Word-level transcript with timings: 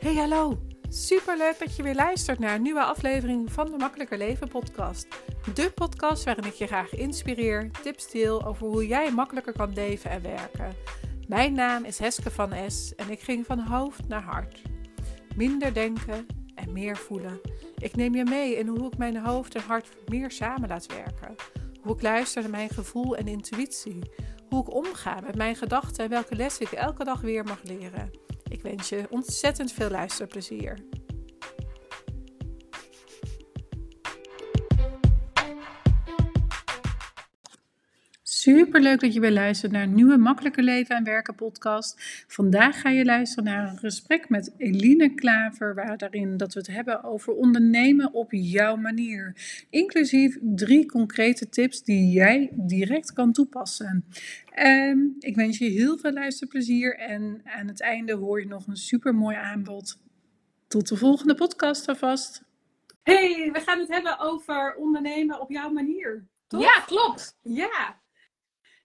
Hey 0.00 0.14
hallo, 0.14 0.58
superleuk 0.88 1.58
dat 1.58 1.76
je 1.76 1.82
weer 1.82 1.94
luistert 1.94 2.38
naar 2.38 2.54
een 2.54 2.62
nieuwe 2.62 2.82
aflevering 2.82 3.52
van 3.52 3.70
de 3.70 3.76
Makkelijker 3.76 4.18
Leven 4.18 4.48
podcast. 4.48 5.06
De 5.54 5.70
podcast 5.74 6.24
waarin 6.24 6.44
ik 6.44 6.52
je 6.52 6.66
graag 6.66 6.94
inspireer, 6.94 7.70
tips 7.82 8.10
deel 8.10 8.46
over 8.46 8.66
hoe 8.66 8.86
jij 8.86 9.10
makkelijker 9.12 9.52
kan 9.52 9.72
leven 9.72 10.10
en 10.10 10.22
werken. 10.22 10.74
Mijn 11.28 11.52
naam 11.52 11.84
is 11.84 11.98
Heske 11.98 12.30
van 12.30 12.70
S 12.70 12.94
en 12.94 13.10
ik 13.10 13.20
ging 13.20 13.46
van 13.46 13.58
hoofd 13.58 14.08
naar 14.08 14.22
hart. 14.22 14.62
Minder 15.36 15.74
denken 15.74 16.26
en 16.54 16.72
meer 16.72 16.96
voelen. 16.96 17.40
Ik 17.76 17.96
neem 17.96 18.14
je 18.14 18.24
mee 18.24 18.56
in 18.56 18.66
hoe 18.66 18.86
ik 18.86 18.98
mijn 18.98 19.16
hoofd 19.16 19.54
en 19.54 19.62
hart 19.62 19.88
meer 20.08 20.30
samen 20.30 20.68
laat 20.68 20.86
werken. 20.86 21.34
Hoe 21.82 21.94
ik 21.94 22.02
luister 22.02 22.42
naar 22.42 22.50
mijn 22.50 22.70
gevoel 22.70 23.16
en 23.16 23.26
intuïtie. 23.26 23.98
Hoe 24.48 24.60
ik 24.60 24.74
omga 24.74 25.20
met 25.20 25.34
mijn 25.36 25.56
gedachten 25.56 26.04
en 26.04 26.10
welke 26.10 26.34
lessen 26.34 26.66
ik 26.66 26.72
elke 26.72 27.04
dag 27.04 27.20
weer 27.20 27.44
mag 27.44 27.62
leren. 27.62 28.29
Ik 28.62 28.66
wens 28.66 28.88
je 28.88 29.06
ontzettend 29.10 29.72
veel 29.72 29.90
luisterplezier. 29.90 30.78
Super 38.40 38.80
leuk 38.80 39.00
dat 39.00 39.14
je 39.14 39.20
weer 39.20 39.32
luistert 39.32 39.72
naar 39.72 39.82
een 39.82 39.94
nieuwe 39.94 40.16
Makkelijker 40.16 40.62
Leven 40.62 40.96
en 40.96 41.04
Werken 41.04 41.34
podcast. 41.34 42.24
Vandaag 42.26 42.80
ga 42.80 42.88
je 42.88 43.04
luisteren 43.04 43.44
naar 43.44 43.70
een 43.70 43.78
gesprek 43.78 44.28
met 44.28 44.54
Eline 44.56 45.14
Klaver, 45.14 45.74
waar 45.74 45.98
daarin 45.98 46.36
dat 46.36 46.54
we 46.54 46.60
het 46.60 46.68
hebben 46.68 47.04
over 47.04 47.32
ondernemen 47.32 48.12
op 48.12 48.32
jouw 48.32 48.76
manier. 48.76 49.34
Inclusief 49.70 50.38
drie 50.42 50.86
concrete 50.86 51.48
tips 51.48 51.82
die 51.82 52.10
jij 52.10 52.50
direct 52.52 53.12
kan 53.12 53.32
toepassen. 53.32 54.04
En 54.52 55.16
ik 55.18 55.36
wens 55.36 55.58
je 55.58 55.68
heel 55.68 55.98
veel 55.98 56.12
luisterplezier 56.12 56.98
en 56.98 57.40
aan 57.44 57.66
het 57.66 57.80
einde 57.80 58.12
hoor 58.12 58.40
je 58.40 58.46
nog 58.46 58.66
een 58.66 58.76
super 58.76 59.14
mooi 59.14 59.36
aanbod. 59.36 59.98
Tot 60.68 60.88
de 60.88 60.96
volgende 60.96 61.34
podcast 61.34 61.88
alvast. 61.88 62.42
Hey, 63.02 63.50
we 63.52 63.60
gaan 63.60 63.78
het 63.78 63.88
hebben 63.88 64.18
over 64.18 64.74
ondernemen 64.74 65.40
op 65.40 65.50
jouw 65.50 65.70
manier. 65.70 66.28
Toch? 66.46 66.62
Ja, 66.62 66.80
klopt. 66.86 67.38
Ja, 67.42 67.99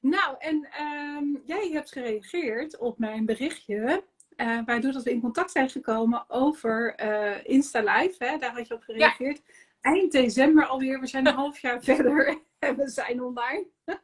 nou, 0.10 0.36
en 0.40 0.68
ehm, 0.72 1.26
jij 1.46 1.70
hebt 1.72 1.92
gereageerd 1.92 2.78
op 2.78 3.00
mijn 3.00 3.26
berichtje. 3.26 4.04
Uh, 4.38 4.60
waardoor 4.66 4.92
dat 4.92 5.04
we 5.04 5.12
in 5.12 5.22
contact 5.22 5.52
zijn 5.52 5.70
gekomen 5.70 6.30
over 6.30 6.96
uh, 7.04 7.36
Insta 7.44 7.80
Live. 7.80 8.26
Hè? 8.26 8.38
Daar 8.38 8.54
had 8.54 8.68
je 8.68 8.74
op 8.74 8.82
gereageerd. 8.82 9.42
Eind 9.82 10.12
december 10.12 10.66
alweer. 10.66 11.00
We 11.00 11.08
zijn 11.08 11.28
een 11.28 11.34
half 11.34 11.60
jaar 11.60 11.84
verder 11.94 12.42
en 12.60 12.76
we 12.76 12.90
zijn 12.90 13.22
online. 13.24 13.68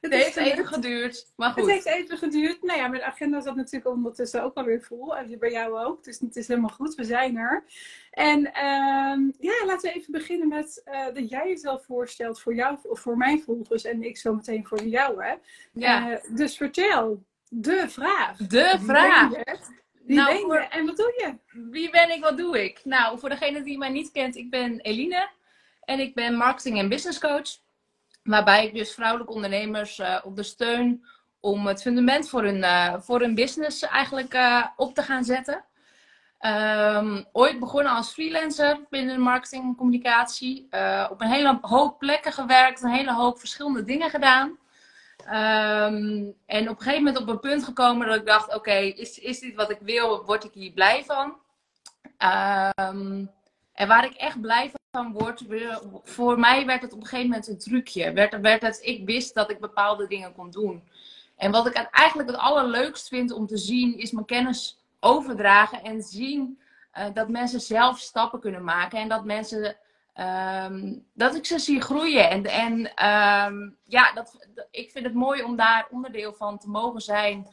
Het, 0.00 0.12
heeft 0.12 0.36
even 0.36 0.66
geduurd, 0.66 1.32
maar 1.36 1.50
goed. 1.50 1.62
Het 1.62 1.72
heeft 1.72 1.86
even 1.86 2.18
geduurd. 2.18 2.62
Nou 2.62 2.78
ja, 2.78 2.88
mijn 2.88 3.02
agenda 3.02 3.40
zat 3.40 3.56
natuurlijk 3.56 3.94
ondertussen 3.94 4.42
ook 4.42 4.56
alweer 4.56 4.82
vol. 4.82 5.16
En 5.16 5.38
bij 5.38 5.50
jou 5.50 5.78
ook. 5.78 6.04
Dus 6.04 6.18
het 6.18 6.36
is 6.36 6.48
helemaal 6.48 6.70
goed. 6.70 6.94
We 6.94 7.04
zijn 7.04 7.36
er. 7.36 7.64
En 8.10 8.38
uh, 8.40 9.32
ja, 9.38 9.66
laten 9.66 9.92
we 9.92 9.92
even 9.92 10.12
beginnen 10.12 10.48
met 10.48 10.82
uh, 10.84 11.04
dat 11.14 11.28
jij 11.28 11.48
jezelf 11.48 11.84
voorstelt 11.84 12.40
voor 12.40 12.54
jou, 12.54 12.78
of 12.82 13.00
voor 13.00 13.16
mijn 13.16 13.42
volgers. 13.42 13.84
En 13.84 14.02
ik 14.02 14.16
zo 14.16 14.34
meteen 14.34 14.66
voor 14.66 14.82
jou, 14.82 15.24
hè. 15.24 15.34
Ja. 15.72 16.10
Uh, 16.10 16.16
dus 16.36 16.56
vertel, 16.56 17.24
de 17.48 17.84
vraag. 17.88 18.36
De 18.36 18.78
vraag. 18.80 19.30
Wie 20.04 20.16
nou, 20.16 20.48
ben 20.48 20.60
je 20.60 20.68
en 20.68 20.86
wat 20.86 20.96
doe 20.96 21.14
je? 21.16 21.58
Wie 21.70 21.90
ben 21.90 22.10
ik, 22.10 22.22
wat 22.22 22.36
doe 22.36 22.64
ik? 22.64 22.80
Nou, 22.84 23.18
voor 23.18 23.28
degene 23.28 23.62
die 23.62 23.78
mij 23.78 23.90
niet 23.90 24.12
kent, 24.12 24.36
ik 24.36 24.50
ben 24.50 24.80
Eline. 24.80 25.30
En 25.84 26.00
ik 26.00 26.14
ben 26.14 26.36
marketing 26.36 26.78
en 26.78 26.88
business 26.88 27.18
coach. 27.20 27.58
Waarbij 28.22 28.66
ik 28.66 28.74
dus 28.74 28.94
vrouwelijke 28.94 29.32
ondernemers 29.32 29.98
uh, 29.98 30.18
ondersteun 30.24 31.04
om 31.40 31.66
het 31.66 31.82
fundament 31.82 32.28
voor 32.28 32.42
hun, 32.42 32.56
uh, 32.56 32.94
voor 32.98 33.20
hun 33.20 33.34
business 33.34 33.82
eigenlijk 33.82 34.34
uh, 34.34 34.66
op 34.76 34.94
te 34.94 35.02
gaan 35.02 35.24
zetten. 35.24 35.64
Um, 36.40 37.24
ooit 37.32 37.58
begonnen 37.58 37.92
als 37.92 38.12
freelancer 38.12 38.80
binnen 38.90 39.14
de 39.14 39.20
marketing 39.20 39.62
en 39.62 39.76
communicatie. 39.76 40.68
op 41.10 41.20
een 41.20 41.30
hele 41.30 41.58
hoop 41.60 41.98
plekken 41.98 42.32
gewerkt, 42.32 42.82
een 42.82 42.90
hele 42.90 43.12
hoop 43.12 43.38
verschillende 43.38 43.84
dingen 43.84 44.10
gedaan. 44.10 44.58
Um, 45.26 46.34
en 46.46 46.68
op 46.68 46.76
een 46.76 46.82
gegeven 46.82 47.04
moment 47.04 47.16
op 47.16 47.28
een 47.28 47.40
punt 47.40 47.64
gekomen 47.64 48.06
dat 48.06 48.16
ik 48.16 48.26
dacht: 48.26 48.54
oké, 48.54 48.74
is, 48.74 49.18
is 49.18 49.38
dit 49.38 49.54
wat 49.54 49.70
ik 49.70 49.78
wil? 49.80 50.24
Word 50.24 50.44
ik 50.44 50.52
hier 50.52 50.72
blij 50.72 51.04
van? 51.04 51.36
Um, 52.86 53.30
en 53.72 53.88
waar 53.88 54.04
ik 54.04 54.14
echt 54.14 54.40
blij 54.40 54.70
van 54.70 54.80
voor 56.04 56.38
mij 56.38 56.66
werd 56.66 56.82
het 56.82 56.92
op 56.92 57.00
een 57.00 57.06
gegeven 57.06 57.28
moment 57.30 57.48
een 57.48 57.58
trucje. 57.58 58.12
Werd, 58.12 58.62
het, 58.62 58.80
ik 58.82 59.06
wist 59.06 59.34
dat 59.34 59.50
ik 59.50 59.60
bepaalde 59.60 60.06
dingen 60.06 60.34
kon 60.34 60.50
doen. 60.50 60.82
En 61.36 61.50
wat 61.50 61.66
ik 61.66 61.88
eigenlijk 61.90 62.28
het 62.30 62.38
allerleukst 62.38 63.08
vind 63.08 63.32
om 63.32 63.46
te 63.46 63.56
zien, 63.56 63.98
is 63.98 64.10
mijn 64.10 64.26
kennis 64.26 64.78
overdragen 65.00 65.82
en 65.82 66.02
zien 66.02 66.58
uh, 66.98 67.04
dat 67.14 67.28
mensen 67.28 67.60
zelf 67.60 67.98
stappen 67.98 68.40
kunnen 68.40 68.64
maken. 68.64 68.98
En 68.98 69.08
dat 69.08 69.24
mensen, 69.24 69.76
um, 70.66 71.04
dat 71.12 71.34
ik 71.34 71.46
ze 71.46 71.58
zie 71.58 71.80
groeien. 71.80 72.30
En, 72.30 72.44
en 72.44 72.72
um, 73.52 73.76
ja, 73.84 74.12
dat, 74.12 74.46
ik 74.70 74.90
vind 74.90 75.04
het 75.04 75.14
mooi 75.14 75.42
om 75.42 75.56
daar 75.56 75.86
onderdeel 75.90 76.32
van 76.32 76.58
te 76.58 76.68
mogen 76.68 77.00
zijn. 77.00 77.46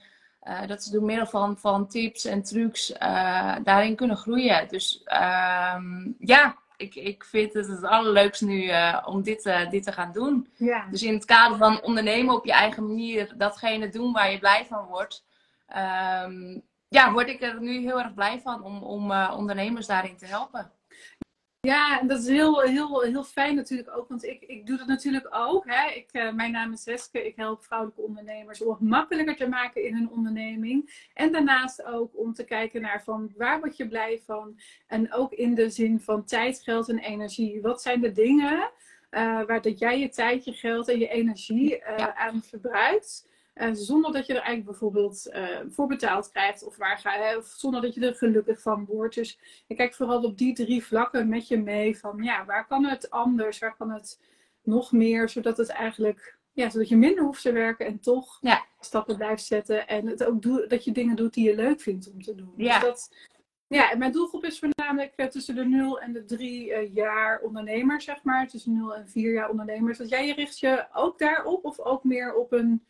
Uh, 0.44 0.68
dat 0.68 0.84
ze 0.84 0.92
door 0.92 1.04
middel 1.04 1.28
van, 1.28 1.58
van 1.58 1.88
tips 1.88 2.26
en 2.26 2.44
trucs 2.44 2.92
uh, 2.92 3.56
daarin 3.64 3.96
kunnen 3.96 4.18
groeien. 4.18 4.68
Dus 4.68 5.04
um, 5.76 6.16
ja, 6.20 6.56
ik, 6.80 6.96
ik 6.96 7.24
vind 7.24 7.54
het 7.54 7.68
het 7.68 7.84
allerleukste 7.84 8.46
nu 8.46 8.64
uh, 8.64 9.04
om 9.06 9.22
dit, 9.22 9.46
uh, 9.46 9.70
dit 9.70 9.84
te 9.84 9.92
gaan 9.92 10.12
doen. 10.12 10.48
Ja. 10.56 10.88
Dus 10.92 11.04
in 11.04 11.14
het 11.14 11.26
kader 11.26 11.58
van 11.58 11.82
ondernemen 11.82 12.36
op 12.36 12.46
je 12.46 12.52
eigen 12.52 12.88
manier, 12.88 13.34
datgene 13.38 13.90
doen 13.90 14.14
waar 14.14 14.32
je 14.32 14.40
blij 14.40 14.66
van 14.66 14.86
wordt. 14.86 15.26
Um, 16.26 16.62
ja, 16.88 17.12
word 17.12 17.28
ik 17.28 17.42
er 17.42 17.62
nu 17.62 17.82
heel 17.82 18.00
erg 18.00 18.14
blij 18.14 18.40
van 18.40 18.64
om, 18.64 18.84
om 18.84 19.12
uh, 19.12 19.34
ondernemers 19.38 19.88
daarin 19.88 20.18
te 20.18 20.26
helpen. 20.26 20.72
Ja, 21.62 22.00
en 22.00 22.08
dat 22.08 22.20
is 22.20 22.28
heel, 22.28 22.62
heel, 22.62 23.02
heel 23.02 23.24
fijn 23.24 23.56
natuurlijk 23.56 23.98
ook, 23.98 24.08
want 24.08 24.24
ik, 24.24 24.42
ik 24.42 24.66
doe 24.66 24.78
dat 24.78 24.88
natuurlijk 24.88 25.28
ook. 25.32 25.66
Hè. 25.68 25.92
Ik, 25.92 26.10
uh, 26.12 26.32
mijn 26.32 26.52
naam 26.52 26.74
is 26.74 26.84
Weske, 26.84 27.26
ik 27.26 27.36
help 27.36 27.64
vrouwelijke 27.64 28.02
ondernemers 28.02 28.62
om 28.62 28.70
het 28.70 28.80
makkelijker 28.80 29.36
te 29.36 29.48
maken 29.48 29.84
in 29.84 29.96
hun 29.96 30.10
onderneming. 30.10 31.08
En 31.14 31.32
daarnaast 31.32 31.84
ook 31.84 32.18
om 32.18 32.34
te 32.34 32.44
kijken 32.44 32.82
naar 32.82 33.04
van 33.04 33.34
waar 33.38 33.60
word 33.60 33.78
je 33.78 33.88
blij 33.88 34.22
van. 34.26 34.60
En 34.88 35.14
ook 35.14 35.34
in 35.34 35.56
de 35.56 35.70
zin 35.70 36.00
van 36.00 36.26
tijd, 36.26 36.62
geld 36.62 36.90
en 36.90 37.00
energie. 37.00 37.62
Wat 37.62 37.82
zijn 37.82 38.02
de 38.02 38.12
dingen 38.12 38.58
uh, 39.12 39.44
waar 39.46 39.62
dat 39.62 39.80
jij 39.80 40.00
je 40.00 40.10
tijd, 40.10 40.46
je 40.46 40.54
geld 40.54 40.90
en 40.90 41.00
je 41.00 41.08
energie 41.08 41.72
uh, 41.72 41.98
ja. 41.98 42.16
aan 42.16 42.44
verbruikt? 42.44 43.28
Uh, 43.60 43.70
zonder 43.74 44.12
dat 44.12 44.26
je 44.26 44.34
er 44.34 44.42
eigenlijk 44.42 44.70
bijvoorbeeld 44.70 45.28
uh, 45.34 45.60
voor 45.70 45.88
betaald 45.88 46.32
krijgt 46.32 46.64
of, 46.64 46.78
waar 46.78 46.98
ga, 46.98 47.12
hè, 47.12 47.38
of 47.38 47.46
zonder 47.46 47.82
dat 47.82 47.94
je 47.94 48.08
er 48.08 48.16
gelukkig 48.16 48.62
van 48.62 48.86
wordt. 48.86 49.16
Dus 49.16 49.40
ik 49.68 49.78
kijk 49.78 49.94
vooral 49.94 50.24
op 50.24 50.38
die 50.38 50.54
drie 50.54 50.86
vlakken 50.86 51.30
met 51.30 51.48
je 51.48 51.58
mee 51.58 51.98
van 51.98 52.24
ja, 52.24 52.46
waar 52.46 52.68
kan 52.68 52.86
het 52.86 53.10
anders, 53.10 53.60
waar 53.60 53.76
kan 53.76 53.92
het 53.92 54.20
nog 54.64 54.92
meer, 54.92 55.30
zodat 55.30 55.58
het 55.58 55.70
eigenlijk, 55.70 56.38
ja, 56.54 56.70
zodat 56.70 56.90
je 56.90 56.98
minder 56.98 57.24
hoeft 57.24 57.42
te 57.42 57.52
werken 57.52 57.86
en 57.86 58.00
toch 58.00 58.38
ja. 58.42 58.66
stappen 58.80 59.18
blijft 59.18 59.46
zetten 59.46 59.88
en 59.88 60.08
het 60.08 60.24
ook 60.24 60.42
doe, 60.42 60.68
dat 60.68 60.84
je 60.84 60.92
dingen 60.92 61.16
doet 61.16 61.34
die 61.34 61.50
je 61.50 61.56
leuk 61.56 61.82
vindt 61.82 62.12
om 62.12 62.22
te 62.22 62.36
doen. 62.36 62.54
Ja. 62.56 62.80
Dus 62.80 62.88
dat, 62.88 63.16
ja, 63.68 63.92
en 63.92 63.98
mijn 63.98 64.12
doelgroep 64.12 64.46
is 64.46 64.60
voornamelijk 64.60 65.14
uh, 65.16 65.26
tussen 65.26 65.56
de 65.56 65.66
0 65.66 66.00
en 66.00 66.14
de 66.14 66.26
3 66.26 66.92
jaar 66.94 67.40
ondernemers, 67.42 68.06
zeg 68.06 68.24
maar. 68.24 68.48
Tussen 68.48 68.74
0 68.74 68.96
en 68.96 69.10
4 69.10 69.34
jaar 69.34 69.50
ondernemers. 69.50 69.98
Dat 69.98 70.10
jij 70.10 70.32
richt 70.32 70.60
je 70.60 70.88
ook 70.94 71.20
daarop 71.20 71.66
of 71.66 71.80
ook 71.80 72.04
meer 72.04 72.34
op 72.34 72.52
een 72.52 72.84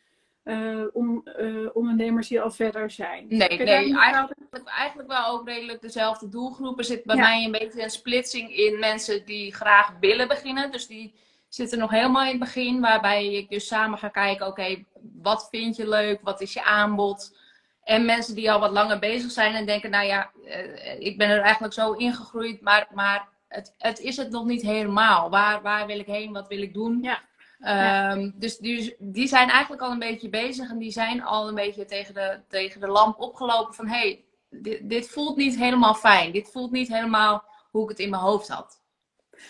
uh, 0.43 0.83
om, 0.93 1.27
uh, 1.39 1.69
ondernemers 1.73 2.27
die 2.27 2.41
al 2.41 2.51
verder 2.51 2.91
zijn. 2.91 3.25
Nee, 3.29 3.57
nee 3.57 3.97
eigenlijk, 3.97 4.33
eigenlijk 4.65 5.09
wel 5.09 5.27
ook 5.27 5.47
redelijk 5.47 5.81
dezelfde 5.81 6.29
doelgroep. 6.29 6.77
Er 6.77 6.83
zit 6.83 7.03
bij 7.03 7.15
ja. 7.15 7.21
mij 7.21 7.43
een 7.43 7.51
beetje 7.51 7.83
een 7.83 7.89
splitsing 7.89 8.55
in 8.55 8.79
mensen 8.79 9.25
die 9.25 9.53
graag 9.53 9.93
willen 9.99 10.27
beginnen. 10.27 10.71
Dus 10.71 10.87
die 10.87 11.13
zitten 11.47 11.79
nog 11.79 11.91
helemaal 11.91 12.23
in 12.23 12.29
het 12.29 12.39
begin, 12.39 12.81
waarbij 12.81 13.33
ik 13.33 13.49
dus 13.49 13.67
samen 13.67 13.97
ga 13.97 14.07
kijken, 14.07 14.47
oké, 14.47 14.61
okay, 14.61 14.85
wat 15.21 15.47
vind 15.51 15.75
je 15.75 15.89
leuk? 15.89 16.19
Wat 16.21 16.41
is 16.41 16.53
je 16.53 16.63
aanbod? 16.63 17.37
En 17.83 18.05
mensen 18.05 18.35
die 18.35 18.51
al 18.51 18.59
wat 18.59 18.71
langer 18.71 18.99
bezig 18.99 19.31
zijn 19.31 19.55
en 19.55 19.65
denken, 19.65 19.89
nou 19.89 20.05
ja, 20.05 20.31
uh, 20.45 20.99
ik 20.99 21.17
ben 21.17 21.29
er 21.29 21.41
eigenlijk 21.41 21.73
zo 21.73 21.91
ingegroeid, 21.91 22.61
maar, 22.61 22.87
maar 22.93 23.27
het, 23.47 23.73
het 23.77 23.99
is 23.99 24.17
het 24.17 24.29
nog 24.29 24.45
niet 24.45 24.61
helemaal. 24.61 25.29
Waar, 25.29 25.61
waar 25.61 25.85
wil 25.85 25.99
ik 25.99 26.05
heen? 26.05 26.31
Wat 26.31 26.47
wil 26.47 26.61
ik 26.61 26.73
doen? 26.73 26.99
Ja. 27.01 27.21
Um, 27.67 28.33
dus 28.35 28.57
die, 28.57 28.95
die 28.99 29.27
zijn 29.27 29.49
eigenlijk 29.49 29.81
al 29.81 29.91
een 29.91 29.99
beetje 29.99 30.29
bezig 30.29 30.69
en 30.69 30.77
die 30.77 30.91
zijn 30.91 31.23
al 31.23 31.47
een 31.47 31.55
beetje 31.55 31.85
tegen 31.85 32.13
de, 32.13 32.39
tegen 32.47 32.81
de 32.81 32.87
lamp 32.87 33.19
opgelopen 33.19 33.73
van 33.73 33.87
hey, 33.87 34.23
dit, 34.49 34.89
dit 34.89 35.09
voelt 35.09 35.37
niet 35.37 35.57
helemaal 35.57 35.93
fijn. 35.93 36.31
Dit 36.31 36.51
voelt 36.51 36.71
niet 36.71 36.87
helemaal 36.87 37.43
hoe 37.71 37.83
ik 37.83 37.89
het 37.89 37.99
in 37.99 38.09
mijn 38.09 38.21
hoofd 38.21 38.47
had. 38.47 38.81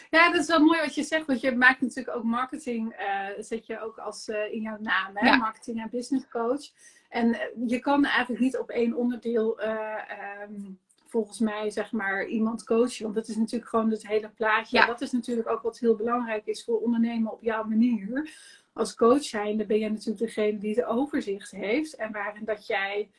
Ja, 0.09 0.31
dat 0.31 0.41
is 0.41 0.47
wel 0.47 0.59
mooi 0.59 0.79
wat 0.79 0.95
je 0.95 1.03
zegt, 1.03 1.25
want 1.25 1.41
je 1.41 1.55
maakt 1.55 1.81
natuurlijk 1.81 2.17
ook 2.17 2.23
marketing, 2.23 2.95
uh, 2.99 3.43
zet 3.43 3.65
je 3.65 3.81
ook 3.81 3.97
als 3.97 4.27
uh, 4.27 4.53
in 4.53 4.61
jouw 4.61 4.77
naam, 4.79 5.11
hè? 5.13 5.27
Ja. 5.27 5.35
marketing 5.35 5.81
en 5.81 5.89
business 5.89 6.27
coach. 6.27 6.61
En 7.09 7.27
uh, 7.27 7.39
je 7.67 7.79
kan 7.79 8.05
eigenlijk 8.05 8.41
niet 8.41 8.57
op 8.57 8.69
één 8.69 8.95
onderdeel 8.95 9.61
um, 9.63 10.79
volgens 11.09 11.39
mij, 11.39 11.69
zeg 11.69 11.91
maar, 11.91 12.25
iemand 12.25 12.63
coachen. 12.63 13.03
Want 13.03 13.15
dat 13.15 13.27
is 13.27 13.35
natuurlijk 13.35 13.69
gewoon 13.69 13.91
het 13.91 14.07
hele 14.07 14.29
plaatje. 14.29 14.77
Ja. 14.77 14.85
Dat 14.85 15.01
is 15.01 15.11
natuurlijk 15.11 15.49
ook 15.49 15.61
wat 15.61 15.79
heel 15.79 15.95
belangrijk 15.95 16.45
is 16.45 16.63
voor 16.63 16.79
ondernemen 16.79 17.31
op 17.31 17.41
jouw 17.41 17.63
manier. 17.63 18.29
Als 18.73 18.95
coach 18.95 19.23
zijnde 19.23 19.65
ben 19.65 19.79
jij 19.79 19.89
natuurlijk 19.89 20.19
degene 20.19 20.57
die 20.57 20.75
de 20.75 20.85
overzicht 20.85 21.51
heeft. 21.51 21.95
En 21.95 22.11
waarin 22.11 22.45
dat 22.45 22.67
jij 22.67 23.09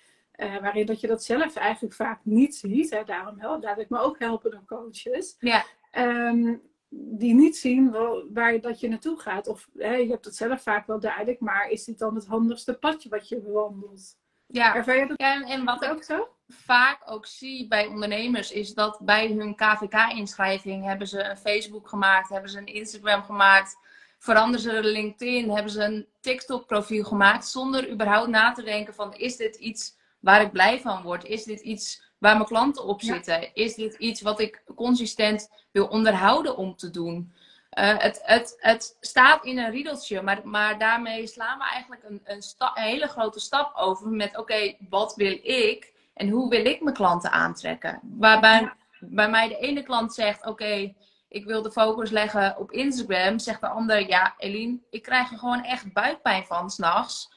waarin 0.61 0.87
dat 0.87 1.01
je 1.01 1.07
dat 1.07 1.25
zelf 1.25 1.57
eigenlijk 1.57 1.95
vaak 1.95 2.21
niet 2.23 2.57
ziet. 2.57 2.91
Hè, 2.91 3.05
daarom 3.05 3.39
help, 3.39 3.63
laat 3.63 3.79
ik 3.79 3.89
me 3.89 3.99
ook 3.99 4.19
helpen 4.19 4.51
door 4.51 4.65
coaches. 4.67 5.37
Ja. 5.39 5.65
Ehm, 5.91 6.57
die 6.89 7.35
niet 7.35 7.57
zien 7.57 7.91
waar 8.33 8.61
dat 8.61 8.81
je 8.81 8.89
naartoe 8.89 9.19
gaat. 9.19 9.47
Of 9.47 9.69
hè, 9.77 9.95
je 9.95 10.11
hebt 10.11 10.25
het 10.25 10.37
zelf 10.37 10.63
vaak 10.63 10.87
wel 10.87 11.01
duidelijk, 11.01 11.41
maar 11.41 11.71
is 11.71 11.85
dit 11.85 11.99
dan 11.99 12.15
het 12.15 12.27
handigste 12.27 12.79
padje 12.79 13.09
wat 13.09 13.29
je 13.29 13.41
bewandelt? 13.41 14.19
Ja, 14.53 14.75
Ervaar 14.75 14.97
je 14.97 15.07
dat 15.07 15.17
en, 15.17 15.43
en 15.43 15.65
wat 15.65 15.85
ook 15.85 15.97
ik 15.97 16.03
zo? 16.03 16.29
vaak 16.53 17.03
ook 17.05 17.27
zie 17.27 17.69
bij 17.69 17.87
ondernemers 17.87 18.53
is 18.53 18.75
dat 18.75 18.99
bij 19.03 19.29
hun 19.29 19.55
KVK-inschrijving 19.55 20.85
hebben 20.85 21.07
ze 21.07 21.23
een 21.23 21.37
Facebook 21.37 21.89
gemaakt, 21.89 22.29
hebben 22.29 22.51
ze 22.51 22.59
een 22.59 22.67
Instagram 22.67 23.23
gemaakt, 23.23 23.77
veranderen 24.19 24.61
ze 24.61 24.89
LinkedIn, 24.89 25.51
hebben 25.51 25.73
ze 25.73 25.85
een 25.85 26.07
TikTok-profiel 26.21 27.05
gemaakt 27.05 27.47
zonder 27.47 27.91
überhaupt 27.91 28.29
na 28.29 28.53
te 28.53 28.63
denken 28.63 28.95
van 28.95 29.15
is 29.15 29.37
dit 29.37 29.57
iets 29.57 29.97
waar 30.21 30.41
ik 30.41 30.53
blij 30.53 30.81
van 30.81 31.03
word? 31.03 31.25
Is 31.25 31.45
dit 31.45 31.61
iets 31.61 32.03
waar 32.19 32.35
mijn 32.35 32.49
klanten 32.49 32.85
op 32.85 33.03
zitten? 33.03 33.55
Is 33.55 33.75
dit 33.75 33.95
iets 33.95 34.21
wat 34.21 34.41
ik 34.41 34.63
consistent 34.75 35.49
wil 35.71 35.87
onderhouden 35.87 36.57
om 36.57 36.77
te 36.77 36.91
doen? 36.91 37.33
Uh, 37.79 37.99
het, 37.99 38.21
het, 38.23 38.57
het 38.59 38.97
staat 39.01 39.45
in 39.45 39.59
een 39.59 39.71
riedeltje, 39.71 40.23
maar, 40.23 40.41
maar 40.45 40.79
daarmee 40.79 41.27
slaan 41.27 41.59
we 41.59 41.65
eigenlijk 41.65 42.03
een, 42.05 42.21
een, 42.25 42.43
een 42.59 42.83
hele 42.83 43.07
grote 43.07 43.41
stap 43.41 43.77
over 43.77 44.09
met: 44.09 44.39
oké, 44.39 44.75
wat 44.89 45.15
wil 45.15 45.39
ik 45.43 45.93
en 46.15 46.29
hoe 46.29 46.51
wil 46.51 46.65
ik 46.65 46.81
mijn 46.81 46.97
klanten 46.97 47.33
aantrekken? 47.33 48.01
Waarbij 48.03 48.73
bij 49.01 49.31
mij 49.31 49.49
de 49.49 49.59
ene 49.59 49.83
klant 49.83 50.15
zegt: 50.15 50.47
oké, 50.47 50.95
ik 51.29 51.45
wil 51.45 51.63
de 51.63 51.73
focus 51.73 52.11
leggen 52.11 52.57
op 52.59 52.73
Instagram, 52.73 53.39
zegt 53.39 53.61
de 53.61 53.69
ander: 53.69 54.09
ja, 54.09 54.35
Eline, 54.39 54.79
ik 54.91 55.03
krijg 55.03 55.31
er 55.31 55.39
gewoon 55.39 55.65
echt 55.65 55.93
buikpijn 55.93 56.45
van 56.45 56.71
s'nachts 56.71 57.29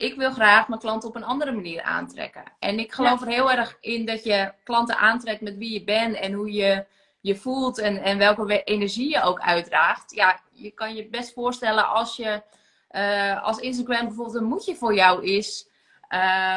ik 0.00 0.14
wil 0.14 0.30
graag 0.30 0.68
mijn 0.68 0.80
klanten 0.80 1.08
op 1.08 1.16
een 1.16 1.24
andere 1.24 1.52
manier 1.52 1.82
aantrekken. 1.82 2.42
En 2.58 2.78
ik 2.78 2.92
geloof 2.92 3.20
er 3.20 3.26
heel 3.26 3.50
erg 3.50 3.76
in 3.80 4.06
dat 4.06 4.24
je 4.24 4.52
klanten 4.64 4.98
aantrekt 4.98 5.40
met 5.40 5.56
wie 5.56 5.72
je 5.72 5.84
bent 5.84 6.16
en 6.16 6.32
hoe 6.32 6.52
je 6.52 6.84
je 7.20 7.36
voelt 7.36 7.78
en, 7.78 8.02
en 8.02 8.18
welke 8.18 8.62
energie 8.62 9.10
je 9.10 9.22
ook 9.22 9.40
uitdraagt. 9.40 10.14
Ja, 10.14 10.40
je 10.52 10.70
kan 10.70 10.94
je 10.94 11.08
best 11.08 11.32
voorstellen 11.32 11.88
als 11.88 12.16
je 12.16 12.42
uh, 12.90 13.42
als 13.42 13.58
Instagram 13.58 14.06
bijvoorbeeld 14.06 14.36
een 14.36 14.44
moedje 14.44 14.74
voor 14.74 14.94
jou 14.94 15.24
is. 15.24 15.68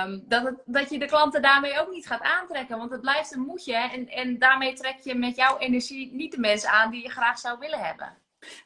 Um, 0.06 0.24
dat, 0.28 0.44
het, 0.44 0.56
dat 0.66 0.90
je 0.90 1.00
de 1.00 1.06
klanten 1.06 1.42
daarmee 1.42 1.80
ook 1.80 1.90
niet 1.92 2.08
gaat 2.08 2.22
aantrekken. 2.22 2.78
Want 2.78 2.92
het 2.92 3.02
blijft 3.02 3.34
een 3.34 3.42
moedje. 3.42 3.76
En, 3.76 4.08
en 4.08 4.40
daarmee 4.40 4.74
trek 4.74 5.00
je 5.04 5.16
met 5.16 5.36
jouw 5.36 5.58
energie 5.58 6.14
niet 6.14 6.32
de 6.32 6.40
mensen 6.40 6.70
aan 6.70 6.92
die 6.92 7.04
je 7.04 7.10
graag 7.10 7.40
zou 7.40 7.60
willen 7.60 7.80
hebben. 7.80 8.18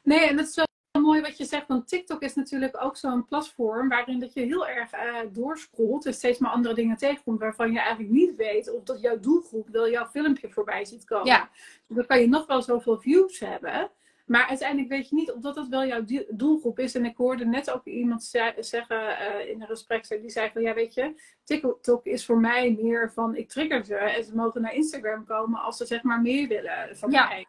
Nee, 0.02 0.28
en 0.28 0.36
dat 0.36 0.46
is 0.46 0.66
mooi 1.00 1.20
wat 1.20 1.36
je 1.36 1.44
zegt, 1.44 1.66
want 1.66 1.88
TikTok 1.88 2.22
is 2.22 2.34
natuurlijk 2.34 2.82
ook 2.82 2.96
zo'n 2.96 3.24
platform 3.24 3.88
waarin 3.88 4.20
dat 4.20 4.32
je 4.32 4.40
heel 4.40 4.66
erg 4.68 4.94
uh, 4.94 5.16
doorscrollt 5.32 6.06
en 6.06 6.14
steeds 6.14 6.38
maar 6.38 6.50
andere 6.50 6.74
dingen 6.74 6.96
tegenkomt 6.96 7.40
waarvan 7.40 7.72
je 7.72 7.78
eigenlijk 7.78 8.10
niet 8.10 8.36
weet 8.36 8.72
of 8.72 8.82
dat 8.82 9.00
jouw 9.00 9.20
doelgroep 9.20 9.68
wel 9.68 9.90
jouw 9.90 10.06
filmpje 10.06 10.50
voorbij 10.50 10.84
ziet 10.84 11.04
komen. 11.04 11.26
Ja. 11.26 11.50
Dus 11.86 11.96
dan 11.96 12.06
kan 12.06 12.20
je 12.20 12.28
nog 12.28 12.46
wel 12.46 12.62
zoveel 12.62 12.98
views 12.98 13.38
hebben, 13.38 13.90
maar 14.26 14.46
uiteindelijk 14.46 14.88
weet 14.88 15.08
je 15.08 15.14
niet 15.14 15.32
of 15.32 15.40
dat, 15.40 15.54
dat 15.54 15.68
wel 15.68 15.86
jouw 15.86 16.04
doelgroep 16.28 16.78
is. 16.78 16.94
En 16.94 17.04
ik 17.04 17.16
hoorde 17.16 17.46
net 17.46 17.70
ook 17.70 17.84
iemand 17.84 18.22
zeggen 18.58 19.00
uh, 19.00 19.48
in 19.48 19.60
een 19.60 19.66
gesprek, 19.66 20.08
die 20.08 20.30
zei 20.30 20.50
van 20.52 20.62
ja 20.62 20.74
weet 20.74 20.94
je, 20.94 21.20
TikTok 21.44 22.04
is 22.04 22.24
voor 22.24 22.38
mij 22.38 22.76
meer 22.80 23.12
van 23.12 23.36
ik 23.36 23.48
trigger 23.48 23.84
ze 23.84 23.94
en 23.94 24.24
ze 24.24 24.34
mogen 24.34 24.62
naar 24.62 24.74
Instagram 24.74 25.24
komen 25.24 25.60
als 25.60 25.76
ze 25.76 25.86
zeg 25.86 26.02
maar 26.02 26.20
meer 26.20 26.48
willen 26.48 26.96
van 26.96 27.10
ja. 27.10 27.28
mij. 27.28 27.46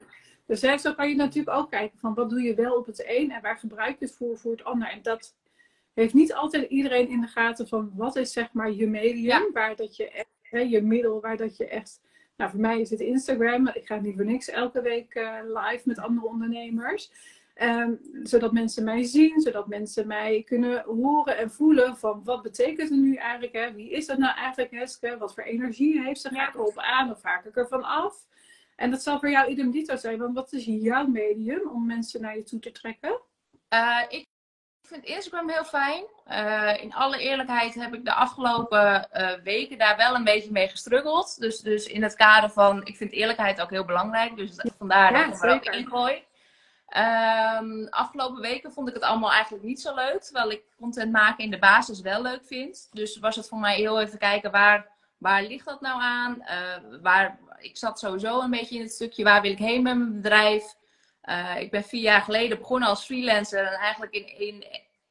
Dus 0.50 0.62
hè, 0.62 0.78
zo 0.78 0.94
kan 0.94 1.10
je 1.10 1.16
natuurlijk 1.16 1.57
ook 1.57 1.69
kijken 1.69 2.00
van 2.00 2.13
wat 2.13 2.30
doe 2.30 2.42
je 2.42 2.54
wel 2.56 2.75
op 2.75 2.86
het 2.86 3.04
een 3.07 3.31
en 3.31 3.42
waar 3.42 3.57
gebruik 3.57 4.00
je 4.00 4.06
het 4.06 4.16
voor 4.16 4.38
voor 4.38 4.51
het 4.51 4.63
ander. 4.63 4.88
En 4.88 5.01
dat 5.01 5.36
heeft 5.94 6.13
niet 6.13 6.34
altijd 6.34 6.69
iedereen 6.69 7.10
in 7.10 7.22
de 7.22 7.28
gaten 7.28 7.68
van 7.68 7.92
wat 7.96 8.16
is 8.16 8.31
zeg 8.31 8.54
maar 8.54 8.72
je 8.72 8.88
medium, 8.88 9.50
waar 9.54 9.75
dat 9.75 9.96
je 9.96 10.10
echt, 10.10 10.30
hè, 10.42 10.60
je 10.60 10.81
middel, 10.81 11.22
waar 11.22 11.38
dat 11.38 11.57
je 11.57 11.68
echt, 11.68 12.01
nou 12.38 12.51
voor 12.51 12.60
mij 12.60 12.81
is 12.81 12.90
het 12.90 13.00
Instagram, 13.00 13.68
ik 13.68 13.86
ga 13.86 13.96
niet 13.96 14.16
voor 14.16 14.25
niks 14.25 14.50
elke 14.50 14.81
week 14.81 15.16
uh, 15.16 15.38
live 15.44 15.81
met 15.84 16.00
andere 16.00 16.28
ondernemers. 16.28 17.12
Um, 17.62 18.00
zodat 18.24 18.51
mensen 18.51 18.84
mij 18.84 19.04
zien, 19.04 19.42
zodat 19.42 19.68
mensen 19.68 20.07
mij 20.07 20.44
kunnen 20.46 20.84
horen 20.84 21.38
en 21.38 21.51
voelen 21.51 21.98
van 21.98 22.24
wat 22.24 22.42
betekent 22.42 22.90
het 22.90 23.00
nu 23.00 23.16
eigenlijk, 23.16 23.54
hè? 23.54 23.74
wie 23.74 23.90
is 23.90 24.06
dat 24.06 24.18
nou 24.18 24.36
eigenlijk 24.36 24.72
Heske, 24.72 25.18
wat 25.18 25.34
voor 25.34 25.44
energie 25.44 26.01
heeft 26.01 26.22
ze, 26.22 26.30
ga 26.30 26.48
ik 26.48 26.54
erop 26.54 26.78
aan 26.78 27.12
of 27.12 27.19
vaak 27.19 27.46
ik 27.46 27.56
ervan 27.56 27.84
af. 27.84 28.28
En 28.79 28.91
dat 28.91 29.03
zal 29.03 29.19
voor 29.19 29.29
jou 29.29 29.49
idem 29.49 29.71
dito 29.71 29.95
zijn, 29.95 30.17
want 30.17 30.35
wat 30.35 30.53
is 30.53 30.65
jouw 30.65 31.07
medium 31.07 31.69
om 31.69 31.85
mensen 31.85 32.21
naar 32.21 32.35
je 32.35 32.43
toe 32.43 32.59
te 32.59 32.71
trekken? 32.71 33.19
Uh, 33.73 34.01
ik 34.09 34.27
vind 34.81 35.03
Instagram 35.03 35.49
heel 35.49 35.63
fijn. 35.63 36.03
Uh, 36.27 36.83
in 36.83 36.93
alle 36.93 37.19
eerlijkheid 37.19 37.73
heb 37.73 37.93
ik 37.93 38.05
de 38.05 38.13
afgelopen 38.13 39.07
uh, 39.13 39.31
weken 39.43 39.77
daar 39.77 39.97
wel 39.97 40.15
een 40.15 40.23
beetje 40.23 40.51
mee 40.51 40.67
gestruggeld. 40.67 41.39
Dus, 41.39 41.59
dus 41.59 41.85
in 41.85 42.03
het 42.03 42.15
kader 42.15 42.49
van, 42.49 42.85
ik 42.85 42.97
vind 42.97 43.11
eerlijkheid 43.11 43.61
ook 43.61 43.69
heel 43.69 43.85
belangrijk. 43.85 44.35
Dus 44.35 44.51
vandaar 44.77 45.13
dat 45.13 45.35
ik 45.35 45.43
er 45.43 45.49
ook 45.49 45.63
zeker. 45.63 45.79
in 45.79 45.87
gooi. 45.87 46.23
Ehm, 46.85 47.85
afgelopen 47.89 48.41
weken 48.41 48.71
vond 48.71 48.87
ik 48.87 48.93
het 48.93 49.03
allemaal 49.03 49.31
eigenlijk 49.31 49.63
niet 49.63 49.81
zo 49.81 49.95
leuk. 49.95 50.21
Terwijl 50.21 50.51
ik 50.51 50.63
content 50.77 51.11
maken 51.11 51.43
in 51.43 51.51
de 51.51 51.59
basis 51.59 52.01
wel 52.01 52.21
leuk 52.21 52.45
vind. 52.45 52.89
Dus 52.91 53.17
was 53.17 53.35
het 53.35 53.47
voor 53.47 53.59
mij 53.59 53.75
heel 53.75 54.01
even 54.01 54.19
kijken 54.19 54.51
waar, 54.51 54.87
waar 55.19 55.44
ligt 55.44 55.66
dat 55.66 55.81
nou 55.81 56.01
aan? 56.01 56.42
Eh, 56.42 57.00
waar, 57.01 57.39
ik 57.57 57.77
zat 57.77 58.00
sowieso 58.00 58.42
een 58.42 58.50
beetje 58.50 58.75
in 58.75 58.81
het 58.81 58.92
stukje 58.92 59.24
waar 59.24 59.42
wil 59.42 59.51
ik 59.51 59.57
heen 59.57 59.83
met 59.83 59.98
mijn 59.98 60.21
bedrijf. 60.21 60.75
Eh, 61.21 61.60
ik 61.60 61.71
ben 61.71 61.83
vier 61.83 62.01
jaar 62.01 62.21
geleden 62.21 62.60
begonnen 62.60 62.89
als 62.89 63.06
freelancer. 63.06 63.66
En 63.66 63.80
eigenlijk 63.80 64.13
in, 64.13 64.39
in 64.39 64.63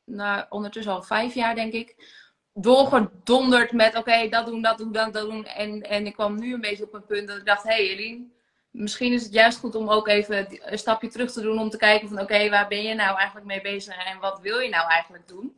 nou, 0.04 0.44
ondertussen 0.48 0.92
al 0.92 1.02
vijf 1.02 1.34
jaar 1.34 1.54
denk 1.54 1.72
ik. 1.72 2.16
Doorgedonderd 2.54 3.72
met 3.72 3.96
oké, 3.96 4.28
dat 4.28 4.46
doen, 4.46 4.62
dat 4.62 4.78
doen, 4.78 4.92
dat 4.92 5.12
doen. 5.12 5.44
En, 5.44 5.82
en 5.82 6.06
ik 6.06 6.12
kwam 6.12 6.38
nu 6.38 6.54
een 6.54 6.60
beetje 6.60 6.84
op 6.84 6.94
een 6.94 7.06
punt 7.06 7.28
dat 7.28 7.36
ik 7.36 7.46
dacht, 7.46 7.62
hé 7.62 7.94
hey, 7.94 8.26
misschien 8.70 9.12
is 9.12 9.22
het 9.22 9.32
juist 9.32 9.58
goed 9.58 9.74
om 9.74 9.88
ook 9.88 10.08
even 10.08 10.46
een 10.72 10.78
stapje 10.78 11.08
terug 11.08 11.32
te 11.32 11.40
doen 11.40 11.58
om 11.58 11.70
te 11.70 11.76
kijken 11.76 12.08
van 12.08 12.20
oké, 12.20 12.48
waar 12.48 12.68
ben 12.68 12.82
je 12.82 12.94
nou 12.94 13.16
eigenlijk 13.16 13.46
mee 13.46 13.60
bezig 13.60 14.06
en 14.06 14.18
wat 14.18 14.40
wil 14.40 14.58
je 14.58 14.68
nou 14.68 14.88
eigenlijk 14.88 15.28
doen? 15.28 15.57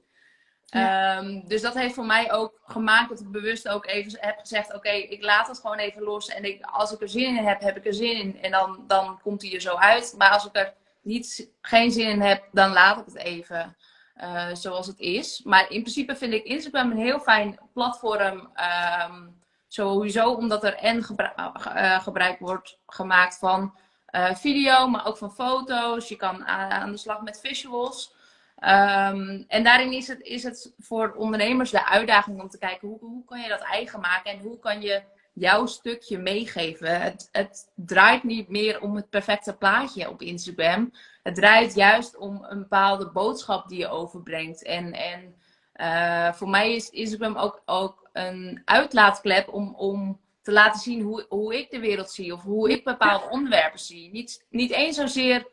Ehm, 0.70 1.40
dus 1.46 1.62
dat 1.62 1.74
heeft 1.74 1.94
voor 1.94 2.06
mij 2.06 2.32
ook 2.32 2.60
gemaakt 2.64 3.08
dat 3.08 3.20
ik 3.20 3.30
bewust 3.30 3.68
ook 3.68 3.86
even 3.86 4.18
heb 4.20 4.38
gezegd: 4.38 4.74
Oké, 4.74 4.90
ik 4.90 5.22
laat 5.22 5.48
het 5.48 5.58
gewoon 5.58 5.78
even 5.78 6.02
los. 6.02 6.28
En 6.28 6.44
ik, 6.44 6.64
als 6.64 6.92
ik 6.92 7.00
er 7.00 7.08
zin 7.08 7.36
in 7.36 7.44
heb, 7.44 7.60
heb 7.60 7.76
ik 7.76 7.86
er 7.86 7.94
zin 7.94 8.16
in. 8.16 8.42
En 8.42 8.50
dan, 8.50 8.84
dan 8.86 9.20
komt 9.22 9.42
hij 9.42 9.54
er 9.54 9.60
zo 9.60 9.74
uit. 9.74 10.14
Maar 10.18 10.30
als 10.30 10.46
ik 10.46 10.56
er 10.56 10.74
niet, 11.02 11.50
geen 11.60 11.90
zin 11.90 12.08
in 12.08 12.20
heb, 12.20 12.44
dan 12.52 12.72
laat 12.72 12.98
ik 12.98 13.04
het 13.04 13.16
even 13.16 13.76
eh, 14.14 14.48
zoals 14.52 14.86
het 14.86 14.98
is. 14.98 15.42
Maar 15.44 15.70
in 15.70 15.80
principe 15.80 16.16
vind 16.16 16.32
ik 16.32 16.44
Instagram 16.44 16.90
een 16.90 16.96
heel 16.96 17.20
fijn 17.20 17.58
platform. 17.72 18.50
ehm, 18.54 19.26
sowieso 19.68 20.32
omdat 20.32 20.64
er 20.64 20.74
en 20.74 21.06
eh, 21.06 22.00
gebruik 22.02 22.38
wordt 22.38 22.78
gemaakt 22.86 23.38
van 23.38 23.74
eh, 24.06 24.34
video, 24.34 24.88
maar 24.88 25.06
ook 25.06 25.16
van 25.16 25.32
foto's. 25.32 26.08
Je 26.08 26.16
kan 26.16 26.46
aan 26.46 26.90
de 26.90 26.96
slag 26.96 27.20
met 27.20 27.40
visuals. 27.40 28.14
Ehm, 28.60 29.42
en 29.48 29.64
daarin 29.64 29.92
is 29.92 30.08
het, 30.08 30.20
is 30.20 30.42
het 30.42 30.74
voor 30.78 31.14
ondernemers 31.16 31.70
de 31.70 31.86
uitdaging 31.86 32.40
om 32.40 32.48
te 32.48 32.58
kijken 32.58 32.88
hoe, 32.88 32.98
hoe 32.98 33.24
kan 33.24 33.40
je 33.40 33.48
dat 33.48 33.60
eigen 33.60 34.00
maken 34.00 34.30
en 34.30 34.38
hoe 34.38 34.58
kan 34.58 34.80
je 34.80 35.02
jouw 35.32 35.66
stukje 35.66 36.18
meegeven. 36.18 37.00
Het, 37.00 37.28
het 37.32 37.70
draait 37.74 38.22
niet 38.22 38.48
meer 38.48 38.80
om 38.80 38.96
het 38.96 39.10
perfecte 39.10 39.56
plaatje 39.56 40.08
op 40.10 40.22
Instagram. 40.22 40.92
Het 41.22 41.34
draait 41.34 41.74
juist 41.74 42.16
om 42.16 42.44
een 42.48 42.58
bepaalde 42.58 43.10
boodschap 43.10 43.68
die 43.68 43.78
je 43.78 43.88
overbrengt. 43.88 44.64
En, 44.64 44.92
en 44.92 45.34
eh, 45.72 46.32
voor 46.32 46.48
mij 46.48 46.74
is 46.74 46.90
Instagram 46.90 47.36
ook, 47.36 47.62
ook 47.64 48.08
een 48.12 48.62
uitlaatklep 48.64 49.48
om, 49.48 49.74
om 49.74 50.20
te 50.42 50.52
laten 50.52 50.80
zien 50.80 51.02
hoe, 51.02 51.26
hoe 51.28 51.58
ik 51.58 51.70
de 51.70 51.80
wereld 51.80 52.10
zie 52.10 52.32
of 52.32 52.42
hoe 52.42 52.70
ik 52.70 52.84
bepaalde 52.84 53.30
onderwerpen 53.30 53.80
zie. 53.80 54.10
Niet, 54.10 54.46
niet 54.50 54.70
eens 54.70 54.96
zozeer 54.96 55.46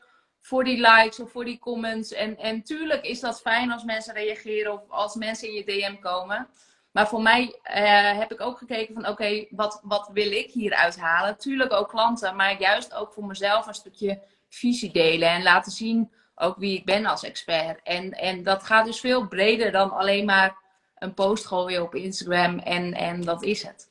voor 0.48 0.64
die 0.64 0.78
likes 0.78 1.20
of 1.20 1.32
voor 1.32 1.46
die 1.46 1.60
comments. 1.60 2.12
En, 2.12 2.38
en 2.38 2.64
tuurlijk 2.64 3.06
is 3.06 3.20
dat 3.20 3.42
fijn 3.42 3.72
als 3.72 3.84
mensen 3.84 4.14
reageren 4.14 4.74
of 4.74 4.82
als 4.90 5.16
mensen 5.16 5.48
in 5.48 5.54
je 5.54 5.64
DM 5.64 6.00
komen. 6.00 6.48
Maar 6.92 7.08
voor 7.08 7.22
mij 7.22 7.60
eh, 7.64 8.18
heb 8.18 8.32
ik 8.32 8.42
ook 8.42 8.58
gekeken 8.58 8.94
van 8.94 9.08
oké, 9.08 9.46
wat, 9.50 9.80
wat 9.84 10.10
wil 10.14 10.32
ik 10.32 10.52
hieruit 10.52 11.00
halen? 11.00 11.38
Tuurlijk 11.38 11.74
ook 11.74 11.90
klanten, 11.90 12.36
maar 12.36 12.60
juist 12.60 12.94
ook 12.94 13.14
voor 13.14 13.26
mezelf 13.26 13.68
een 13.68 13.74
stukje 13.74 14.22
visie 14.50 14.92
delen 14.92 15.30
en 15.30 15.44
laten 15.44 15.72
zien 15.72 16.12
ook 16.36 16.58
wie 16.58 16.78
ik 16.78 16.86
ben 16.86 17.06
als 17.06 17.24
expert. 17.24 17.80
En, 17.84 18.12
en 18.12 18.44
dat 18.44 18.64
gaat 18.64 18.86
dus 18.86 19.00
veel 19.00 19.28
breder 19.28 19.72
dan 19.72 19.92
alleen 19.92 20.26
maar 20.26 20.58
een 20.96 21.14
post 21.14 21.46
gooien 21.46 21.82
op 21.82 21.96
Instagram 21.96 22.60
en, 22.60 22.94
en 22.94 23.22
dat 23.22 23.44
is 23.44 23.64
het. 23.64 23.90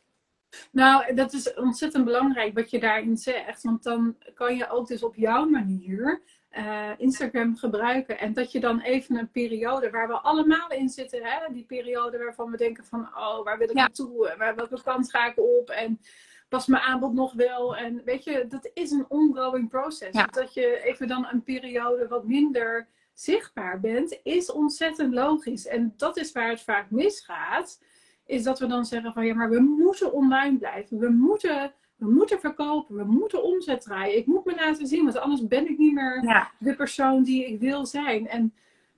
Nou, 0.70 1.14
dat 1.14 1.32
is 1.32 1.54
ontzettend 1.54 2.04
belangrijk 2.04 2.54
wat 2.54 2.70
je 2.70 2.80
daarin 2.80 3.16
zegt. 3.16 3.62
Want 3.62 3.82
dan 3.82 4.16
kan 4.34 4.56
je 4.56 4.70
ook 4.70 4.86
dus 4.86 5.02
op 5.02 5.14
jouw 5.14 5.44
manier 5.44 6.22
eh, 6.56 6.90
Instagram 6.98 7.56
gebruiken. 7.56 8.18
En 8.18 8.32
dat 8.32 8.52
je 8.52 8.60
dan 8.60 8.80
even 8.80 9.16
een 9.16 9.30
periode 9.30 9.90
waar 9.90 10.08
we 10.08 10.14
allemaal 10.14 10.68
in 10.70 10.88
zitten. 10.88 11.24
Hè? 11.24 11.52
Die 11.52 11.64
periode 11.64 12.18
waarvan 12.18 12.50
we 12.50 12.56
denken 12.56 12.84
van, 12.84 13.00
oh, 13.00 13.44
waar 13.44 13.58
wil 13.58 13.68
ik 13.68 13.76
Ja. 13.76 13.80
naartoe? 13.80 14.34
Waar, 14.38 14.54
welke 14.54 14.82
kant 14.82 15.10
ga 15.10 15.26
ik 15.26 15.38
op? 15.38 15.70
En 15.70 16.00
past 16.48 16.68
mijn 16.68 16.82
aanbod 16.82 17.12
nog 17.14 17.32
wel? 17.32 17.76
En 17.76 18.02
weet 18.04 18.24
je, 18.24 18.46
dat 18.48 18.70
is 18.74 18.90
een 18.90 19.04
ongoing 19.08 19.68
process. 19.68 20.18
Ja. 20.18 20.26
Dat 20.26 20.54
je 20.54 20.80
even 20.82 21.08
dan 21.08 21.26
een 21.32 21.42
periode 21.42 22.08
wat 22.08 22.24
minder 22.26 22.88
zichtbaar 23.14 23.80
bent, 23.80 24.18
is 24.22 24.52
ontzettend 24.52 25.14
logisch. 25.14 25.66
En 25.66 25.94
dat 25.96 26.16
is 26.16 26.32
waar 26.32 26.48
het 26.48 26.62
vaak 26.62 26.90
misgaat 26.90 27.80
is 28.26 28.42
dat 28.42 28.58
we 28.58 28.66
dan 28.66 28.84
zeggen 28.84 29.12
van 29.12 29.26
ja, 29.26 29.34
maar 29.34 29.50
we 29.50 29.60
moeten 29.60 30.12
online 30.12 30.58
blijven. 30.58 30.98
We 30.98 31.08
moeten, 31.08 31.72
we 31.96 32.10
moeten 32.10 32.40
verkopen. 32.40 32.96
We 32.96 33.04
moeten 33.04 33.42
omzet 33.42 33.80
draaien. 33.80 34.16
Ik 34.16 34.26
moet 34.26 34.44
me 34.44 34.54
laten 34.54 34.86
zien, 34.86 35.04
want 35.04 35.16
anders 35.18 35.46
ben 35.46 35.70
ik 35.70 35.78
niet 35.78 35.92
meer 35.92 36.22
Ja. 36.24 36.50
de 36.58 36.74
persoon 36.76 37.22
die 37.22 37.46
ik 37.46 37.60
wil 37.60 37.86
zijn. 37.86 38.28
En 38.28 38.54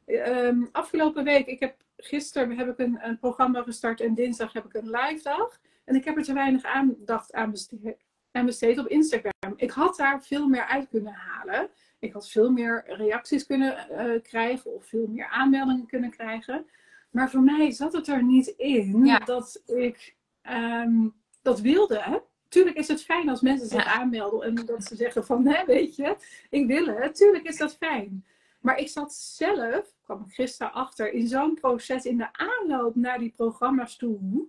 ehm, 0.07 0.65
afgelopen 0.73 1.25
week, 1.25 1.47
ik 1.47 1.61
heb 1.61 1.77
gisteren 1.97 2.57
heb 2.59 2.69
ik 2.69 2.79
een, 2.79 2.99
een 3.03 3.19
programma 3.19 3.63
gestart 3.63 4.01
en 4.01 4.15
dinsdag 4.15 4.53
heb 4.53 4.65
ik 4.65 4.75
een 4.75 4.91
live 4.91 5.23
dag. 5.23 5.61
En 5.85 5.95
ik 5.95 6.05
heb 6.05 6.17
er 6.17 6.23
te 6.23 6.33
weinig 6.33 6.65
aandacht 6.65 7.33
aan 7.33 7.51
besteed, 7.51 7.97
aan 8.33 8.47
besteed 8.47 8.79
op 8.79 8.87
Instagram. 8.87 9.53
Ik 9.57 9.71
had 9.71 9.97
daar 9.97 10.23
veel 10.23 10.49
meer 10.49 10.65
uit 10.65 10.89
kunnen 10.89 11.13
halen. 11.13 11.69
Ik 11.99 12.13
had 12.13 12.29
veel 12.29 12.51
meer 12.51 12.85
reacties 12.87 13.47
kunnen 13.47 13.89
eh, 13.91 14.23
krijgen 14.23 14.75
of 14.75 14.85
veel 14.87 15.07
meer 15.07 15.27
aanmeldingen 15.29 15.87
kunnen 15.87 16.11
krijgen. 16.11 16.67
Maar 17.11 17.31
voor 17.31 17.43
mij 17.43 17.71
zat 17.71 17.93
het 17.93 18.09
er 18.09 18.23
niet 18.23 18.47
in 18.47 19.05
Ja. 19.05 19.19
dat 19.19 19.63
ik 19.67 20.17
ehm, 20.43 21.09
dat 21.43 21.61
wilde. 21.61 22.23
Tuurlijk 22.49 22.77
is 22.77 22.89
het 22.89 23.03
fijn 23.05 23.29
als 23.29 23.41
mensen 23.41 23.67
zich 23.69 23.85
Ja. 23.85 23.93
aanmelden 23.93 24.43
en 24.43 24.55
dat 24.67 24.85
ze 24.85 24.97
zeggen 24.97 25.25
van, 25.27 25.47
hè, 25.47 25.65
weet 25.65 25.97
je, 25.97 26.17
ik 26.51 26.67
wil 26.67 26.87
het. 26.87 27.15
Tuurlijk 27.15 27.45
is 27.45 27.57
dat 27.57 27.77
fijn. 27.77 28.25
Maar 28.61 28.79
ik 28.79 28.89
zat 28.89 29.15
zelf, 29.15 29.93
kwam 30.05 30.25
ik 30.29 30.35
gisteren 30.35 30.73
achter, 30.73 31.13
in 31.13 31.29
zo'n 31.29 31.55
proces 31.55 32.05
in 32.05 32.17
de 32.17 32.29
aanloop 32.33 32.95
naar 32.95 33.19
die 33.19 33.33
programma's 33.37 33.97
toe. 33.97 34.47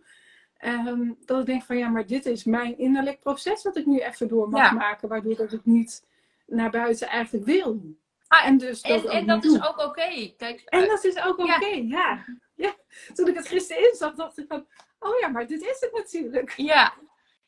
ehm, 0.58 1.12
dat 1.26 1.40
ik 1.40 1.46
denk 1.46 1.64
van 1.64 1.78
ja, 1.78 1.90
maar 1.90 2.06
dit 2.06 2.26
is 2.26 2.44
mijn 2.44 2.78
innerlijk 2.78 3.20
proces 3.20 3.64
wat 3.64 3.78
ik 3.78 3.86
nu 3.86 4.00
even 4.00 4.28
door 4.28 4.50
mag 4.50 4.62
Ja. 4.62 4.72
maken. 4.72 5.08
Waardoor 5.10 5.36
dat 5.36 5.52
ik 5.54 5.66
niet 5.66 6.06
naar 6.46 6.70
buiten 6.70 7.08
eigenlijk 7.08 7.46
wil. 7.46 7.82
Ah, 8.28 8.46
En 8.46 8.58
dus 8.58 8.82
dat 8.82 9.06
En, 9.06 9.26
dat 9.28 9.44
is 9.44 9.56
ook 9.68 9.78
oké. 9.78 10.34
Kijk, 10.38 10.62
En 10.66 10.84
eh, 10.84 10.90
dat 10.90 11.04
is 11.04 11.24
ook 11.24 11.38
oké, 11.38 11.66
Ja. 11.66 11.82
ja. 11.88 12.26
ja. 12.56 12.76
Toen 13.14 13.28
ik 13.28 13.36
het 13.36 13.48
gisteren 13.48 13.90
inzag, 13.90 14.16
dacht 14.16 14.38
ik 14.38 14.46
van, 14.48 14.66
oh 15.00 15.20
ja, 15.20 15.28
maar 15.28 15.48
dit 15.48 15.62
is 15.62 15.78
het 15.80 15.92
natuurlijk. 15.94 16.54
Ja. 16.58 16.94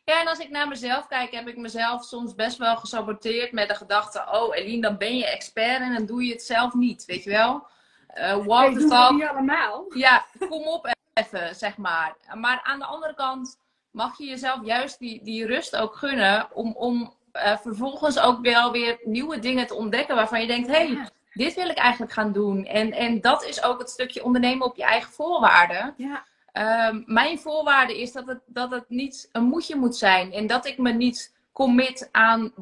Ja, 0.03 0.21
en 0.21 0.27
als 0.27 0.39
ik 0.39 0.49
naar 0.49 0.67
mezelf 0.67 1.07
kijk, 1.07 1.31
heb 1.31 1.47
ik 1.47 1.57
mezelf 1.57 2.03
soms 2.03 2.35
best 2.35 2.57
wel 2.57 2.77
gesaboteerd 2.77 3.51
met 3.51 3.67
de 3.67 3.75
gedachte: 3.75 4.25
oh, 4.31 4.55
Eline, 4.55 4.81
dan 4.81 4.97
ben 4.97 5.17
je 5.17 5.27
expert 5.27 5.81
en 5.81 5.93
dan 5.93 6.05
doe 6.05 6.25
je 6.25 6.31
het 6.31 6.43
zelf 6.43 6.73
niet, 6.73 7.05
weet 7.05 7.23
je 7.23 7.29
wel? 7.29 7.67
Eh 8.07 8.45
walk 8.45 8.73
the 8.77 8.87
talk. 8.87 9.11
niet 9.11 9.27
allemaal. 9.27 9.85
Ja, 9.95 10.25
kom 10.49 10.67
op 10.67 10.93
even, 11.13 11.55
zeg 11.55 11.77
maar. 11.77 12.15
Maar 12.33 12.61
aan 12.63 12.79
de 12.79 12.85
andere 12.85 13.13
kant 13.13 13.59
mag 13.91 14.17
je 14.17 14.25
jezelf 14.25 14.65
juist 14.65 14.99
die, 14.99 15.23
die 15.23 15.45
rust 15.45 15.75
ook 15.75 15.95
gunnen 15.95 16.47
om, 16.53 16.75
om 16.75 17.13
eh, 17.31 17.57
vervolgens 17.57 18.19
ook 18.19 18.41
wel 18.41 18.71
weer 18.71 18.99
nieuwe 19.03 19.39
dingen 19.39 19.67
te 19.67 19.73
ontdekken 19.75 20.15
waarvan 20.15 20.41
je 20.41 20.47
denkt: 20.47 20.67
hé, 20.67 20.73
hey, 20.73 20.87
Ja. 20.87 21.09
dit 21.33 21.53
wil 21.53 21.69
ik 21.69 21.77
eigenlijk 21.77 22.13
gaan 22.13 22.31
doen. 22.31 22.65
En, 22.65 22.91
en 22.91 23.21
dat 23.21 23.43
is 23.45 23.63
ook 23.63 23.79
het 23.79 23.89
stukje 23.89 24.23
ondernemen 24.23 24.65
op 24.67 24.75
je 24.75 24.83
eigen 24.83 25.11
voorwaarden. 25.11 25.93
Ja, 25.97 26.23
Ehm, 26.51 27.01
mijn 27.05 27.39
voorwaarde 27.39 28.01
is 28.01 28.11
dat 28.11 28.27
het, 28.27 28.39
dat 28.45 28.71
het 28.71 28.89
niet 28.89 29.29
een 29.31 29.43
moedje 29.43 29.75
moet 29.75 29.95
zijn. 29.95 30.31
En 30.33 30.47
dat 30.47 30.65
ik 30.65 30.77
me 30.77 30.91
niet 30.91 31.35
commit 31.51 32.09
aan 32.11 32.53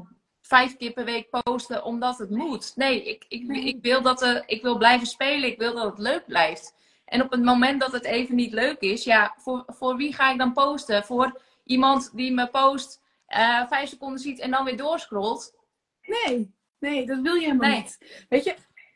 vijf 0.41 0.77
keer 0.77 0.91
per 0.91 1.05
week 1.05 1.29
posten 1.43 1.83
omdat 1.83 2.17
het 2.17 2.29
moet. 2.29 2.75
Nee, 2.75 3.03
ik, 3.03 3.25
ik, 3.27 3.47
ik, 3.47 3.77
wil, 3.81 4.01
dat 4.01 4.21
er, 4.21 4.43
ik 4.45 4.61
wil 4.61 4.77
blijven 4.77 5.07
spelen. 5.07 5.49
Ik 5.49 5.57
wil 5.57 5.73
dat 5.73 5.85
het 5.85 5.99
leuk 5.99 6.25
blijft. 6.25 6.75
En 7.05 7.23
op 7.23 7.31
het 7.31 7.43
moment 7.43 7.81
dat 7.81 7.91
het 7.91 8.03
even 8.03 8.35
niet 8.35 8.53
leuk 8.53 8.79
is, 8.79 9.03
ja, 9.03 9.33
voor, 9.37 9.63
voor 9.67 9.95
wie 9.95 10.13
ga 10.13 10.31
ik 10.31 10.37
dan 10.37 10.53
posten? 10.53 11.03
Voor 11.03 11.41
iemand 11.63 12.11
die 12.13 12.33
me 12.33 12.47
post, 12.47 13.01
eh, 13.25 13.67
vijf 13.67 13.89
seconden 13.89 14.19
ziet 14.19 14.39
en 14.39 14.51
dan 14.51 14.65
weer 14.65 14.77
doorscrollt? 14.77 15.57
nee, 16.01 16.53
nee, 16.79 17.05
dat 17.05 17.19
wil 17.21 17.33
je 17.33 17.45
helemaal 17.45 17.69
Nee. 17.69 17.81
niet. 17.81 18.25
Weet 18.29 18.43
je, 18.43 18.55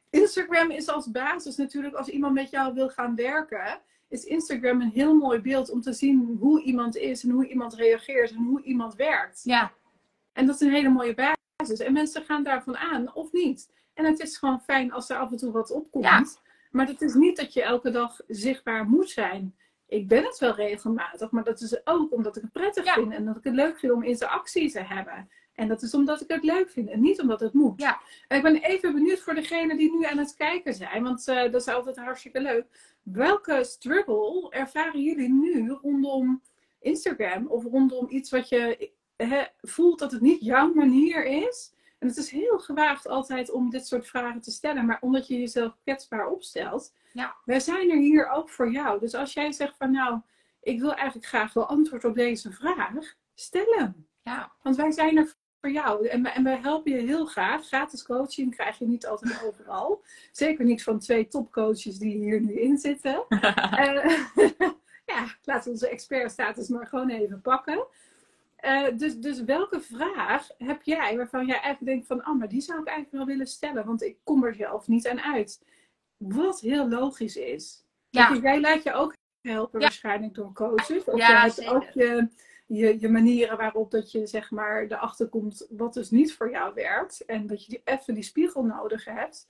Instagram 0.09 0.71
is 0.71 0.87
als 0.87 1.11
basis 1.11 1.55
natuurlijk, 1.55 1.95
als 1.95 2.07
iemand 2.07 2.33
met 2.33 2.49
jou 2.49 2.73
wil 2.73 2.89
gaan 2.89 3.15
werken, 3.15 3.81
is 4.13 4.23
Instagram 4.23 4.81
een 4.81 4.89
heel 4.89 5.15
mooi 5.15 5.39
beeld 5.41 5.69
om 5.69 5.81
te 5.81 5.93
zien 5.93 6.37
hoe 6.39 6.61
iemand 6.61 6.95
is 6.97 7.23
en 7.23 7.29
hoe 7.29 7.47
iemand 7.47 7.73
reageert 7.73 8.31
en 8.31 8.43
hoe 8.43 8.61
iemand 8.61 8.95
werkt. 8.95 9.41
Ja, 9.43 9.71
En 10.33 10.45
dat 10.45 10.55
is 10.55 10.61
een 10.61 10.73
hele 10.73 10.89
mooie 10.89 11.13
basis. 11.57 11.79
En 11.79 11.93
mensen 11.93 12.23
gaan 12.23 12.43
daarvan 12.43 12.77
aan 12.77 13.13
of 13.15 13.31
niet. 13.31 13.71
En 13.93 14.05
het 14.05 14.19
is 14.19 14.37
gewoon 14.37 14.61
fijn 14.61 14.91
als 14.91 15.09
er 15.09 15.17
af 15.17 15.31
en 15.31 15.37
toe 15.37 15.51
wat 15.51 15.71
opkomt. 15.71 16.03
Ja. 16.05 16.25
Maar 16.71 16.87
het 16.87 17.01
is 17.01 17.13
niet 17.13 17.37
dat 17.37 17.53
je 17.53 17.63
elke 17.63 17.89
dag 17.89 18.19
zichtbaar 18.27 18.85
moet 18.85 19.09
zijn. 19.09 19.55
Ik 19.87 20.07
ben 20.07 20.23
het 20.23 20.37
wel 20.39 20.55
regelmatig, 20.55 21.31
maar 21.31 21.43
dat 21.43 21.61
is 21.61 21.85
ook 21.87 22.13
omdat 22.13 22.35
ik 22.35 22.41
het 22.41 22.51
prettig 22.51 22.85
Ja. 22.85 22.93
vind 22.93 23.13
en 23.13 23.25
dat 23.25 23.37
ik 23.37 23.43
het 23.43 23.53
leuk 23.53 23.79
vind 23.79 23.91
om 23.93 24.03
interactie 24.03 24.71
te 24.71 24.79
hebben. 24.81 25.29
En 25.55 25.67
dat 25.67 25.81
is 25.81 25.93
omdat 25.93 26.21
ik 26.21 26.27
het 26.27 26.43
leuk 26.43 26.69
vind 26.69 26.89
en 26.89 27.01
niet 27.01 27.21
omdat 27.21 27.39
het 27.39 27.53
moet. 27.53 27.81
Ja. 27.81 28.01
En 28.27 28.37
ik 28.37 28.43
ben 28.43 28.55
even 28.55 28.93
benieuwd 28.93 29.19
voor 29.19 29.33
degenen 29.33 29.77
die 29.77 29.97
nu 29.97 30.05
aan 30.05 30.17
het 30.17 30.35
kijken 30.35 30.73
zijn, 30.73 31.03
want 31.03 31.27
eh, 31.27 31.51
dat 31.51 31.61
is 31.61 31.67
altijd 31.67 31.97
hartstikke 31.97 32.41
leuk. 32.41 32.65
Welke 33.03 33.63
struggle 33.63 34.47
ervaren 34.49 35.01
jullie 35.01 35.29
nu 35.29 35.69
rondom 35.69 36.41
Instagram 36.79 37.47
of 37.47 37.63
rondom 37.63 38.09
iets 38.09 38.29
wat 38.29 38.49
je 38.49 38.91
voelt 39.61 39.99
dat 39.99 40.11
het 40.11 40.21
niet 40.21 40.41
jouw 40.41 40.73
manier 40.73 41.25
is? 41.25 41.73
En 41.99 42.07
het 42.07 42.17
is 42.17 42.29
heel 42.29 42.59
gewaagd 42.59 43.07
altijd 43.07 43.51
om 43.51 43.69
dit 43.69 43.87
soort 43.87 44.07
vragen 44.07 44.41
te 44.41 44.51
stellen, 44.51 44.85
maar 44.85 44.97
omdat 45.01 45.27
je 45.27 45.39
jezelf 45.39 45.77
kwetsbaar 45.83 46.27
opstelt. 46.27 46.93
Ja. 47.13 47.35
Wij 47.45 47.59
zijn 47.59 47.91
er 47.91 47.97
hier 47.97 48.29
ook 48.29 48.49
voor 48.49 48.71
jou. 48.71 48.99
Dus 48.99 49.13
als 49.13 49.33
jij 49.33 49.51
zegt 49.51 49.77
van 49.77 49.91
nou, 49.91 50.19
ik 50.61 50.79
wil 50.79 50.93
eigenlijk 50.93 51.27
graag 51.27 51.53
wel 51.53 51.65
antwoord 51.65 52.03
op 52.03 52.15
deze 52.15 52.51
vraag, 52.51 53.15
stel 53.35 53.73
hem. 53.77 54.07
ja, 54.23 54.51
Want 54.61 54.75
wij 54.75 54.91
zijn 54.91 55.17
er 55.17 55.35
voor 55.63 55.71
jou. 55.71 56.07
En, 56.07 56.23
wij- 56.23 56.31
en 56.33 56.43
wij 56.43 56.57
helpen 56.57 56.91
je 56.91 56.97
heel 56.97 57.25
graag. 57.25 57.65
Gratis 57.67 58.03
coaching 58.03 58.55
krijg 58.55 58.77
je 58.77 58.85
niet 58.85 59.07
altijd 59.07 59.43
overal. 59.43 60.01
Zeker 60.31 60.65
niet 60.65 60.83
van 60.83 60.99
twee 60.99 61.27
topcoaches 61.27 61.97
die 61.97 62.17
hier 62.17 62.41
nu 62.41 62.53
in 62.53 62.77
zitten. 62.77 63.23
Eh, 63.29 64.17
ja, 65.13 65.25
laten 65.43 65.63
we 65.63 65.69
onze 65.69 65.89
expertstatus 65.89 66.67
maar 66.67 66.87
gewoon 66.87 67.09
even 67.09 67.41
pakken. 67.41 67.85
Eh, 68.55 68.85
dus, 68.97 69.17
dus 69.19 69.43
welke 69.43 69.81
vraag 69.81 70.47
heb 70.57 70.81
jij 70.83 71.17
waarvan 71.17 71.45
jij 71.45 71.59
eigenlijk 71.59 71.85
denkt 71.85 72.07
van... 72.07 72.27
Oh, 72.27 72.39
maar 72.39 72.49
die 72.49 72.61
zou 72.61 72.79
ik 72.79 72.87
eigenlijk 72.87 73.17
wel 73.17 73.25
willen 73.25 73.47
stellen. 73.47 73.85
Want 73.85 74.03
ik 74.03 74.17
kom 74.23 74.43
er 74.43 74.55
zelf 74.55 74.87
niet 74.87 75.07
aan 75.07 75.21
uit. 75.21 75.61
Wat 76.17 76.59
heel 76.59 76.89
logisch 76.89 77.35
is. 77.35 77.83
ja. 78.09 78.35
Jij 78.41 78.59
laat 78.59 78.83
je 78.83 78.93
ook 78.93 79.13
helpen 79.41 79.79
Ja. 79.79 79.85
waarschijnlijk 79.85 80.33
door 80.33 80.51
coaches. 80.53 81.03
Of 81.03 81.17
Ja, 81.17 81.27
je 81.27 81.35
hebt 81.39 81.53
zeker. 81.53 81.73
ook 81.75 81.83
je, 81.93 82.27
je, 82.75 82.99
je 82.99 83.09
manieren 83.09 83.57
waarop 83.57 83.91
dat 83.91 84.11
je 84.11 84.27
zeg 84.27 84.51
maar 84.51 84.83
erachter 84.83 85.27
komt 85.27 85.67
wat 85.69 85.93
dus 85.93 86.09
niet 86.09 86.33
voor 86.33 86.51
jou 86.51 86.73
werkt. 86.73 87.25
En 87.25 87.47
dat 87.47 87.65
je 87.65 87.69
die, 87.69 87.81
even 87.83 88.13
die 88.13 88.23
spiegel 88.23 88.63
nodig 88.63 89.05
hebt. 89.05 89.47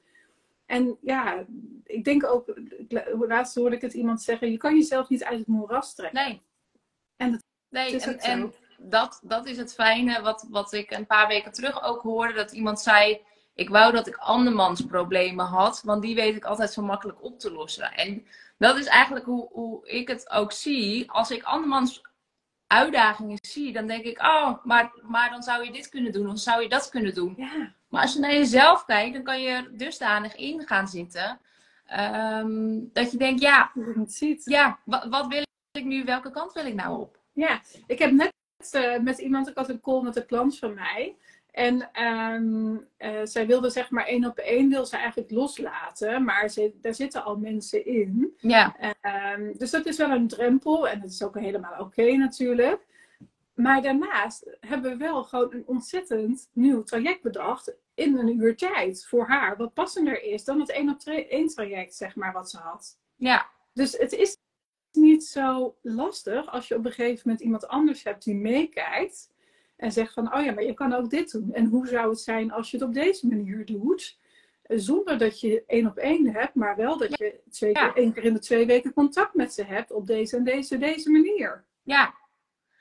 En 0.65 0.97
ja, 1.01 1.45
ik 1.83 2.03
denk 2.03 2.25
ook, 2.25 2.53
laatst 3.27 3.55
hoorde 3.55 3.75
ik 3.75 3.81
het 3.81 3.93
iemand 3.93 4.21
zeggen, 4.21 4.51
je 4.51 4.57
kan 4.57 4.75
jezelf 4.75 5.09
niet 5.09 5.23
uit 5.23 5.39
het 5.39 5.47
moeras 5.47 5.95
trekken. 5.95 6.25
Nee. 6.25 6.41
En 7.15 7.31
dat 7.31 7.41
nee, 7.69 7.91
is 7.91 8.05
en, 8.05 8.19
en 8.19 8.53
dat, 8.77 9.19
dat 9.23 9.45
is 9.45 9.57
het 9.57 9.73
fijne 9.73 10.21
wat, 10.21 10.47
wat 10.49 10.73
ik 10.73 10.91
een 10.91 11.05
paar 11.05 11.27
weken 11.27 11.51
terug 11.51 11.83
ook 11.83 12.01
hoorde. 12.01 12.33
Dat 12.33 12.51
iemand 12.51 12.79
zei, 12.79 13.21
ik 13.55 13.69
wou 13.69 13.93
dat 13.93 14.07
ik 14.07 14.15
andermans 14.15 14.85
problemen 14.85 15.45
had. 15.45 15.81
Want 15.85 16.01
die 16.01 16.15
weet 16.15 16.35
ik 16.35 16.45
altijd 16.45 16.73
zo 16.73 16.81
makkelijk 16.81 17.23
op 17.23 17.39
te 17.39 17.51
lossen. 17.51 17.91
En 17.91 18.25
dat 18.57 18.77
is 18.77 18.85
eigenlijk 18.85 19.25
hoe, 19.25 19.49
hoe 19.51 19.87
ik 19.87 20.07
het 20.07 20.29
ook 20.29 20.51
zie. 20.51 21.11
Als 21.11 21.31
ik 21.31 21.43
andermans 21.43 22.01
uitdagingen 22.73 23.37
zie, 23.41 23.73
dan 23.73 23.87
denk 23.87 24.03
ik, 24.03 24.19
oh, 24.21 24.63
maar, 24.63 24.91
maar 25.01 25.29
dan 25.29 25.43
zou 25.43 25.63
je 25.65 25.71
dit 25.71 25.89
kunnen 25.89 26.11
doen. 26.11 26.29
Of 26.29 26.39
zou 26.39 26.61
je 26.61 26.69
dat 26.69 26.89
kunnen 26.89 27.13
doen. 27.13 27.33
ja, 27.37 27.73
Maar 27.89 28.01
als 28.01 28.13
je 28.13 28.19
naar 28.19 28.33
jezelf 28.33 28.85
kijkt, 28.85 29.13
dan 29.13 29.23
kan 29.23 29.41
je 29.41 29.49
er 29.49 29.77
dusdanig 29.77 30.35
in 30.35 30.67
gaan 30.67 30.87
zitten. 30.87 31.39
ehm, 31.85 32.79
dat 32.93 33.11
je 33.11 33.17
denkt, 33.17 33.41
ja, 33.41 33.71
ziet. 34.07 34.45
ja 34.45 34.79
wat, 34.85 35.05
wat 35.05 35.27
wil 35.27 35.43
ik 35.71 35.83
nu? 35.85 36.03
Welke 36.03 36.31
kant 36.31 36.53
wil 36.53 36.65
ik 36.65 36.73
nou 36.73 36.99
op? 37.01 37.19
Ja, 37.33 37.61
ik 37.87 37.99
heb 37.99 38.11
net 38.11 38.31
eh, 38.71 38.99
met 38.99 39.17
iemand, 39.17 39.47
ik 39.49 39.57
had 39.57 39.69
een 39.69 39.81
call 39.81 40.01
met 40.01 40.15
een 40.15 40.25
klant 40.25 40.57
van 40.59 40.73
mij. 40.73 41.15
En 41.53 41.89
ehm, 41.91 42.75
eh, 42.97 43.19
zij 43.23 43.47
wilde 43.47 43.69
zeg 43.69 43.89
maar 43.89 44.05
één 44.05 44.25
op 44.25 44.37
één, 44.37 44.69
wil 44.69 44.85
ze 44.85 44.97
eigenlijk 44.97 45.31
loslaten. 45.31 46.23
Maar 46.23 46.49
ze, 46.49 46.73
daar 46.81 46.93
zitten 46.93 47.23
al 47.23 47.37
mensen 47.37 47.85
in. 47.85 48.33
Ja, 48.37 48.75
Ehm, 49.01 49.57
dus 49.57 49.71
dat 49.71 49.85
is 49.85 49.97
wel 49.97 50.09
een 50.09 50.27
drempel 50.27 50.87
en 50.87 51.01
dat 51.01 51.09
is 51.09 51.23
ook 51.23 51.39
helemaal 51.39 51.79
oké 51.79 52.11
natuurlijk. 52.11 52.85
Maar 53.53 53.81
daarnaast 53.81 54.57
hebben 54.59 54.91
we 54.91 54.97
wel 54.97 55.23
gewoon 55.23 55.53
een 55.53 55.63
ontzettend 55.65 56.49
nieuw 56.53 56.83
traject 56.83 57.21
bedacht 57.21 57.75
in 57.93 58.17
een 58.17 58.37
uur 58.39 58.57
tijd 58.57 59.05
voor 59.05 59.27
haar. 59.27 59.57
Wat 59.57 59.73
passender 59.73 60.23
is 60.23 60.43
dan 60.43 60.59
het 60.59 60.71
één 60.71 60.89
op 60.89 61.01
één 61.05 61.47
traject, 61.47 61.95
zeg 61.95 62.15
maar, 62.15 62.33
wat 62.33 62.49
ze 62.49 62.57
had. 62.57 62.97
ja, 63.15 63.49
Dus 63.73 63.97
het 63.97 64.11
is 64.11 64.37
niet 64.91 65.23
zo 65.25 65.75
lastig 65.81 66.51
als 66.51 66.67
je 66.67 66.75
op 66.75 66.85
een 66.85 66.91
gegeven 66.91 67.21
moment 67.23 67.43
iemand 67.43 67.67
anders 67.67 68.03
hebt 68.03 68.23
die 68.23 68.35
meekijkt. 68.35 69.32
En 69.83 69.91
zegt 69.91 70.13
van, 70.13 70.35
oh 70.35 70.43
ja, 70.43 70.51
maar 70.51 70.63
je 70.63 70.73
kan 70.73 70.93
ook 70.93 71.09
dit 71.09 71.31
doen. 71.31 71.53
En 71.53 71.65
hoe 71.65 71.87
zou 71.87 72.09
het 72.09 72.19
zijn 72.19 72.51
als 72.51 72.71
je 72.71 72.77
het 72.77 72.85
op 72.85 72.93
deze 72.93 73.27
manier 73.27 73.65
doet? 73.65 74.17
Eh, 74.63 74.77
Zonder 74.79 75.17
dat 75.17 75.39
je 75.39 75.63
één 75.67 75.87
op 75.87 75.97
één 75.97 76.33
hebt, 76.33 76.55
maar 76.55 76.75
wel 76.75 76.97
dat 76.97 77.17
je 77.17 77.39
twee 77.51 77.71
keer, 77.73 77.95
één 77.95 78.13
keer 78.13 78.23
in 78.23 78.33
de 78.33 78.39
twee 78.39 78.65
weken 78.65 78.93
contact 78.93 79.33
met 79.33 79.53
ze 79.53 79.63
hebt 79.63 79.91
op 79.91 80.07
deze 80.07 80.37
en 80.37 80.43
deze, 80.43 80.77
deze 80.77 81.09
manier. 81.11 81.63
ja. 81.83 82.13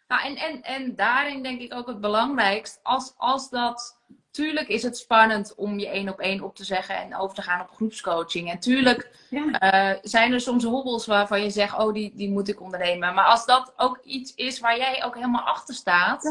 Nou, 0.08 0.24
en, 0.26 0.36
en, 0.36 0.62
en 0.62 0.94
daarin 0.96 1.42
denk 1.42 1.60
ik 1.60 1.74
ook 1.74 1.86
het 1.86 2.00
belangrijkst, 2.00 2.80
als, 2.82 3.14
als 3.16 3.50
dat 3.50 4.00
tuurlijk 4.30 4.68
is 4.68 4.82
het 4.82 4.96
spannend 4.98 5.54
om 5.54 5.78
je 5.78 5.88
één 5.88 6.08
op 6.08 6.18
één 6.20 6.40
op 6.42 6.54
te 6.56 6.64
zeggen 6.64 6.96
en 6.96 7.16
over 7.16 7.34
te 7.36 7.42
gaan 7.42 7.60
op 7.60 7.70
groepscoaching. 7.70 8.50
En 8.50 8.58
tuurlijk 8.58 9.10
Ja. 9.30 9.58
eh, 9.58 9.98
zijn 10.02 10.32
er 10.32 10.40
soms 10.40 10.64
hobbels 10.64 11.06
waarvan 11.06 11.42
je 11.42 11.50
zegt, 11.50 11.78
oh, 11.78 11.92
die, 11.92 12.12
die 12.14 12.30
moet 12.30 12.48
ik 12.48 12.60
ondernemen. 12.60 13.14
Maar 13.14 13.24
als 13.24 13.46
dat 13.46 13.72
ook 13.76 14.00
iets 14.04 14.34
is 14.34 14.60
waar 14.60 14.76
jij 14.76 15.04
ook 15.04 15.14
helemaal 15.14 15.42
achter 15.46 15.74
staat, 15.74 16.22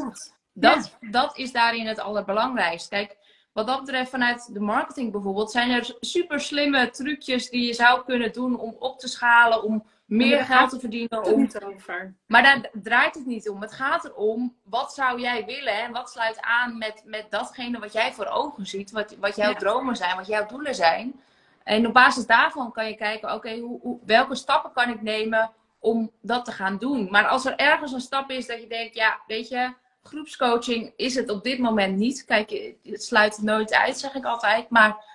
Dat. 0.61 0.75
dat, 0.99 1.11
dat 1.11 1.37
is 1.37 1.51
daarin 1.51 1.87
het 1.87 1.99
allerbelangrijkste. 1.99 2.89
Kijk, 2.89 3.17
wat 3.53 3.67
dat 3.67 3.79
betreft 3.79 4.09
vanuit 4.09 4.53
de 4.53 4.59
marketing 4.59 5.11
bijvoorbeeld, 5.11 5.51
zijn 5.51 5.71
er 5.71 5.95
super 5.99 6.39
slimme 6.39 6.89
trucjes 6.89 7.49
die 7.49 7.65
je 7.65 7.73
zou 7.73 8.03
kunnen 8.05 8.33
doen 8.33 8.59
om 8.59 8.75
op 8.79 8.99
te 8.99 9.07
schalen, 9.07 9.63
om 9.63 9.85
meer 10.05 10.45
geld 10.45 10.69
te 10.69 10.79
verdienen. 10.79 11.19
Het 11.19 11.33
Om... 11.33 11.49
over. 11.73 12.13
Maar 12.27 12.43
daar 12.43 12.69
draait 12.73 13.15
het 13.15 13.25
niet 13.25 13.49
om. 13.49 13.61
Het 13.61 13.73
gaat 13.73 14.05
erom, 14.05 14.55
wat 14.63 14.93
zou 14.93 15.21
jij 15.21 15.45
willen 15.45 15.73
en 15.73 15.91
wat 15.91 16.09
sluit 16.11 16.41
aan 16.41 16.77
met, 16.77 17.01
met 17.05 17.25
datgene 17.29 17.79
wat 17.79 17.93
jij 17.93 18.13
voor 18.13 18.25
ogen 18.25 18.65
ziet, 18.65 18.91
wat, 18.91 19.15
wat 19.19 19.35
jouw 19.35 19.49
Ja. 19.49 19.55
dromen 19.55 19.95
zijn, 19.95 20.15
wat 20.15 20.27
jouw 20.27 20.45
doelen 20.45 20.75
zijn. 20.75 21.21
En 21.63 21.87
op 21.87 21.93
basis 21.93 22.25
daarvan 22.25 22.71
kan 22.71 22.87
je 22.87 22.95
kijken, 22.95 23.33
oké, 23.33 23.57
hoe, 23.57 23.79
hoe, 23.81 23.99
welke 24.05 24.35
stappen 24.35 24.71
kan 24.71 24.89
ik 24.89 25.01
nemen 25.01 25.51
om 25.79 26.11
dat 26.21 26.45
te 26.45 26.51
gaan 26.51 26.77
doen. 26.77 27.07
Maar 27.11 27.27
als 27.27 27.45
er 27.45 27.55
ergens 27.55 27.91
een 27.91 28.01
stap 28.01 28.29
is 28.29 28.47
dat 28.47 28.61
je 28.61 28.67
denkt, 28.67 28.95
ja, 28.95 29.19
weet 29.27 29.47
je, 29.47 29.73
groepscoaching 30.03 30.93
is 30.95 31.15
het 31.15 31.29
op 31.29 31.43
dit 31.43 31.59
moment 31.59 31.97
niet. 31.97 32.25
Kijk, 32.25 32.75
het 32.83 33.03
sluit 33.03 33.35
het 33.35 33.45
nooit 33.45 33.73
uit, 33.73 33.99
zeg 33.99 34.13
ik 34.13 34.25
altijd. 34.25 34.69
Maar 34.69 35.09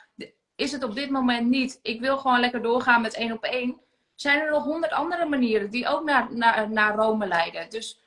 is 0.56 0.72
het 0.72 0.82
op 0.82 0.94
dit 0.94 1.10
moment 1.10 1.48
niet. 1.48 1.78
Ik 1.82 2.00
wil 2.00 2.18
gewoon 2.18 2.40
lekker 2.40 2.62
doorgaan 2.62 3.02
met 3.02 3.14
één 3.14 3.32
op 3.32 3.44
één. 3.44 3.80
Zijn 4.14 4.40
er 4.40 4.50
nog 4.50 4.64
honderd 4.64 4.92
andere 4.92 5.26
manieren 5.26 5.70
die 5.70 5.88
ook 5.88 6.04
naar, 6.04 6.34
naar, 6.34 6.70
naar 6.70 6.94
Rome 6.94 7.26
leiden. 7.26 7.70
Dus 7.70 8.00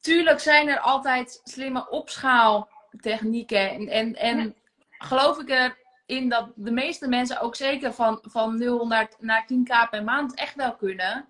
tuurlijk 0.00 0.40
zijn 0.40 0.68
er 0.68 0.80
altijd 0.80 1.40
slimme 1.44 1.90
opschaaltechnieken. 1.90 3.70
En, 3.70 3.88
en, 3.88 4.14
en 4.14 4.56
geloof 4.98 5.38
ik 5.38 5.74
erin 6.06 6.28
dat 6.28 6.52
de 6.54 6.70
meeste 6.70 7.08
mensen 7.08 7.40
ook 7.40 7.56
zeker 7.56 7.92
van, 7.92 8.18
van 8.22 8.58
0 8.58 8.86
naar, 8.86 9.08
naar 9.18 9.46
10k 9.52 9.90
per 9.90 10.04
maand 10.04 10.34
echt 10.34 10.54
wel 10.54 10.76
kunnen. 10.76 11.28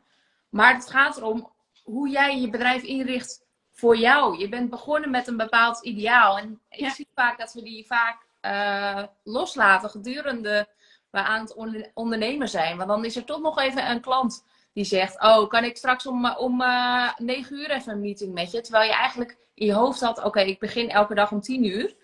Maar 0.48 0.74
het 0.74 0.90
gaat 0.90 1.16
erom 1.16 1.50
hoe 1.86 2.08
jij 2.08 2.40
je 2.40 2.50
bedrijf 2.50 2.82
inricht 2.82 3.44
voor 3.72 3.96
jou. 3.96 4.38
Je 4.38 4.48
bent 4.48 4.70
begonnen 4.70 5.10
met 5.10 5.26
een 5.26 5.36
bepaald 5.36 5.84
ideaal. 5.84 6.38
En 6.38 6.60
ik 6.68 6.80
Ja. 6.80 6.90
zie 6.90 7.08
vaak 7.14 7.38
dat 7.38 7.52
we 7.52 7.62
die 7.62 7.86
vaak 7.86 8.24
eh, 8.40 9.02
loslaten 9.24 9.90
gedurende 9.90 10.68
we 11.10 11.18
aan 11.18 11.40
het 11.40 11.54
onder- 11.54 11.90
ondernemen 11.94 12.48
zijn. 12.48 12.76
Want 12.76 12.88
dan 12.88 13.04
is 13.04 13.16
er 13.16 13.24
toch 13.24 13.40
nog 13.40 13.58
even 13.58 13.90
een 13.90 14.00
klant 14.00 14.44
die 14.72 14.84
zegt: 14.84 15.20
Oh, 15.22 15.48
kan 15.48 15.64
ik 15.64 15.76
straks 15.76 16.06
om, 16.06 16.26
om 16.26 16.60
eh 16.62 17.12
9 17.16 17.56
uur 17.56 17.70
even 17.70 17.92
een 17.92 18.00
meeting 18.00 18.34
met 18.34 18.50
je? 18.50 18.60
Terwijl 18.60 18.88
je 18.88 18.94
eigenlijk 18.96 19.36
in 19.54 19.66
je 19.66 19.72
hoofd 19.72 20.00
had: 20.00 20.24
Oké, 20.24 20.40
ik 20.40 20.58
begin 20.58 20.90
elke 20.90 21.14
dag 21.14 21.30
om 21.32 21.40
10 21.40 21.64
uur. 21.64 21.96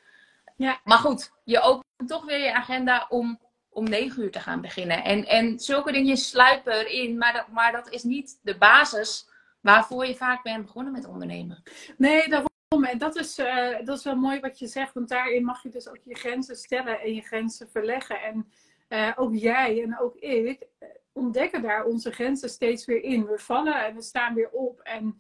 Ja. 0.56 0.80
Maar 0.84 0.98
goed, 0.98 1.32
je 1.44 1.60
opent 1.60 2.08
toch 2.08 2.24
weer 2.24 2.38
je 2.38 2.54
agenda 2.54 3.06
om 3.08 3.40
om 3.74 3.88
9 3.88 4.22
uur 4.22 4.30
te 4.30 4.40
gaan 4.40 4.60
beginnen. 4.60 5.04
En, 5.04 5.26
en 5.26 5.58
zulke 5.58 5.92
dingen 5.92 6.16
sluipen 6.16 6.72
erin, 6.86 7.18
maar 7.18 7.32
dat, 7.32 7.48
maar 7.48 7.72
dat 7.72 7.88
is 7.90 8.02
niet 8.02 8.38
de 8.42 8.58
basis 8.58 9.28
waarvoor 9.62 10.07
je 10.07 10.14
vaak 10.14 10.42
bent 10.42 10.64
begonnen 10.64 10.92
met 10.92 11.07
ondernemen. 11.07 11.62
Nee, 11.97 12.28
daarom. 12.28 12.50
En 12.85 12.99
dat 12.99 13.16
is, 13.16 13.38
eh, 13.38 13.85
dat 13.85 13.99
is 13.99 14.04
wel 14.04 14.16
mooi 14.16 14.40
wat 14.40 14.59
je 14.59 14.66
zegt, 14.66 14.95
want 14.95 15.09
daarin 15.09 15.45
mag 15.45 15.62
je 15.62 15.69
dus 15.69 15.88
ook 15.88 16.00
je 16.04 16.14
grenzen 16.14 16.57
stellen 16.57 17.00
en 17.00 17.14
je 17.14 17.21
grenzen 17.21 17.71
verleggen. 17.71 18.21
En 18.21 18.52
eh, 18.88 19.12
ook 19.16 19.35
jij 19.35 19.83
en 19.83 19.99
ook 19.99 20.16
ik 20.16 20.66
eh, 20.78 20.88
ontdekken 21.12 21.62
daar 21.62 21.85
onze 21.85 22.12
grenzen 22.12 22.49
steeds 22.49 22.85
weer 22.85 23.02
in. 23.02 23.26
We 23.26 23.38
vallen 23.38 23.85
en 23.85 23.95
we 23.95 24.02
staan 24.02 24.35
weer 24.35 24.50
op. 24.50 24.81
En 24.81 25.19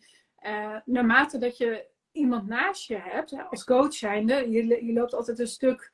naarmate 0.84 1.38
dat 1.38 1.56
je 1.56 1.86
iemand 2.12 2.46
naast 2.46 2.86
je 2.86 2.96
hebt, 2.96 3.34
als 3.50 3.64
coach 3.64 3.94
zijnde, 3.94 4.50
je, 4.50 4.84
je 4.86 4.92
loopt 4.92 5.14
altijd 5.14 5.38
een 5.38 5.46
stuk 5.46 5.92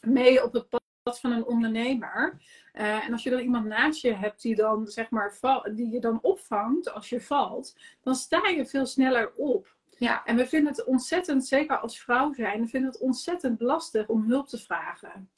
mee 0.00 0.44
op 0.44 0.52
het 0.52 0.68
pad 0.68 1.20
van 1.20 1.32
een 1.32 1.44
ondernemer. 1.44 2.40
Eh, 2.72 3.06
en 3.06 3.12
als 3.12 3.22
je 3.22 3.30
dan 3.30 3.40
iemand 3.40 3.66
naast 3.66 4.02
je 4.02 4.14
hebt 4.14 4.42
die, 4.42 4.54
dan, 4.54 4.86
zeg 4.86 5.10
maar, 5.10 5.38
die 5.74 5.90
je 5.90 6.00
dan 6.00 6.18
opvangt 6.22 6.92
als 6.92 7.08
je 7.08 7.20
valt, 7.20 7.76
dan 8.02 8.14
sta 8.14 8.48
je 8.48 8.66
veel 8.66 8.86
sneller 8.86 9.32
op. 9.36 9.76
Ja. 9.98 10.24
En 10.24 10.36
we 10.36 10.46
vinden 10.46 10.72
het 10.72 10.84
ontzettend, 10.84 11.46
zeker 11.46 11.78
als 11.78 12.00
vrouw 12.00 12.32
zijn, 12.32 12.60
we 12.60 12.68
vinden 12.68 12.90
het 12.90 13.00
ontzettend 13.00 13.60
lastig 13.60 14.08
om 14.08 14.24
hulp 14.28 14.48
te 14.48 14.58
vragen. 14.58 15.30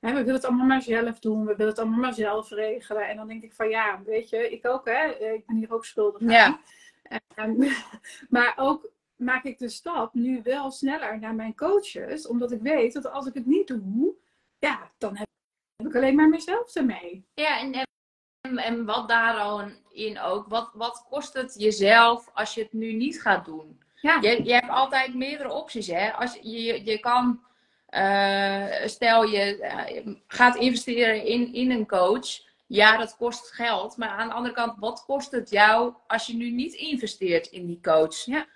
Hè, 0.00 0.12
we 0.12 0.18
willen 0.18 0.34
het 0.34 0.44
allemaal 0.44 0.66
maar 0.66 0.82
zelf 0.82 1.18
doen, 1.18 1.40
we 1.40 1.56
willen 1.56 1.72
het 1.72 1.78
allemaal 1.78 1.98
maar 1.98 2.14
zelf 2.14 2.50
regelen. 2.50 3.08
En 3.08 3.16
dan 3.16 3.28
denk 3.28 3.42
ik 3.42 3.52
van 3.52 3.68
ja, 3.68 4.02
weet 4.04 4.28
je, 4.28 4.50
ik 4.50 4.66
ook 4.66 4.86
hè, 4.86 5.06
ik 5.34 5.46
ben 5.46 5.56
hier 5.56 5.72
ook 5.72 5.84
schuldig 5.84 6.20
aan. 6.20 6.28
Ja. 6.28 6.60
En, 7.34 7.56
maar 8.28 8.54
ook 8.56 8.90
maak 9.16 9.44
ik 9.44 9.58
de 9.58 9.68
stap 9.68 10.14
nu 10.14 10.40
wel 10.42 10.70
sneller 10.70 11.18
naar 11.18 11.34
mijn 11.34 11.54
coaches, 11.54 12.26
omdat 12.26 12.52
ik 12.52 12.60
weet 12.60 12.92
dat 12.92 13.10
als 13.10 13.26
ik 13.26 13.34
het 13.34 13.46
niet 13.46 13.66
doe, 13.66 14.14
ja, 14.58 14.90
dan 14.98 15.16
heb 15.16 15.26
ik 15.76 15.96
alleen 15.96 16.14
maar 16.14 16.28
mezelf 16.28 16.74
ermee. 16.74 17.26
Ja, 17.34 17.60
en, 17.60 17.86
en, 18.40 18.56
en 18.58 18.84
wat 18.84 19.08
daarin 19.08 20.20
ook, 20.20 20.46
wat, 20.48 20.70
wat 20.74 21.06
kost 21.10 21.34
het 21.34 21.54
jezelf 21.58 22.30
als 22.34 22.54
je 22.54 22.62
het 22.62 22.72
nu 22.72 22.92
niet 22.92 23.22
gaat 23.22 23.44
doen? 23.44 23.80
Ja. 23.94 24.18
Je, 24.20 24.44
je 24.44 24.52
hebt 24.52 24.68
altijd 24.68 25.14
meerdere 25.14 25.52
opties, 25.52 25.86
hè? 25.86 26.12
Als 26.12 26.34
je, 26.34 26.62
je, 26.62 26.84
je 26.84 26.98
kan, 26.98 27.40
eh, 27.86 28.66
stel 28.84 29.24
je 29.24 29.60
eh, 29.60 30.14
gaat 30.26 30.56
investeren 30.56 31.24
in, 31.24 31.54
in 31.54 31.70
een 31.70 31.86
coach, 31.86 32.44
ja, 32.66 32.96
dat 32.96 33.16
kost 33.16 33.52
geld. 33.52 33.96
Maar 33.96 34.08
aan 34.08 34.28
de 34.28 34.34
andere 34.34 34.54
kant, 34.54 34.78
wat 34.78 35.04
kost 35.04 35.30
het 35.30 35.50
jou 35.50 35.94
als 36.06 36.26
je 36.26 36.34
nu 36.34 36.50
niet 36.50 36.74
investeert 36.74 37.46
in 37.46 37.66
die 37.66 37.80
coach? 37.82 38.24
Ja. 38.24 38.46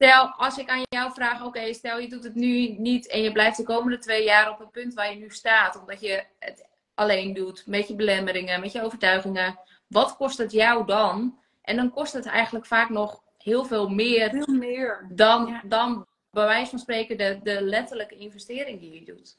Stel, 0.00 0.26
als 0.26 0.58
ik 0.58 0.68
aan 0.68 0.82
jou 0.88 1.12
vraag, 1.12 1.44
oké, 1.44 1.72
stel 1.72 1.98
je 1.98 2.08
doet 2.08 2.24
het 2.24 2.34
nu 2.34 2.68
niet 2.68 3.06
en 3.08 3.22
je 3.22 3.32
blijft 3.32 3.56
de 3.56 3.62
komende 3.62 3.98
twee 3.98 4.24
jaar 4.24 4.50
op 4.50 4.58
het 4.58 4.70
punt 4.70 4.94
waar 4.94 5.10
je 5.10 5.16
nu 5.18 5.30
staat, 5.30 5.80
omdat 5.80 6.00
je 6.00 6.24
het 6.38 6.68
alleen 6.94 7.34
doet, 7.34 7.66
met 7.66 7.88
je 7.88 7.94
belemmeringen, 7.94 8.60
met 8.60 8.72
je 8.72 8.82
overtuigingen. 8.82 9.58
Wat 9.86 10.16
kost 10.16 10.38
het 10.38 10.52
jou 10.52 10.86
dan? 10.86 11.38
En 11.62 11.76
dan 11.76 11.90
kost 11.90 12.12
het 12.12 12.26
eigenlijk 12.26 12.66
vaak 12.66 12.88
nog 12.88 13.22
heel 13.38 13.64
veel 13.64 13.88
meer 13.88 14.30
Veel 14.30 14.54
meer. 14.54 15.06
dan, 15.12 15.46
Ja. 15.46 15.62
dan 15.64 16.06
bij 16.30 16.44
wijze 16.46 16.70
van 16.70 16.78
spreken 16.78 17.18
de, 17.18 17.40
de 17.42 17.62
letterlijke 17.62 18.16
investering 18.16 18.80
die 18.80 18.92
je 18.92 19.04
doet. 19.04 19.38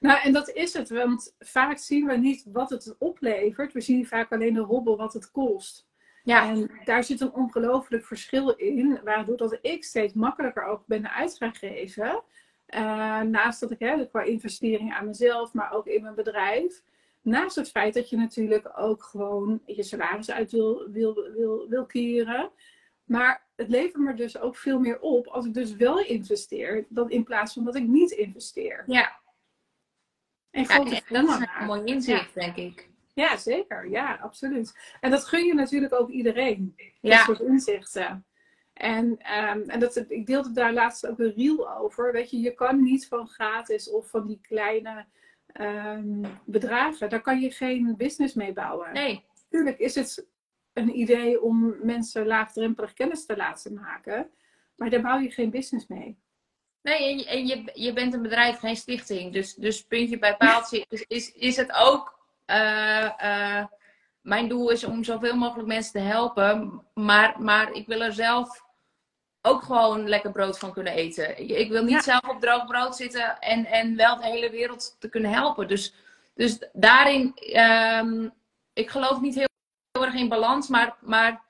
Nou, 0.00 0.20
en 0.22 0.32
dat 0.32 0.48
is 0.50 0.72
het, 0.72 0.90
want 0.90 1.34
vaak 1.38 1.78
zien 1.78 2.06
we 2.06 2.16
niet 2.16 2.44
wat 2.52 2.70
het 2.70 2.94
oplevert. 2.98 3.72
We 3.72 3.80
zien 3.80 4.06
vaak 4.06 4.32
alleen 4.32 4.54
de 4.54 4.60
hobbel 4.60 4.96
wat 4.96 5.12
het 5.12 5.30
kost. 5.30 5.86
Ja, 6.22 6.48
En 6.48 6.70
daar 6.84 7.04
zit 7.04 7.20
een 7.20 7.32
ongelooflijk 7.32 8.04
verschil 8.04 8.50
in, 8.50 9.00
waardoor 9.04 9.36
dat 9.36 9.58
ik 9.62 9.84
steeds 9.84 10.14
makkelijker 10.14 10.64
ook 10.64 10.86
ben 10.86 11.10
uit 11.10 11.36
gaan 11.36 11.54
geven. 11.54 12.22
Eh, 12.66 13.20
naast 13.20 13.60
dat 13.60 13.70
ik 13.70 13.78
hè, 13.78 14.06
qua 14.06 14.22
investering 14.22 14.92
aan 14.92 15.06
mezelf, 15.06 15.52
maar 15.52 15.72
ook 15.72 15.86
in 15.86 16.02
mijn 16.02 16.14
bedrijf. 16.14 16.82
Naast 17.22 17.56
het 17.56 17.70
feit 17.70 17.94
dat 17.94 18.10
je 18.10 18.16
natuurlijk 18.16 18.72
ook 18.76 19.02
gewoon 19.02 19.62
je 19.66 19.82
salaris 19.82 20.30
uit 20.30 20.52
wil, 20.52 20.88
wil, 20.90 21.14
wil, 21.36 21.68
wil 21.68 21.86
keren. 21.86 22.50
Maar 23.04 23.46
het 23.56 23.68
levert 23.68 24.02
me 24.02 24.14
dus 24.14 24.38
ook 24.38 24.56
veel 24.56 24.78
meer 24.78 25.00
op 25.00 25.26
als 25.26 25.46
ik 25.46 25.54
dus 25.54 25.74
wel 25.76 26.00
investeer, 26.00 26.86
dan 26.88 27.10
in 27.10 27.24
plaats 27.24 27.52
van 27.52 27.64
dat 27.64 27.76
ik 27.76 27.86
niet 27.86 28.10
investeer. 28.10 28.84
ja. 28.86 29.18
En 30.50 30.62
ja 30.62 30.68
grote 30.68 31.02
en 31.08 31.26
dat 31.26 31.40
is 31.40 31.46
een 31.60 31.66
mooi 31.66 31.84
inzicht, 31.84 32.34
denk 32.34 32.56
ik. 32.56 32.89
Ja, 33.20 33.36
zeker. 33.36 33.88
Ja, 33.90 34.18
absoluut. 34.22 34.96
En 35.00 35.10
dat 35.10 35.24
gun 35.24 35.44
je 35.44 35.54
natuurlijk 35.54 35.94
ook 35.94 36.10
iedereen. 36.10 36.74
Dat 36.76 37.12
Ja, 37.12 37.24
soort 37.24 37.40
inzichten. 37.40 38.24
En, 38.72 39.18
ehm, 39.18 39.60
en 39.60 39.80
dat, 39.80 40.04
ik 40.08 40.26
deelde 40.26 40.52
daar 40.52 40.72
laatst 40.72 41.06
ook 41.06 41.18
een 41.18 41.34
reel 41.36 41.76
over. 41.76 42.12
Weet 42.12 42.30
je, 42.30 42.40
je 42.40 42.54
kan 42.54 42.82
niet 42.82 43.08
van 43.08 43.28
gratis 43.28 43.90
of 43.90 44.10
van 44.10 44.26
die 44.26 44.38
kleine 44.42 45.06
ehm, 45.46 46.24
bedragen, 46.44 47.10
daar 47.10 47.20
kan 47.20 47.40
je 47.40 47.50
geen 47.50 47.94
business 47.96 48.34
mee 48.34 48.52
bouwen. 48.52 48.92
nee. 48.92 49.28
Natuurlijk 49.50 49.78
is 49.78 49.94
het 49.94 50.26
een 50.72 50.98
idee 50.98 51.42
om 51.42 51.74
mensen 51.82 52.26
laagdrempelig 52.26 52.92
kennis 52.92 53.26
te 53.26 53.36
laten 53.36 53.74
maken, 53.74 54.30
maar 54.76 54.90
daar 54.90 55.00
bouw 55.00 55.18
je 55.18 55.30
geen 55.30 55.50
business 55.50 55.86
mee. 55.86 56.18
Nee, 56.82 57.08
en 57.08 57.18
je, 57.18 57.26
en 57.26 57.46
je, 57.46 57.70
je 57.74 57.92
bent 57.92 58.14
een 58.14 58.22
bedrijf, 58.22 58.58
geen 58.58 58.76
stichting. 58.76 59.32
Dus, 59.32 59.54
dus 59.54 59.84
puntje 59.84 60.18
bij 60.18 60.36
paaltje 60.36 60.86
is, 60.88 61.04
is, 61.08 61.32
is 61.32 61.56
het 61.56 61.72
ook. 61.72 62.19
Eh, 62.50 63.58
eh, 63.58 63.66
mijn 64.20 64.48
doel 64.48 64.70
is 64.70 64.84
om 64.84 65.04
zoveel 65.04 65.36
mogelijk 65.36 65.68
mensen 65.68 65.92
te 65.92 65.98
helpen. 65.98 66.82
Maar, 66.94 67.42
maar 67.42 67.72
ik 67.72 67.86
wil 67.86 68.00
er 68.00 68.12
zelf 68.12 68.64
ook 69.42 69.62
gewoon 69.62 70.08
lekker 70.08 70.32
brood 70.32 70.58
van 70.58 70.72
kunnen 70.72 70.92
eten. 70.92 71.58
Ik, 71.58 71.70
wil 71.70 71.82
niet 71.82 71.92
Ja. 71.92 72.00
zelf 72.00 72.28
op 72.28 72.40
droog 72.40 72.66
brood 72.66 72.96
zitten 72.96 73.38
en, 73.38 73.64
en 73.66 73.96
wel 73.96 74.16
de 74.16 74.26
hele 74.26 74.50
wereld 74.50 74.96
te 74.98 75.08
kunnen 75.08 75.30
helpen. 75.32 75.68
Dus, 75.68 75.94
dus 76.34 76.68
daarin, 76.72 77.34
ehm, 77.36 78.28
ik 78.72 78.90
geloof 78.90 79.20
niet 79.20 79.34
heel, 79.34 79.48
heel 79.92 80.04
erg 80.04 80.14
in 80.14 80.28
balans, 80.28 80.68
maar, 80.68 80.96
maar 81.00 81.42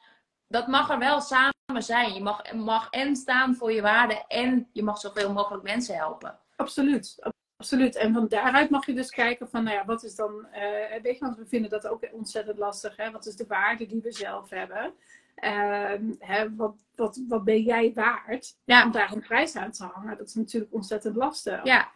dat 0.46 0.66
mag 0.66 0.90
er 0.90 0.98
wel 0.98 1.20
samen 1.20 1.82
zijn. 1.82 2.14
Je 2.14 2.22
mag, 2.22 2.52
mag 2.52 2.90
en 2.90 3.16
staan 3.16 3.54
voor 3.54 3.72
je 3.72 3.82
waarden 3.82 4.26
en 4.26 4.68
je 4.72 4.82
mag 4.82 4.98
zoveel 4.98 5.32
mogelijk 5.32 5.62
mensen 5.62 5.94
helpen. 5.94 6.38
Absoluut, 6.56 7.16
absoluut. 7.61 7.96
En 7.96 8.12
van 8.12 8.29
daaruit 8.29 8.70
mag 8.70 8.87
je 8.87 8.94
dus 8.94 9.11
kijken 9.11 9.49
van, 9.49 9.64
nou 9.64 9.77
ja, 9.77 9.85
wat 9.85 10.05
is 10.05 10.14
dan, 10.14 10.46
uh, 10.55 11.03
weet 11.03 11.18
je, 11.18 11.25
want 11.25 11.37
we 11.37 11.46
vinden 11.46 11.70
dat 11.70 11.87
ook 11.87 12.09
ontzettend 12.12 12.59
lastig. 12.59 12.96
Hè? 12.96 13.11
Wat 13.11 13.27
is 13.27 13.37
de 13.37 13.46
waarde 13.46 13.87
die 13.87 14.03
we 14.03 14.12
zelf 14.12 14.51
hebben? 14.51 14.94
Uh, 15.37 16.14
hè, 16.18 16.55
wat, 16.55 16.75
wat, 16.94 17.20
wat 17.29 17.44
ben 17.44 17.62
jij 17.62 17.92
waard? 17.94 18.57
Ja. 18.64 18.85
Om 18.85 18.90
daar 18.92 19.12
een 19.12 19.20
prijs 19.20 19.57
aan 19.57 19.70
te 19.70 19.85
hangen, 19.85 20.16
dat 20.16 20.29
is 20.29 20.35
natuurlijk 20.35 20.73
ontzettend 20.73 21.16
lastig. 21.16 21.64
Ja. 21.64 21.90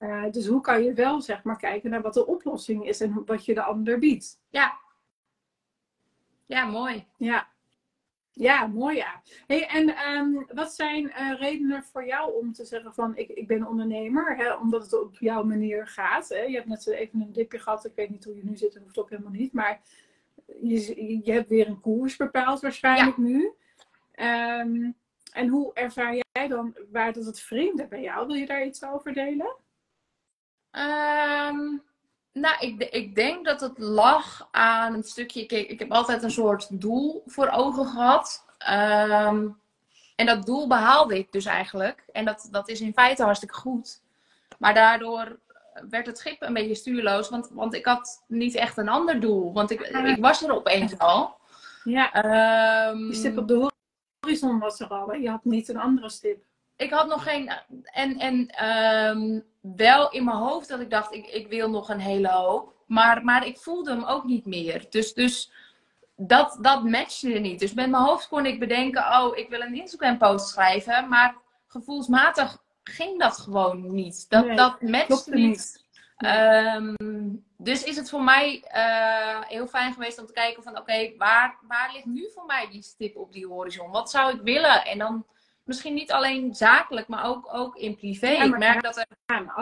Uh, 0.00 0.30
dus 0.30 0.46
hoe 0.46 0.60
kan 0.60 0.82
je 0.82 0.92
wel, 0.92 1.20
zeg 1.20 1.42
maar, 1.42 1.58
kijken 1.58 1.90
naar 1.90 2.02
wat 2.02 2.14
de 2.14 2.26
oplossing 2.26 2.88
is 2.88 3.00
en 3.00 3.22
wat 3.26 3.44
je 3.44 3.54
de 3.54 3.62
ander 3.62 3.98
biedt? 3.98 4.40
Ja. 4.48 4.78
Ja, 6.46 6.64
mooi. 6.64 7.06
Ja. 7.16 7.48
Ja, 8.38 8.66
mooi 8.66 8.96
ja. 8.96 9.22
Hey, 9.46 9.66
en 9.66 10.12
um, 10.12 10.46
wat 10.54 10.74
zijn 10.74 11.04
uh, 11.04 11.38
redenen 11.38 11.84
voor 11.84 12.06
jou 12.06 12.34
om 12.34 12.52
te 12.52 12.64
zeggen 12.64 12.94
van 12.94 13.16
ik, 13.16 13.28
ik 13.28 13.46
ben 13.46 13.66
ondernemer, 13.66 14.36
hè, 14.36 14.54
omdat 14.54 14.82
het 14.82 15.00
op 15.00 15.16
jouw 15.18 15.44
manier 15.44 15.86
gaat? 15.86 16.28
Hè? 16.28 16.40
Je 16.40 16.54
hebt 16.54 16.68
net 16.68 16.86
even 16.86 17.20
een 17.20 17.32
dipje 17.32 17.58
gehad, 17.58 17.84
ik 17.84 17.92
weet 17.94 18.10
niet 18.10 18.24
hoe 18.24 18.36
je 18.36 18.44
nu 18.44 18.56
zit, 18.56 18.72
dat 18.72 18.82
hoeft 18.82 18.98
ook 18.98 19.10
helemaal 19.10 19.32
niet. 19.32 19.52
Maar 19.52 19.80
je, 20.60 21.20
je 21.24 21.32
hebt 21.32 21.48
weer 21.48 21.68
een 21.68 21.80
koers 21.80 22.16
bepaald 22.16 22.60
waarschijnlijk 22.60 23.16
nu. 23.16 23.52
Um, 24.14 24.96
en 25.32 25.48
hoe 25.48 25.74
ervaar 25.74 26.14
jij 26.32 26.48
dan 26.48 26.76
waar 26.90 27.12
dat 27.12 27.24
het 27.24 27.40
vreemde 27.40 27.86
bij 27.86 28.02
jou? 28.02 28.26
Wil 28.26 28.36
je 28.36 28.46
daar 28.46 28.66
iets 28.66 28.84
over 28.84 29.12
delen? 29.12 29.56
Um, 30.70 31.82
nou, 32.40 32.56
ik, 32.58 32.82
ik 32.82 33.14
denk 33.14 33.44
dat 33.44 33.60
het 33.60 33.78
lag 33.78 34.48
aan 34.50 34.94
een 34.94 35.02
stukje. 35.02 35.46
Kijk, 35.46 35.68
ik 35.68 35.78
heb 35.78 35.92
altijd 35.92 36.22
een 36.22 36.30
soort 36.30 36.80
doel 36.80 37.22
voor 37.26 37.48
ogen 37.48 37.86
gehad. 37.86 38.44
Um, 38.70 39.60
en 40.16 40.26
dat 40.26 40.46
doel 40.46 40.66
behaalde 40.66 41.18
ik 41.18 41.32
dus 41.32 41.44
eigenlijk. 41.44 42.04
En 42.12 42.24
dat, 42.24 42.48
dat 42.50 42.68
is 42.68 42.80
in 42.80 42.92
feite 42.92 43.22
hartstikke 43.22 43.54
goed. 43.54 44.00
Maar 44.58 44.74
daardoor 44.74 45.38
werd 45.90 46.06
het 46.06 46.18
schip 46.18 46.42
een 46.42 46.52
beetje 46.52 46.74
stuurloos. 46.74 47.28
Want, 47.28 47.48
want 47.52 47.74
ik 47.74 47.84
had 47.84 48.24
niet 48.26 48.54
echt 48.54 48.76
een 48.76 48.88
ander 48.88 49.20
doel. 49.20 49.52
Want 49.52 49.70
ik, 49.70 49.80
ik 49.80 50.20
was 50.20 50.42
er 50.42 50.54
opeens 50.54 50.98
al. 50.98 51.36
Ja. 51.84 52.24
Um, 52.90 53.06
je 53.06 53.14
stip 53.14 53.38
op 53.38 53.48
de 53.48 53.70
horizon 54.20 54.58
was 54.58 54.80
er 54.80 54.88
al. 54.88 55.14
Je 55.14 55.30
had 55.30 55.44
niet 55.44 55.68
een 55.68 55.78
andere 55.78 56.10
stip. 56.10 56.42
Ik 56.76 56.90
had 56.90 57.08
nog 57.08 57.22
geen. 57.22 57.52
En, 57.84 58.18
en 58.18 58.66
um, 59.16 59.44
wel 59.76 60.10
in 60.10 60.24
mijn 60.24 60.36
hoofd 60.36 60.68
dat 60.68 60.80
ik 60.80 60.90
dacht, 60.90 61.14
ik, 61.14 61.26
ik 61.26 61.48
wil 61.48 61.70
nog 61.70 61.88
een 61.88 62.00
hele 62.00 62.28
hoop. 62.28 62.74
Maar, 62.86 63.24
maar 63.24 63.46
ik 63.46 63.58
voelde 63.58 63.90
hem 63.90 64.04
ook 64.04 64.24
niet 64.24 64.46
meer. 64.46 64.86
Dus, 64.90 65.14
dus 65.14 65.52
dat, 66.16 66.58
dat 66.60 66.84
matchte 66.84 67.28
niet. 67.28 67.60
Dus 67.60 67.72
met 67.74 67.90
mijn 67.90 68.02
hoofd 68.02 68.28
kon 68.28 68.46
ik 68.46 68.58
bedenken, 68.58 69.02
oh, 69.02 69.36
ik 69.36 69.48
wil 69.48 69.60
een 69.60 69.74
Instagram 69.74 70.18
post 70.18 70.48
schrijven. 70.48 71.08
Maar 71.08 71.36
gevoelsmatig 71.66 72.62
ging 72.82 73.18
dat 73.18 73.38
gewoon 73.38 73.94
niet. 73.94 74.26
Dat, 74.28 74.46
nee, 74.46 74.56
dat 74.56 74.80
matchte 74.82 75.34
niet. 75.34 75.86
Um, 76.18 77.44
dus 77.56 77.84
is 77.84 77.96
het 77.96 78.10
voor 78.10 78.22
mij 78.22 78.64
uh, 78.74 79.40
heel 79.40 79.66
fijn 79.66 79.92
geweest 79.92 80.18
om 80.18 80.26
te 80.26 80.32
kijken 80.32 80.62
van 80.62 80.78
oké, 80.78 81.12
waar, 81.16 81.58
waar 81.62 81.90
ligt 81.92 82.04
nu 82.04 82.30
voor 82.34 82.44
mij 82.44 82.68
die 82.70 82.82
stip 82.82 83.16
op 83.16 83.32
die 83.32 83.46
horizon? 83.46 83.90
Wat 83.90 84.10
zou 84.10 84.34
ik 84.34 84.40
willen? 84.42 84.84
En 84.84 84.98
dan 84.98 85.26
misschien 85.68 85.94
niet 85.94 86.12
alleen 86.12 86.54
zakelijk, 86.54 87.08
maar 87.08 87.24
ook, 87.24 87.48
ook 87.52 87.76
in 87.76 87.96
privé. 87.96 88.26
ik 88.26 88.58
merk 88.58 88.82
dat 88.82 88.96
er 88.96 89.06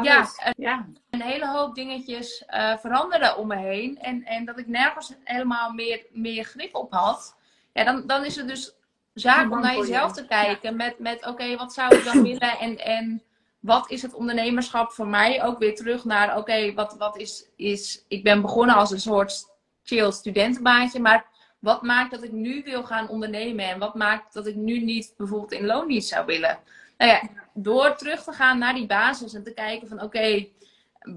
ja, 0.03 0.29
een, 0.45 0.55
ja. 0.57 0.87
een 1.11 1.23
hele 1.23 1.49
hoop 1.49 1.75
dingetjes 1.75 2.45
uh, 2.49 2.77
veranderden 2.77 3.37
om 3.37 3.47
me 3.47 3.57
heen. 3.57 3.99
En, 3.99 4.25
en 4.25 4.45
dat 4.45 4.59
ik 4.59 4.66
nergens 4.66 5.12
helemaal 5.25 5.71
meer, 5.73 6.07
meer 6.11 6.45
grip 6.45 6.75
op 6.75 6.92
had. 6.92 7.37
Ja, 7.73 7.85
dan, 7.85 8.07
dan 8.07 8.25
is 8.25 8.37
het 8.37 8.49
dus 8.49 8.75
zaak 9.14 9.51
om 9.51 9.61
naar 9.61 9.77
jezelf 9.77 10.12
te 10.12 10.27
kijken. 10.27 10.77
Met, 10.77 10.99
met 10.99 11.27
oké, 11.27 11.57
wat 11.57 11.73
zou 11.73 11.97
ik 11.97 12.05
dan 12.05 12.23
willen? 12.23 12.59
En, 12.59 12.79
en 12.79 13.23
wat 13.61 13.90
is 13.90 14.03
het 14.03 14.14
ondernemerschap 14.14 14.92
voor 14.92 15.09
mij? 15.09 15.45
Ook 15.45 15.59
weer 15.59 15.75
terug 15.75 16.05
naar 16.05 16.38
oké, 16.38 16.75
wat, 16.75 16.97
wat 16.99 17.16
is, 17.16 17.49
is. 17.57 18.05
Ik 18.09 18.23
ben 18.23 18.40
begonnen 18.40 18.77
als 18.77 18.90
een 18.90 19.01
soort 19.01 19.45
chill 19.83 20.11
studentenbaantje. 20.11 21.01
Maar 21.01 21.27
wat 21.59 21.83
maakt 21.83 22.11
dat 22.11 22.23
ik 22.23 22.33
nu 22.33 22.62
wil 22.62 22.85
gaan 22.85 23.09
ondernemen? 23.09 23.64
En 23.64 23.79
wat 23.79 23.95
maakt 23.95 24.35
dat 24.35 24.47
ik 24.47 24.55
nu 24.55 24.81
niet 24.81 25.14
bijvoorbeeld 25.16 25.53
in 25.53 25.66
loondienst 25.66 26.09
zou 26.09 26.27
willen? 26.27 26.59
Nou 26.99 27.11
ja, 27.11 27.23
door 27.55 27.97
terug 27.97 28.23
te 28.23 28.33
gaan 28.33 28.59
naar 28.59 28.75
die 28.75 28.87
basis 28.87 29.35
en 29.35 29.42
te 29.42 29.55
kijken 29.55 29.88
van 29.88 30.03
oké, 30.03 30.47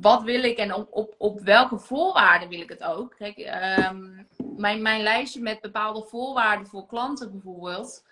wat 0.02 0.23
wil 0.23 0.43
ik 0.43 0.58
en 0.58 0.73
op, 0.73 0.88
op, 0.91 1.15
op 1.17 1.39
welke 1.39 1.78
voorwaarden 1.78 2.49
wil 2.49 2.62
ik 2.62 2.69
het 2.69 2.84
ook? 2.84 3.15
Kijk, 3.17 3.38
um, 3.89 4.28
mijn, 4.58 4.82
mijn 4.82 5.02
lijstje 5.02 5.41
met 5.41 5.62
bepaalde 5.62 6.08
voorwaarden 6.08 6.67
voor 6.67 6.86
klanten 6.86 7.32
bijvoorbeeld, 7.32 8.04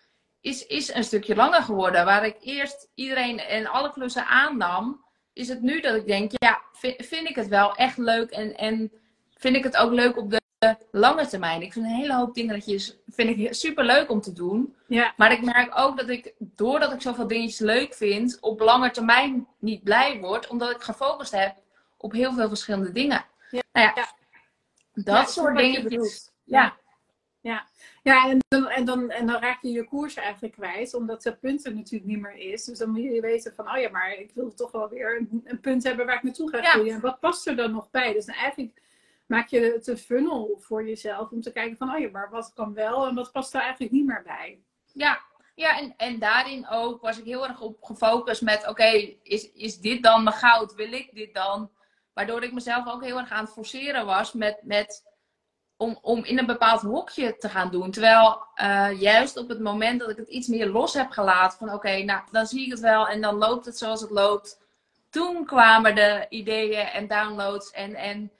is, 0.41 0.65
is 0.65 0.93
een 0.93 1.03
stukje 1.03 1.35
langer 1.35 1.61
geworden. 1.61 2.05
Waar 2.05 2.25
ik 2.25 2.37
eerst 2.41 2.89
iedereen 2.95 3.39
en 3.39 3.67
alle 3.67 3.91
klussen 3.91 4.25
aannam, 4.25 5.05
is 5.33 5.47
het 5.47 5.61
nu 5.61 5.81
dat 5.81 5.95
ik 5.95 6.07
denk, 6.07 6.31
ja, 6.33 6.61
vind, 6.73 7.05
vind 7.05 7.29
ik 7.29 7.35
het 7.35 7.47
wel 7.47 7.75
echt 7.75 7.97
leuk 7.97 8.29
en, 8.29 8.57
en 8.57 8.91
vind 9.35 9.55
ik 9.55 9.63
het 9.63 9.77
ook 9.77 9.91
leuk 9.91 10.17
op 10.17 10.29
de 10.31 10.41
lange 10.91 11.27
termijn. 11.27 11.61
Ik 11.61 11.73
vind 11.73 11.85
een 11.85 11.91
hele 11.91 12.15
hoop 12.15 12.33
dingetjes 12.33 12.97
vind 13.07 13.37
ik 13.37 13.53
super 13.53 13.85
leuk 13.85 14.09
om 14.09 14.21
te 14.21 14.33
doen. 14.33 14.75
Ja. 14.87 15.13
Maar 15.17 15.31
ik 15.31 15.41
merk 15.41 15.79
ook 15.79 15.97
dat 15.97 16.09
ik, 16.09 16.33
doordat 16.37 16.93
ik 16.93 17.01
zoveel 17.01 17.27
dingetjes 17.27 17.59
leuk 17.59 17.93
vind, 17.93 18.37
op 18.41 18.59
lange 18.59 18.91
termijn 18.91 19.47
niet 19.59 19.83
blij 19.83 20.19
word. 20.19 20.47
Omdat 20.47 20.71
ik 20.71 20.81
gefocust 20.81 21.31
heb 21.31 21.55
op 21.97 22.11
heel 22.11 22.33
veel 22.33 22.47
verschillende 22.47 22.91
dingen. 22.91 23.25
Ja. 23.49 23.61
Nou 23.71 23.91
ja, 23.95 24.07
dat 24.93 25.31
soort 25.31 25.57
dingetjes. 25.57 26.31
Ja. 26.43 26.75
Ja, 27.41 27.67
ja 28.03 28.29
en, 28.29 28.39
dan, 28.47 28.69
en, 28.69 28.85
dan, 28.85 29.09
en 29.09 29.27
dan 29.27 29.41
raak 29.41 29.61
je 29.61 29.71
je 29.71 29.83
koers 29.83 30.15
eigenlijk 30.15 30.53
kwijt, 30.53 30.93
omdat 30.93 31.23
dat 31.23 31.39
punt 31.39 31.65
er 31.65 31.75
natuurlijk 31.75 32.05
niet 32.05 32.21
meer 32.21 32.35
is. 32.35 32.63
Dus 32.63 32.77
dan 32.77 32.89
moet 32.89 33.03
je 33.03 33.21
weten 33.21 33.53
van, 33.55 33.71
oh 33.71 33.77
ja, 33.77 33.89
maar 33.89 34.13
ik 34.13 34.31
wil 34.33 34.53
toch 34.53 34.71
wel 34.71 34.89
weer 34.89 35.17
een, 35.17 35.41
een 35.45 35.59
punt 35.59 35.83
hebben 35.83 36.05
waar 36.05 36.15
ik 36.15 36.23
naartoe 36.23 36.49
ga 36.49 36.61
groeien. 36.61 36.93
En 36.93 37.01
wat 37.01 37.19
past 37.19 37.47
er 37.47 37.55
dan 37.55 37.71
nog 37.71 37.89
bij? 37.89 38.13
Dus 38.13 38.25
eigenlijk 38.25 38.81
maak 39.27 39.47
je 39.47 39.59
het 39.59 39.87
een 39.87 39.97
funnel 39.97 40.57
voor 40.59 40.87
jezelf 40.87 41.31
om 41.31 41.41
te 41.41 41.51
kijken 41.51 41.77
van, 41.77 41.93
oh 41.93 41.99
ja, 41.99 42.09
maar 42.11 42.29
wat 42.29 42.51
kan 42.53 42.73
wel 42.73 43.07
en 43.07 43.15
wat 43.15 43.31
past 43.31 43.53
er 43.53 43.61
eigenlijk 43.61 43.91
niet 43.91 44.05
meer 44.05 44.23
bij? 44.23 44.61
Ja, 44.93 45.21
ja 45.55 45.77
en, 45.77 45.93
en 45.97 46.19
daarin 46.19 46.67
ook 46.67 47.01
was 47.01 47.17
ik 47.17 47.25
heel 47.25 47.47
erg 47.47 47.61
op 47.61 47.83
gefocust 47.83 48.41
met, 48.41 48.67
oké, 48.67 49.15
is, 49.23 49.51
is 49.51 49.79
dit 49.79 50.03
dan 50.03 50.23
mijn 50.23 50.35
goud? 50.35 50.75
Wil 50.75 50.91
ik 50.91 51.09
dit 51.13 51.33
dan? 51.33 51.71
Waardoor 52.13 52.43
ik 52.43 52.53
mezelf 52.53 52.87
ook 52.87 53.03
heel 53.03 53.17
erg 53.17 53.31
aan 53.31 53.43
het 53.43 53.53
forceren 53.53 54.05
was 54.05 54.33
met, 54.33 54.59
met 54.63 55.03
om, 55.77 55.97
om 56.01 56.23
in 56.23 56.37
een 56.37 56.45
bepaald 56.45 56.81
hokje 56.81 57.37
te 57.37 57.49
gaan 57.49 57.71
doen. 57.71 57.91
Terwijl 57.91 58.43
uh, 58.61 59.01
juist 59.01 59.37
op 59.37 59.49
het 59.49 59.59
moment 59.59 59.99
dat 59.99 60.09
ik 60.09 60.17
het 60.17 60.27
iets 60.27 60.47
meer 60.47 60.67
los 60.67 60.93
heb 60.93 61.11
gelaten, 61.11 61.57
van 61.57 61.73
oké, 61.73 62.03
nou 62.03 62.21
dan 62.31 62.45
zie 62.45 62.65
ik 62.65 62.71
het 62.71 62.79
wel 62.79 63.07
en 63.07 63.21
dan 63.21 63.35
loopt 63.35 63.65
het 63.65 63.77
zoals 63.77 64.01
het 64.01 64.09
loopt. 64.09 64.65
Toen 65.09 65.45
kwamen 65.45 65.95
de 65.95 66.25
ideeën 66.29 66.85
en 66.85 67.07
downloads 67.07 67.71
en, 67.71 67.95
en 67.95 68.31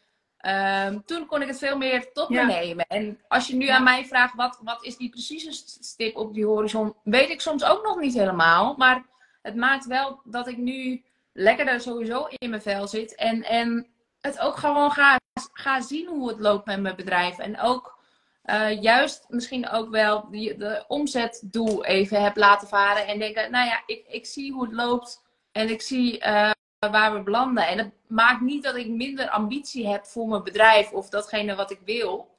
Um, 0.42 1.06
toen 1.06 1.26
kon 1.26 1.42
ik 1.42 1.48
het 1.48 1.58
veel 1.58 1.78
meer 1.78 2.12
tot 2.14 2.30
me 2.30 2.46
nemen. 2.46 2.88
En 2.88 3.20
als 3.28 3.48
je 3.48 3.56
nu 3.56 3.68
aan 3.68 3.84
mij 3.84 4.06
vraagt, 4.06 4.36
wat, 4.36 4.60
wat 4.64 4.84
is 4.84 4.98
die 4.98 5.10
precieze 5.10 5.52
stip 5.82 6.16
op 6.16 6.34
die 6.34 6.46
horizon, 6.46 6.96
weet 7.04 7.30
ik 7.30 7.42
soms 7.42 7.64
ook 7.64 7.84
nog 7.84 8.00
niet 8.00 8.14
helemaal. 8.14 8.76
Maar 8.78 9.06
het 9.42 9.56
maakt 9.56 9.86
wel 9.86 10.22
dat 10.24 10.48
ik 10.48 10.58
nu 10.58 11.04
lekkerder 11.34 11.82
sowieso 11.82 12.28
in 12.30 12.50
mijn 12.50 12.62
vel 12.62 12.88
zit. 12.88 13.16
En, 13.16 13.44
en 13.44 13.88
het 14.22 14.40
ook 14.40 14.58
gewoon 14.58 14.92
ga, 14.92 15.20
ga 15.54 15.82
zien 15.82 16.08
hoe 16.08 16.28
het 16.30 16.40
loopt 16.40 16.66
met 16.66 16.82
mijn 16.82 16.96
bedrijf. 16.96 17.38
En 17.38 17.60
ook 17.60 17.98
uh, 18.46 18.82
juist 18.82 19.26
misschien 19.30 19.70
ook 19.70 19.90
wel 19.90 20.28
die, 20.30 20.56
de 20.56 20.84
omzetdoel 20.88 21.86
even 21.86 22.24
heb 22.24 22.38
laten 22.38 22.68
varen. 22.68 23.08
En 23.08 23.20
denken, 23.20 23.52
nou 23.52 23.66
ja, 23.66 23.84
ik, 23.86 24.06
ik 24.08 24.26
zie 24.26 24.52
hoe 24.52 24.64
het 24.64 24.74
loopt. 24.74 25.24
En 25.52 25.70
ik 25.70 25.82
zie 25.82 26.26
uh, 26.26 26.52
waar 26.80 27.14
we 27.14 27.24
belanden. 27.24 27.68
En 27.68 27.78
het 27.78 27.92
maakt 28.08 28.42
niet 28.42 28.64
dat 28.64 28.76
ik 28.76 28.88
minder 28.88 29.30
ambitie 29.30 29.88
heb 29.88 30.06
voor 30.06 30.28
mijn 30.28 30.44
bedrijf 30.44 30.92
of 30.92 31.10
datgene 31.10 31.56
wat 31.56 31.72
ik 31.72 31.80
wil. 31.86 32.36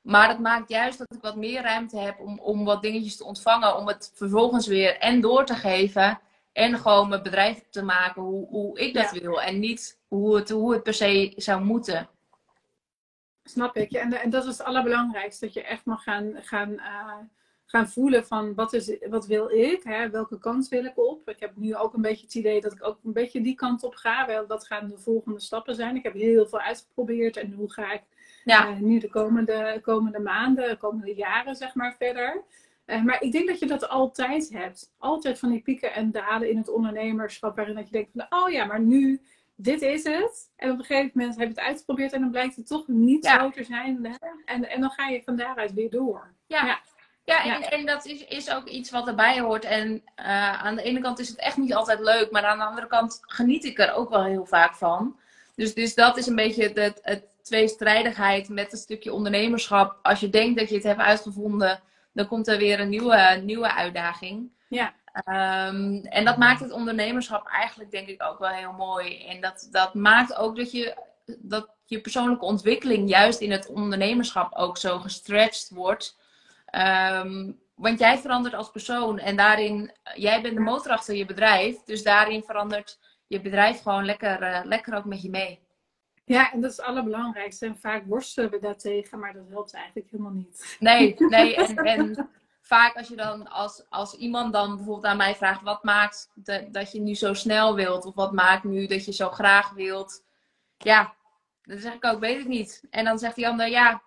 Maar 0.00 0.28
het 0.28 0.38
maakt 0.38 0.68
juist 0.68 0.98
dat 0.98 1.14
ik 1.14 1.22
wat 1.22 1.36
meer 1.36 1.62
ruimte 1.62 1.98
heb 1.98 2.20
om, 2.20 2.38
om 2.38 2.64
wat 2.64 2.82
dingetjes 2.82 3.16
te 3.16 3.24
ontvangen. 3.24 3.76
Om 3.76 3.86
het 3.86 4.12
vervolgens 4.14 4.66
weer 4.66 4.98
en 4.98 5.20
door 5.20 5.44
te 5.44 5.54
geven. 5.54 6.20
En 6.52 6.78
gewoon 6.78 7.08
mijn 7.08 7.22
bedrijf 7.22 7.62
te 7.70 7.82
maken 7.82 8.22
hoe, 8.22 8.48
hoe 8.48 8.78
ik 8.78 8.94
dat 8.94 9.10
wil. 9.10 9.42
En 9.42 9.58
niet 9.58 9.98
hoe 10.08 10.36
het, 10.36 10.50
hoe 10.50 10.72
het 10.72 10.82
per 10.82 10.94
se 10.94 11.32
zou 11.36 11.64
moeten. 11.64 12.08
Snap 13.44 13.76
ik. 13.76 13.92
En, 13.92 14.12
en 14.12 14.30
dat 14.30 14.44
is 14.44 14.58
het 14.58 14.66
allerbelangrijkste. 14.66 15.44
Dat 15.44 15.54
je 15.54 15.62
echt 15.62 15.84
mag 15.84 16.02
gaan, 16.02 16.32
gaan 16.34 16.70
uh, 16.70 17.12
gaan 17.66 17.88
voelen 17.88 18.26
van 18.26 18.54
wat, 18.54 18.72
is, 18.72 18.96
wat 19.10 19.26
wil 19.26 19.50
ik, 19.50 19.82
hè? 19.82 20.10
welke 20.10 20.38
kant 20.38 20.68
wil 20.68 20.84
ik 20.84 20.98
op. 20.98 21.28
Ik 21.28 21.40
heb 21.40 21.56
nu 21.56 21.76
ook 21.76 21.94
een 21.94 22.02
beetje 22.02 22.24
het 22.24 22.34
idee 22.34 22.60
dat 22.60 22.72
ik 22.72 22.86
ook 22.86 22.98
een 23.04 23.12
beetje 23.12 23.40
die 23.40 23.54
kant 23.54 23.82
op 23.82 23.94
ga. 23.94 24.26
Wel, 24.26 24.46
dat 24.46 24.66
gaan 24.66 24.88
de 24.88 24.98
volgende 24.98 25.40
stappen 25.40 25.74
zijn. 25.74 25.96
Ik 25.96 26.02
heb 26.02 26.12
heel 26.12 26.46
veel 26.46 26.60
uitgeprobeerd 26.60 27.36
en 27.36 27.52
hoe 27.52 27.72
ga 27.72 27.92
ik 27.92 28.02
ja. 28.44 28.70
uh, 28.70 28.78
nu 28.78 28.98
de 28.98 29.08
komende, 29.08 29.78
komende 29.82 30.18
maanden, 30.18 30.68
de 30.68 30.76
komende 30.76 31.14
jaren 31.14 31.56
zeg 31.56 31.74
maar 31.74 31.94
verder. 31.98 32.44
Uh, 32.86 33.02
maar 33.02 33.22
ik 33.22 33.32
denk 33.32 33.48
dat 33.48 33.58
je 33.58 33.66
dat 33.66 33.88
altijd 33.88 34.48
hebt. 34.52 34.94
Altijd 34.98 35.38
van 35.38 35.50
die 35.50 35.62
pieken 35.62 35.94
en 35.94 36.10
dalen 36.10 36.50
in 36.50 36.56
het 36.56 36.68
ondernemerschap. 36.68 37.56
Waarin 37.56 37.74
dat 37.74 37.86
je 37.86 37.92
denkt 37.92 38.10
van, 38.14 38.40
oh 38.40 38.50
ja, 38.50 38.64
maar 38.64 38.80
nu, 38.80 39.20
dit 39.54 39.82
is 39.82 40.04
het. 40.04 40.50
En 40.56 40.70
op 40.70 40.78
een 40.78 40.84
gegeven 40.84 41.10
moment 41.14 41.38
heb 41.38 41.48
je 41.48 41.54
het 41.54 41.64
uitgeprobeerd 41.64 42.12
en 42.12 42.20
dan 42.20 42.30
blijkt 42.30 42.56
het 42.56 42.66
toch 42.66 42.88
niet 42.88 43.24
ja. 43.24 43.40
zo 43.40 43.50
te 43.50 43.64
zijn. 43.64 44.04
Hè? 44.06 44.28
En, 44.44 44.68
en 44.70 44.80
dan 44.80 44.90
ga 44.90 45.08
je 45.08 45.22
van 45.22 45.36
daaruit 45.36 45.72
weer 45.72 45.90
door. 45.90 46.34
ja. 46.46 46.66
ja. 46.66 46.80
Ja, 47.26 47.44
en, 47.44 47.70
en 47.70 47.86
dat 47.86 48.04
is, 48.04 48.24
is 48.24 48.50
ook 48.50 48.66
iets 48.66 48.90
wat 48.90 49.06
erbij 49.06 49.40
hoort. 49.40 49.64
En 49.64 50.02
uh, 50.20 50.62
aan 50.62 50.76
de 50.76 50.82
ene 50.82 51.00
kant 51.00 51.18
is 51.18 51.28
het 51.28 51.38
echt 51.38 51.56
niet 51.56 51.74
altijd 51.74 52.00
leuk, 52.00 52.30
maar 52.30 52.44
aan 52.44 52.58
de 52.58 52.64
andere 52.64 52.86
kant 52.86 53.18
geniet 53.22 53.64
ik 53.64 53.78
er 53.78 53.94
ook 53.94 54.10
wel 54.10 54.24
heel 54.24 54.46
vaak 54.46 54.74
van. 54.74 55.16
Dus, 55.54 55.74
dus 55.74 55.94
dat 55.94 56.16
is 56.16 56.26
een 56.26 56.34
beetje 56.34 56.92
het 57.02 57.24
tweestrijdigheid 57.42 58.48
met 58.48 58.72
een 58.72 58.78
stukje 58.78 59.12
ondernemerschap. 59.12 59.98
Als 60.02 60.20
je 60.20 60.30
denkt 60.30 60.58
dat 60.58 60.68
je 60.68 60.74
het 60.74 60.84
hebt 60.84 61.00
uitgevonden, 61.00 61.80
dan 62.12 62.26
komt 62.26 62.48
er 62.48 62.58
weer 62.58 62.80
een 62.80 62.88
nieuwe, 62.88 63.40
nieuwe 63.44 63.74
uitdaging. 63.74 64.50
Ja. 64.68 64.94
Um, 65.68 66.04
en 66.04 66.24
dat 66.24 66.36
maakt 66.36 66.60
het 66.60 66.72
ondernemerschap 66.72 67.48
eigenlijk 67.48 67.90
denk 67.90 68.08
ik 68.08 68.22
ook 68.22 68.38
wel 68.38 68.48
heel 68.48 68.72
mooi. 68.72 69.26
En 69.26 69.40
dat, 69.40 69.68
dat 69.70 69.94
maakt 69.94 70.34
ook 70.36 70.56
dat 70.56 70.72
je, 70.72 70.96
dat 71.38 71.68
je 71.84 72.00
persoonlijke 72.00 72.44
ontwikkeling 72.44 73.08
juist 73.08 73.40
in 73.40 73.50
het 73.50 73.66
ondernemerschap 73.66 74.54
ook 74.54 74.76
zo 74.76 74.98
gestretched 74.98 75.70
wordt. 75.74 76.16
Um, 76.76 77.60
want 77.74 77.98
jij 77.98 78.18
verandert 78.18 78.54
als 78.54 78.70
persoon 78.70 79.18
en 79.18 79.36
daarin, 79.36 79.92
jij 80.14 80.42
bent 80.42 80.54
de 80.54 80.60
motor 80.60 80.92
achter 80.92 81.14
je 81.14 81.26
bedrijf. 81.26 81.82
Dus 81.82 82.02
daarin 82.02 82.42
verandert 82.42 82.98
je 83.26 83.40
bedrijf 83.40 83.82
gewoon 83.82 84.04
lekker, 84.04 84.42
uh, 84.42 84.60
lekker 84.64 84.96
ook 84.96 85.04
met 85.04 85.22
je 85.22 85.30
mee. 85.30 85.64
Ja, 86.24 86.52
en 86.52 86.60
dat 86.60 86.70
is 86.70 86.76
het 86.76 86.86
allerbelangrijkste. 86.86 87.66
En 87.66 87.76
vaak 87.76 88.04
worstelen 88.06 88.50
we 88.50 88.58
daartegen, 88.58 89.18
maar 89.18 89.32
dat 89.32 89.48
helpt 89.48 89.74
eigenlijk 89.74 90.10
helemaal 90.10 90.32
niet. 90.32 90.76
Nee, 90.80 91.14
nee. 91.28 91.56
En, 91.56 91.76
en 91.76 92.30
vaak 92.60 92.96
als 92.96 93.08
je 93.08 93.16
dan, 93.16 93.48
als, 93.48 93.84
als 93.88 94.14
iemand 94.14 94.52
dan 94.52 94.76
bijvoorbeeld 94.76 95.06
aan 95.06 95.16
mij 95.16 95.34
vraagt, 95.34 95.62
wat 95.62 95.84
maakt 95.84 96.30
de, 96.34 96.68
dat 96.70 96.92
je 96.92 97.00
nu 97.00 97.14
zo 97.14 97.34
snel 97.34 97.74
wilt? 97.74 98.04
Of 98.04 98.14
wat 98.14 98.32
maakt 98.32 98.64
nu 98.64 98.86
dat 98.86 99.04
je 99.04 99.12
zo 99.12 99.30
graag 99.30 99.70
wilt? 99.70 100.24
Ja, 100.76 101.14
dan 101.62 101.78
zeg 101.78 101.94
ik 101.94 102.04
ook, 102.04 102.20
weet 102.20 102.40
ik 102.40 102.48
niet. 102.48 102.84
En 102.90 103.04
dan 103.04 103.18
zegt 103.18 103.34
die 103.34 103.48
ander, 103.48 103.68
ja, 103.68 104.02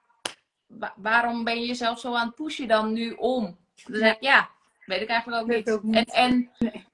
waarom 0.95 1.43
ben 1.43 1.59
je 1.59 1.67
jezelf 1.67 1.99
zo 1.99 2.13
aan 2.13 2.27
het 2.27 2.35
pushen 2.35 2.67
dan 2.67 2.93
nu 2.93 3.11
om? 3.11 3.57
Dan 3.85 3.99
zeg 3.99 4.15
ik, 4.15 4.21
ja, 4.21 4.49
weet 4.85 5.01
ik 5.01 5.09
eigenlijk 5.09 5.41
ook 5.41 5.47
niet. 5.47 5.71
Ook 5.71 5.83
niet. 5.83 6.13
En, 6.13 6.51
en 6.57 6.85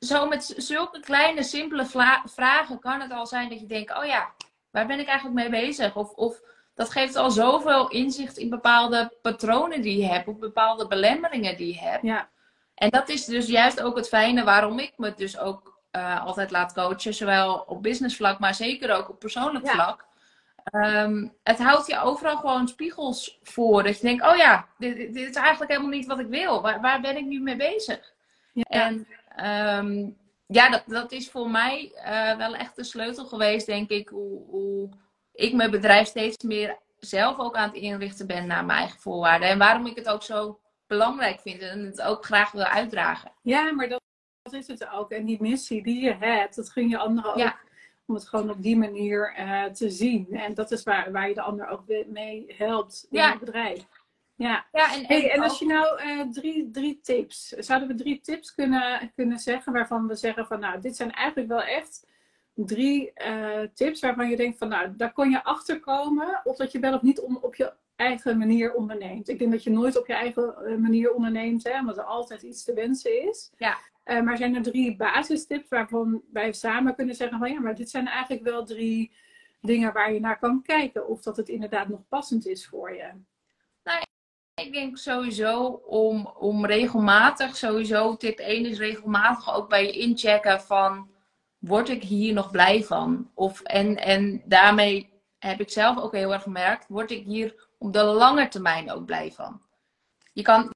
zo 0.00 0.28
met 0.28 0.54
zulke 0.56 1.00
kleine, 1.00 1.42
simpele 1.42 1.86
vragen 2.24 2.78
kan 2.78 3.00
het 3.00 3.12
al 3.12 3.26
zijn 3.26 3.48
dat 3.48 3.60
je 3.60 3.66
denkt, 3.66 3.96
oh 3.96 4.04
ja, 4.04 4.30
waar 4.70 4.86
ben 4.86 4.98
ik 4.98 5.06
eigenlijk 5.06 5.50
mee 5.50 5.64
bezig? 5.64 5.96
Of, 5.96 6.12
of 6.12 6.40
dat 6.74 6.90
geeft 6.90 7.16
al 7.16 7.30
zoveel 7.30 7.88
inzicht 7.88 8.36
in 8.36 8.48
bepaalde 8.48 9.12
patronen 9.22 9.82
die 9.82 9.98
je 9.98 10.06
hebt, 10.06 10.28
of 10.28 10.38
bepaalde 10.38 10.86
belemmeringen 10.86 11.56
die 11.56 11.74
je 11.74 11.80
hebt. 11.80 12.02
Ja. 12.02 12.28
En 12.74 12.90
dat 12.90 13.08
is 13.08 13.24
dus 13.24 13.46
juist 13.46 13.82
ook 13.82 13.96
het 13.96 14.08
fijne 14.08 14.44
waarom 14.44 14.78
ik 14.78 14.92
me 14.96 15.14
dus 15.14 15.38
ook 15.38 15.80
uh, 15.92 16.24
altijd 16.24 16.50
laat 16.50 16.72
coachen, 16.72 17.14
zowel 17.14 17.64
op 17.66 17.82
business 17.82 18.16
vlak, 18.16 18.38
maar 18.38 18.54
zeker 18.54 18.96
ook 18.96 19.08
op 19.08 19.18
persoonlijk 19.18 19.64
ja. 19.64 19.72
vlak. 19.72 20.06
Um, 20.72 21.34
het 21.42 21.58
houdt 21.58 21.86
je 21.86 22.00
overal 22.00 22.36
gewoon 22.36 22.68
spiegels 22.68 23.38
voor. 23.42 23.82
Dat 23.82 23.96
je 24.00 24.06
denkt, 24.06 24.26
oh 24.26 24.36
ja, 24.36 24.68
dit, 24.78 24.96
dit 24.96 25.28
is 25.28 25.34
eigenlijk 25.34 25.70
helemaal 25.70 25.90
niet 25.90 26.06
wat 26.06 26.18
ik 26.18 26.28
wil. 26.28 26.62
Waar, 26.62 26.80
waar 26.80 27.00
ben 27.00 27.16
ik 27.16 27.24
nu 27.24 27.40
mee 27.40 27.56
bezig? 27.56 28.14
Ja. 28.52 28.62
En 28.62 29.06
um, 29.78 30.16
ja, 30.46 30.70
dat, 30.70 30.82
dat 30.86 31.12
is 31.12 31.30
voor 31.30 31.50
mij 31.50 31.92
uh, 31.94 32.36
wel 32.36 32.54
echt 32.54 32.76
de 32.76 32.84
sleutel 32.84 33.26
geweest, 33.26 33.66
denk 33.66 33.90
ik. 33.90 34.08
Hoe, 34.08 34.46
hoe 34.46 34.88
ik 35.32 35.54
mijn 35.54 35.70
bedrijf 35.70 36.06
steeds 36.06 36.44
meer 36.44 36.78
zelf 36.98 37.38
ook 37.38 37.56
aan 37.56 37.68
het 37.68 37.78
inrichten 37.78 38.26
ben 38.26 38.46
naar 38.46 38.64
mijn 38.64 38.78
eigen 38.78 39.00
voorwaarden. 39.00 39.48
En 39.48 39.58
waarom 39.58 39.86
ik 39.86 39.96
het 39.96 40.08
ook 40.08 40.22
zo 40.22 40.60
belangrijk 40.86 41.40
vind 41.40 41.60
en 41.60 41.84
het 41.84 42.02
ook 42.02 42.24
graag 42.24 42.52
wil 42.52 42.64
uitdragen. 42.64 43.32
Ja, 43.42 43.72
maar 43.72 43.88
dat, 43.88 44.00
dat 44.42 44.52
is 44.52 44.66
het 44.66 44.90
ook. 44.90 45.10
En 45.10 45.24
die 45.24 45.42
missie 45.42 45.82
die 45.82 46.04
je 46.04 46.14
hebt, 46.14 46.56
dat 46.56 46.70
gun 46.70 46.88
je 46.88 46.98
anderen 46.98 47.30
ook. 47.30 47.38
Ja. 47.38 47.56
Om 48.08 48.14
het 48.14 48.28
gewoon 48.28 48.50
op 48.50 48.62
die 48.62 48.76
manier 48.76 49.34
uh, 49.38 49.64
te 49.64 49.90
zien. 49.90 50.26
En 50.30 50.54
dat 50.54 50.70
is 50.70 50.82
waar, 50.82 51.12
waar 51.12 51.28
je 51.28 51.34
de 51.34 51.42
ander 51.42 51.68
ook 51.68 51.82
mee 52.06 52.54
helpt 52.56 53.06
in 53.10 53.18
ja. 53.18 53.30
het 53.30 53.40
bedrijf. 53.40 53.86
Ja, 54.34 54.66
ja 54.72 54.94
en, 54.94 55.00
en, 55.00 55.06
hey, 55.06 55.30
en 55.30 55.42
als 55.42 55.58
je 55.58 55.66
nou 55.66 56.02
uh, 56.02 56.20
drie, 56.30 56.70
drie 56.70 57.00
tips, 57.02 57.48
zouden 57.48 57.88
we 57.88 57.94
drie 57.94 58.20
tips 58.20 58.54
kunnen, 58.54 59.12
kunnen 59.14 59.38
zeggen 59.38 59.72
waarvan 59.72 60.06
we 60.06 60.14
zeggen 60.14 60.46
van 60.46 60.60
nou, 60.60 60.80
dit 60.80 60.96
zijn 60.96 61.12
eigenlijk 61.12 61.48
wel 61.48 61.62
echt 61.62 62.06
drie 62.54 63.12
uh, 63.26 63.60
tips 63.74 64.00
waarvan 64.00 64.28
je 64.28 64.36
denkt 64.36 64.58
van 64.58 64.68
nou, 64.68 64.96
daar 64.96 65.12
kon 65.12 65.30
je 65.30 65.44
achter 65.44 65.80
komen 65.80 66.40
of 66.44 66.56
dat 66.56 66.72
je 66.72 66.78
wel 66.78 66.94
of 66.94 67.02
niet 67.02 67.20
op 67.20 67.54
je 67.54 67.72
eigen 67.96 68.38
manier 68.38 68.74
onderneemt. 68.74 69.28
Ik 69.28 69.38
denk 69.38 69.52
dat 69.52 69.62
je 69.62 69.70
nooit 69.70 69.98
op 69.98 70.06
je 70.06 70.12
eigen 70.12 70.80
manier 70.80 71.12
onderneemt, 71.12 71.64
hè, 71.64 71.78
omdat 71.78 71.98
er 71.98 72.04
altijd 72.04 72.42
iets 72.42 72.64
te 72.64 72.74
wensen 72.74 73.28
is. 73.28 73.50
Ja. 73.56 73.76
Uh, 74.08 74.20
maar 74.20 74.36
zijn 74.36 74.54
er 74.54 74.62
drie 74.62 74.96
basistips 74.96 75.68
waarvan 75.68 76.22
wij 76.32 76.52
samen 76.52 76.94
kunnen 76.94 77.14
zeggen 77.14 77.38
van 77.38 77.52
ja, 77.52 77.60
maar 77.60 77.74
dit 77.74 77.90
zijn 77.90 78.06
eigenlijk 78.06 78.42
wel 78.42 78.64
drie 78.64 79.12
dingen 79.60 79.92
waar 79.92 80.12
je 80.12 80.20
naar 80.20 80.38
kan 80.38 80.62
kijken 80.62 81.08
of 81.08 81.22
dat 81.22 81.36
het 81.36 81.48
inderdaad 81.48 81.88
nog 81.88 82.08
passend 82.08 82.46
is 82.46 82.66
voor 82.66 82.94
je. 82.94 83.12
Nou, 83.84 84.02
ik 84.54 84.72
denk 84.72 84.98
sowieso 84.98 85.66
om, 85.86 86.26
om 86.26 86.66
regelmatig, 86.66 87.56
sowieso 87.56 88.16
tip 88.16 88.38
1 88.38 88.66
is 88.66 88.78
regelmatig 88.78 89.54
ook 89.54 89.68
bij 89.68 89.86
je 89.86 89.92
inchecken 89.92 90.60
van 90.60 91.10
word 91.58 91.88
ik 91.88 92.02
hier 92.02 92.34
nog 92.34 92.50
blij 92.50 92.82
van? 92.84 93.30
Of, 93.34 93.60
en, 93.60 93.96
en 93.96 94.42
daarmee 94.44 95.10
heb 95.38 95.60
ik 95.60 95.70
zelf 95.70 95.98
ook 95.98 96.12
heel 96.12 96.32
erg 96.32 96.42
gemerkt, 96.42 96.88
word 96.88 97.10
ik 97.10 97.24
hier 97.24 97.68
op 97.78 97.92
de 97.92 98.02
lange 98.02 98.48
termijn 98.48 98.90
ook 98.90 99.04
blij 99.04 99.32
van? 99.32 99.62
Je 100.32 100.42
kan, 100.42 100.70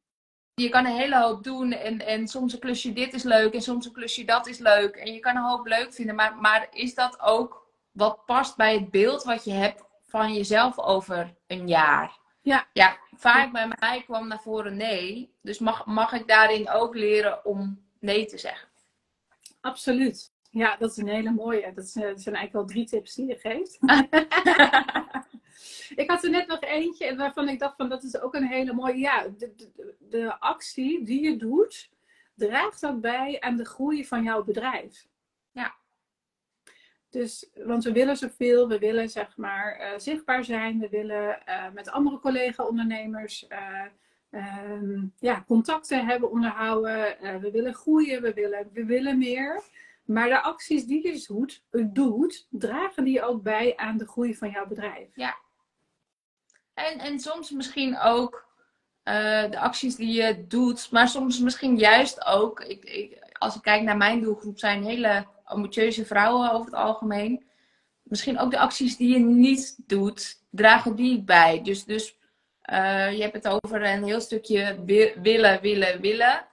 je 0.55 0.69
kan 0.69 0.87
een 0.87 0.97
hele 0.97 1.21
hoop 1.21 1.45
doen 1.45 1.73
en, 1.73 2.07
en 2.07 2.29
soms 2.29 2.53
een 2.53 2.59
klusje 2.59 2.93
dit 2.93 3.15
is 3.15 3.23
leuk 3.23 3.55
en 3.55 3.63
soms 3.63 3.87
een 3.87 3.93
klusje 3.93 4.25
dat 4.25 4.47
is 4.47 4.59
leuk. 4.59 4.97
En 4.97 5.13
je 5.13 5.21
kan 5.21 5.37
een 5.37 5.43
hoop 5.43 5.67
leuk 5.67 5.95
vinden, 5.95 6.15
maar, 6.15 6.37
maar 6.37 6.69
is 6.71 6.95
dat 6.95 7.21
ook 7.21 7.67
wat 7.91 8.25
past 8.27 8.57
bij 8.57 8.75
het 8.75 8.91
beeld 8.91 9.23
wat 9.23 9.45
je 9.45 9.53
hebt 9.53 9.83
van 10.03 10.35
jezelf 10.35 10.79
over 10.79 11.35
een 11.47 11.69
jaar? 11.69 12.21
Ja. 12.41 12.67
ja, 12.73 12.97
vaak 13.17 13.53
bij 13.53 13.69
mij 13.79 14.03
kwam 14.03 14.29
naar 14.29 14.41
voren 14.41 14.77
nee. 14.77 15.35
Dus 15.43 15.59
mag, 15.59 15.87
mag 15.87 16.13
ik 16.13 16.29
daarin 16.29 16.71
ook 16.71 16.95
leren 16.95 17.45
om 17.45 17.85
nee 18.01 18.27
te 18.27 18.39
zeggen? 18.39 18.69
Absoluut. 19.61 20.33
Ja, 20.51 20.77
dat 20.77 20.91
is 20.91 20.97
een 20.97 21.09
hele 21.09 21.31
mooie. 21.31 21.73
Dat 21.75 21.89
zijn 21.89 22.05
eigenlijk 22.15 22.53
wel 22.53 22.67
drie 22.67 22.87
tips 22.87 23.15
die 23.15 23.27
je 23.27 23.37
geeft. 23.37 23.79
ik 25.95 26.11
had 26.11 26.25
er 26.25 26.31
net 26.31 26.47
nog 26.47 26.61
eentje 26.61 27.17
waarvan 27.17 27.49
ik 27.49 27.59
dacht 27.59 27.77
van 27.77 27.89
dat 27.89 28.03
is 28.03 28.21
ook 28.21 28.35
een 28.35 28.47
hele 28.47 28.73
mooie. 28.73 28.99
Ja, 28.99 29.29
de, 29.39 29.55
de, 29.57 29.95
de 29.99 30.41
actie 30.41 31.05
die 31.05 31.23
je 31.23 31.37
doet, 31.37 31.91
draagt 32.35 32.87
ook 32.87 33.01
bij 33.01 33.41
aan 33.41 33.57
de 33.57 33.65
groei 33.65 34.07
van 34.07 34.23
jouw 34.23 34.45
bedrijf. 34.45 35.07
Ja. 35.53 35.75
Dus, 37.11 37.51
want 37.55 37.85
we 37.85 37.93
willen 37.93 38.17
zoveel, 38.17 38.69
we 38.69 38.79
willen 38.79 39.09
zeg 39.09 39.37
maar 39.37 39.81
uh, 39.81 39.99
zichtbaar 39.99 40.45
zijn, 40.45 40.79
we 40.79 40.89
willen 40.89 41.43
uh, 41.49 41.71
met 41.73 41.91
andere 41.91 42.19
collega-ondernemers 42.19 43.47
uh, 43.49 45.03
ja, 45.19 45.45
contacten 45.47 46.07
hebben, 46.07 46.31
onderhouden, 46.31 47.17
we 47.41 47.51
willen 47.51 47.75
groeien, 47.75 48.23
we 48.23 48.33
willen, 48.33 48.71
we 48.73 48.85
willen 48.85 49.19
meer. 49.19 49.63
Maar 50.05 50.29
de 50.29 50.43
acties 50.43 50.85
die 50.85 51.07
je 51.07 51.25
doet, 51.27 51.63
doet, 51.95 52.47
dragen 52.51 53.05
die 53.05 53.23
ook 53.23 53.43
bij 53.43 53.77
aan 53.77 53.97
de 53.97 54.07
groei 54.07 54.35
van 54.35 54.51
jouw 54.51 54.67
bedrijf. 54.67 55.09
Ja. 55.15 55.37
En, 56.75 56.99
en 56.99 57.21
soms 57.21 57.51
misschien 57.51 57.99
ook 58.01 58.47
uh, 59.05 59.51
de 59.51 59.59
acties 59.59 59.97
die 59.97 60.13
je 60.13 60.47
doet, 60.47 60.91
maar 60.91 61.09
soms 61.09 61.39
misschien 61.39 61.77
juist 61.77 62.25
ook, 62.27 62.61
ik, 62.61 62.85
ik, 62.85 63.19
als 63.39 63.55
ik 63.55 63.63
kijk 63.63 63.83
naar 63.83 63.97
mijn 63.97 64.21
doelgroep, 64.21 64.59
zijn 64.59 64.85
hele 64.85 65.27
ambitieuze 65.45 66.07
vrouwen 66.07 66.53
over 66.53 66.65
het 66.65 66.75
algemeen. 66.75 67.45
Misschien 68.03 68.39
ook 68.39 68.51
de 68.51 68.59
acties 68.59 68.97
die 68.97 69.13
je 69.13 69.19
niet 69.19 69.77
doet, 69.87 70.43
dragen 70.51 70.97
die 70.97 71.23
bij. 71.23 71.63
Dus, 71.63 71.85
dus 71.85 72.17
uh, 72.71 73.13
je 73.13 73.23
hebt 73.23 73.35
het 73.35 73.49
over 73.49 73.85
een 73.85 74.05
heel 74.05 74.21
stukje 74.21 74.83
willen, 75.23 75.61
willen, 75.61 76.01
willen. 76.01 76.47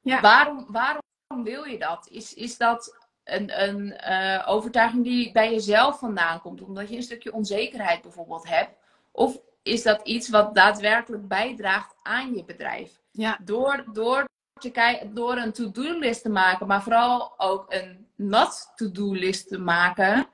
Ja. 0.00 0.20
Waarom, 0.20 0.66
waarom 0.68 1.44
wil 1.44 1.64
je 1.64 1.78
dat? 1.78 2.08
Is, 2.10 2.34
is 2.34 2.56
dat 2.56 2.98
een, 3.24 3.62
een 3.62 4.00
uh, 4.08 4.44
overtuiging 4.46 5.04
die 5.04 5.32
bij 5.32 5.50
jezelf 5.50 5.98
vandaan 5.98 6.40
komt, 6.40 6.62
omdat 6.62 6.88
je 6.88 6.96
een 6.96 7.02
stukje 7.02 7.32
onzekerheid 7.32 8.02
bijvoorbeeld 8.02 8.48
hebt? 8.48 8.76
Of 9.10 9.40
is 9.64 9.82
dat 9.82 10.00
iets 10.02 10.28
wat 10.28 10.54
daadwerkelijk 10.54 11.28
bijdraagt 11.28 11.94
aan 12.02 12.34
je 12.34 12.44
bedrijf? 12.44 13.00
Ja. 13.10 13.38
Door, 13.44 13.84
door, 13.92 14.24
te 14.60 14.70
kijken, 14.70 15.14
door 15.14 15.36
een 15.36 15.52
to-do-list 15.52 16.22
te 16.22 16.28
maken, 16.28 16.66
maar 16.66 16.82
vooral 16.82 17.34
ook 17.36 17.64
een 17.68 18.06
not-to-do-list 18.14 19.48
te 19.48 19.58
maken, 19.58 20.26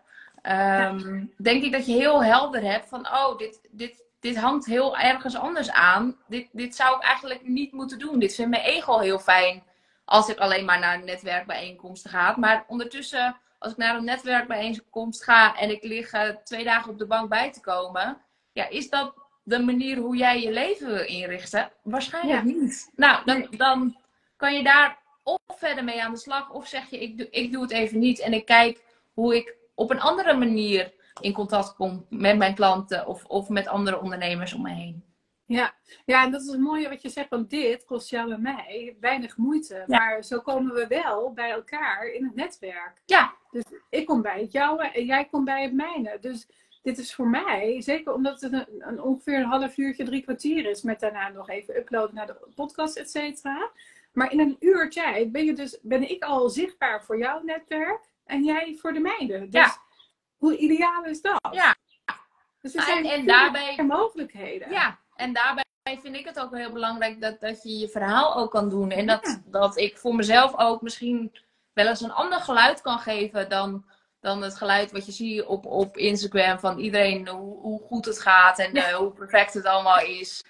um, 0.43 1.35
denk 1.37 1.63
ik 1.63 1.73
dat 1.73 1.87
je 1.87 1.93
heel 1.93 2.25
helder 2.25 2.63
hebt 2.63 2.89
van, 2.89 3.07
oh, 3.07 3.39
dit, 3.39 3.61
dit, 3.71 4.05
dit 4.21 4.37
hangt 4.37 4.67
heel 4.67 4.99
ergens 4.99 5.37
anders 5.37 5.71
aan. 5.71 6.17
Dit, 6.27 6.49
dit 6.53 6.77
zou 6.77 6.97
ik 6.97 7.03
eigenlijk 7.03 7.49
niet 7.49 7.73
moeten 7.73 7.99
doen. 7.99 8.19
Dit 8.19 8.35
vindt 8.35 8.51
mijn 8.51 8.63
ego 8.63 8.99
heel 8.99 9.19
fijn 9.19 9.63
als 10.05 10.29
ik 10.29 10.39
alleen 10.39 10.65
maar 10.65 10.79
naar 10.79 10.95
een 10.95 11.05
netwerkbijeenkomsten 11.05 12.11
ga. 12.11 12.35
Maar 12.39 12.65
ondertussen, 12.69 13.37
als 13.59 13.73
ik 13.73 13.79
naar 13.79 13.97
een 13.97 14.05
netwerkbijeenkomst 14.05 15.25
ga 15.25 15.57
en 15.57 15.71
ik 15.71 15.83
lig 15.83 16.13
uh, 16.13 16.23
twee 16.45 16.65
dagen 16.65 16.91
op 16.91 16.99
de 16.99 17.07
bank 17.07 17.29
bij 17.29 17.53
te 17.53 17.61
komen, 17.61 18.21
ja, 18.53 18.69
is 18.69 18.89
dat 18.89 19.15
de 19.43 19.59
manier 19.59 19.97
hoe 19.97 20.17
jij 20.17 20.41
je 20.41 20.51
leven 20.51 20.87
wil 20.87 21.07
inrichten? 21.07 21.73
Waarschijnlijk 21.83 22.45
niet. 22.45 22.91
Nou, 22.97 23.25
dan, 23.25 23.47
dan 23.51 23.97
kan 24.37 24.55
je 24.55 24.63
daar 24.63 24.99
of 25.23 25.39
verder 25.47 25.85
mee 25.85 26.03
aan 26.03 26.13
de 26.13 26.19
slag, 26.19 26.51
of 26.51 26.67
zeg 26.67 26.91
je, 26.91 26.99
ik 26.99 27.19
doe, 27.19 27.31
ik 27.31 27.53
doe 27.53 27.63
het 27.63 27.71
even 27.71 27.99
niet 27.99 28.21
en 28.21 28.33
ik 28.33 28.45
kijk 28.45 28.83
hoe 29.13 29.37
ik 29.37 29.57
op 29.75 29.91
een 29.91 30.01
andere 30.01 30.35
manier 30.35 30.93
in 31.21 31.33
contact 31.33 31.75
kom 31.75 32.07
met 32.09 32.37
mijn 32.37 32.55
klanten 32.55 33.07
of, 33.07 33.25
of 33.25 33.49
met 33.49 33.67
andere 33.67 34.01
ondernemers 34.01 34.53
om 34.53 34.63
me 34.63 34.71
heen. 34.71 35.05
Ja. 35.47 35.75
ja, 36.05 36.25
en 36.25 36.31
dat 36.31 36.41
is 36.41 36.47
het 36.47 36.61
mooie 36.61 36.89
wat 36.89 37.03
je 37.03 37.09
zegt, 37.09 37.29
want 37.29 37.51
dit 37.51 37.85
kost 37.85 38.11
jou 38.11 38.33
en 38.33 38.43
mij 38.43 38.97
weinig 39.01 39.37
moeite. 39.37 39.85
Maar 39.87 40.25
zo 40.25 40.41
komen 40.41 40.75
we 40.75 40.87
wel 40.87 41.33
bij 41.33 41.51
elkaar 41.51 42.07
in 42.07 42.25
het 42.25 42.35
netwerk. 42.35 43.03
Ja. 43.05 43.35
Dus 43.51 43.63
ik 43.89 44.07
kom 44.07 44.23
bij 44.23 44.41
het 44.41 44.53
jouwe 44.53 44.91
en 44.91 45.05
jij 45.05 45.25
komt 45.25 45.45
bij 45.45 45.63
het 45.63 45.73
mijne. 45.73 46.19
Dus 46.21 46.49
dit 46.83 46.99
is 46.99 47.15
voor 47.15 47.27
mij, 47.29 47.83
zeker 47.83 48.13
omdat 48.13 48.41
het 48.41 48.53
een, 48.53 48.67
een 48.79 49.03
ongeveer 49.03 49.39
een 49.39 49.45
half 49.45 49.77
uurtje, 49.77 50.05
drie 50.05 50.23
kwartier 50.23 50.71
is, 50.71 50.83
met 50.83 51.01
daarna 51.01 51.29
nog 51.29 51.49
even 51.49 51.77
uploaden 51.77 52.15
naar 52.15 52.27
de 52.27 52.37
podcast, 52.55 52.97
et 52.97 53.11
cetera. 53.11 53.71
Maar 54.13 54.33
in 54.33 54.41
een 54.41 54.57
uur 54.61 54.91
tijd 54.91 55.33
ben, 55.33 55.45
je 55.45 55.53
dus, 55.53 55.79
ben 55.83 56.11
ik 56.11 56.23
al 56.25 56.49
zichtbaar 56.49 57.05
voor 57.05 57.19
jouw 57.19 57.41
netwerk 57.43 58.01
en 58.25 58.45
jij 58.45 58.77
voor 58.81 58.93
de 58.93 59.01
mijne. 59.01 59.39
Dus 59.49 59.61
Ja. 59.61 59.77
hoe 60.37 60.57
ideaal 60.57 61.05
is 61.05 61.21
dat? 61.23 61.49
Ja. 61.51 61.75
Dus 62.61 62.75
er 62.75 62.81
En- 62.81 62.87
zijn 62.87 63.05
en 63.05 63.11
veel 63.19 63.27
daarbij- 63.27 63.85
mogelijkheden. 63.87 64.71
Ja, 64.71 64.99
en 65.15 65.33
daarbij 65.33 65.65
vind 65.83 66.17
ik 66.17 66.25
het 66.25 66.41
ook 66.41 66.57
heel 66.57 66.73
belangrijk 66.73 67.21
dat, 67.21 67.41
dat 67.41 67.63
je 67.63 67.79
je 67.79 67.89
verhaal 67.89 68.37
ook 68.37 68.51
kan 68.51 68.69
doen. 68.69 68.91
En 68.91 69.07
dat, 69.07 69.21
Ja. 69.27 69.43
dat 69.47 69.77
ik 69.79 69.99
voor 69.99 70.15
mezelf 70.15 70.57
ook 70.59 70.83
misschien 70.83 71.33
wel 71.73 71.87
eens 71.87 72.01
een 72.01 72.13
ander 72.13 72.41
geluid 72.41 72.81
kan 72.83 72.99
geven 72.99 73.49
dan, 73.49 73.85
dan 74.21 74.43
het 74.43 74.57
geluid 74.57 74.93
wat 74.93 75.07
je 75.07 75.13
ziet 75.13 75.43
op, 75.45 75.67
op 75.67 75.97
Instagram 75.97 76.59
van 76.59 76.79
iedereen 76.79 77.29
hoe, 77.29 77.59
hoe 77.61 77.81
goed 77.81 78.05
het 78.05 78.21
gaat 78.21 78.59
en 78.59 78.73
eh, 78.73 78.95
hoe 78.95 79.13
perfect 79.13 79.55
het 79.55 79.65
allemaal 79.65 80.01
is. 80.01 80.45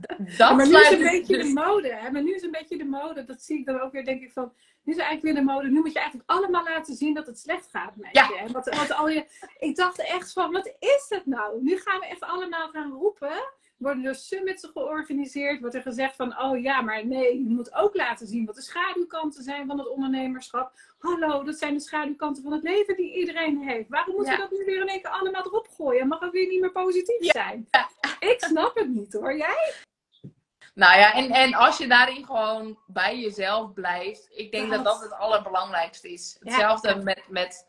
D- 0.00 0.38
Dat 0.38 0.56
maar 0.56 0.68
nu 0.68 0.76
is 0.76 0.90
een 0.90 1.02
beetje 1.02 1.36
dus- 1.36 1.46
de 1.46 1.52
mode. 1.52 1.94
Hè? 1.94 2.10
Maar 2.10 2.22
nu 2.22 2.34
is 2.34 2.42
een 2.42 2.50
beetje 2.50 2.76
de 2.78 2.84
mode. 2.84 3.24
Dat 3.24 3.42
zie 3.42 3.58
ik 3.58 3.66
dan 3.66 3.80
ook 3.80 3.92
weer, 3.92 4.04
denk 4.04 4.22
ik 4.22 4.32
van. 4.32 4.52
Nu 4.82 4.92
is 4.92 4.98
eigenlijk 4.98 5.22
weer 5.34 5.44
de 5.44 5.52
mode. 5.52 5.68
Nu 5.68 5.80
moet 5.80 5.92
je 5.92 5.98
eigenlijk 5.98 6.30
allemaal 6.30 6.64
laten 6.64 6.94
zien 6.94 7.14
dat 7.14 7.26
het 7.26 7.38
slecht 7.38 7.68
gaat 7.70 7.96
met 7.96 8.08
Ja. 8.12 8.28
je. 8.28 8.36
En 8.38 8.52
Wat, 8.52 8.74
wat 8.74 8.92
al 8.94 9.08
je. 9.08 9.24
Ik 9.58 9.76
dacht 9.76 9.98
echt 9.98 10.32
van, 10.32 10.52
wat 10.52 10.66
is 10.78 11.06
het 11.08 11.26
nou? 11.26 11.62
Nu 11.62 11.78
gaan 11.78 12.00
we 12.00 12.06
echt 12.06 12.20
allemaal 12.20 12.68
gaan 12.68 12.92
roepen. 12.92 13.32
Worden 13.76 14.04
er 14.04 14.14
summits 14.14 14.68
georganiseerd? 14.72 15.60
Wordt 15.60 15.74
er 15.74 15.82
gezegd 15.82 16.16
van, 16.16 16.40
oh 16.40 16.62
ja, 16.62 16.80
maar 16.80 17.06
nee, 17.06 17.38
je 17.42 17.48
moet 17.48 17.74
ook 17.74 17.94
laten 17.96 18.26
zien 18.26 18.46
wat 18.46 18.54
de 18.54 18.62
schaduwkanten 18.62 19.42
zijn 19.42 19.66
van 19.66 19.78
het 19.78 19.88
ondernemerschap. 19.88 20.72
Hallo, 20.98 21.42
dat 21.44 21.58
zijn 21.58 21.74
de 21.74 21.80
schaduwkanten 21.80 22.42
van 22.42 22.52
het 22.52 22.62
leven 22.62 22.96
die 22.96 23.14
iedereen 23.14 23.58
heeft. 23.62 23.88
Waarom 23.88 24.14
moeten 24.14 24.32
Ja. 24.32 24.38
we 24.42 24.48
dat 24.48 24.58
nu 24.58 24.64
weer 24.64 24.80
in 24.80 24.88
één 24.88 25.00
keer 25.02 25.10
allemaal 25.10 25.44
erop 25.46 25.68
gooien? 25.68 26.08
Mag 26.08 26.20
het 26.20 26.32
weer 26.32 26.48
niet 26.48 26.60
meer 26.60 26.72
positief 26.72 27.24
Ja. 27.24 27.30
zijn? 27.32 27.68
Ik 28.18 28.44
snap 28.44 28.76
het 28.76 28.88
niet 28.88 29.12
hoor. 29.12 29.36
Jij? 29.36 29.72
Nou 30.74 30.98
ja, 30.98 31.12
en, 31.14 31.30
en 31.30 31.54
als 31.54 31.78
je 31.78 31.86
daarin 31.86 32.24
gewoon 32.24 32.78
bij 32.86 33.18
jezelf 33.18 33.72
blijft, 33.72 34.28
ik 34.30 34.52
denk 34.52 34.70
dat 34.70 34.84
Dat. 34.84 35.00
het 35.00 35.12
allerbelangrijkste 35.12 36.12
is. 36.12 36.36
Hetzelfde 36.40 36.96
met, 36.96 37.22
met 37.28 37.66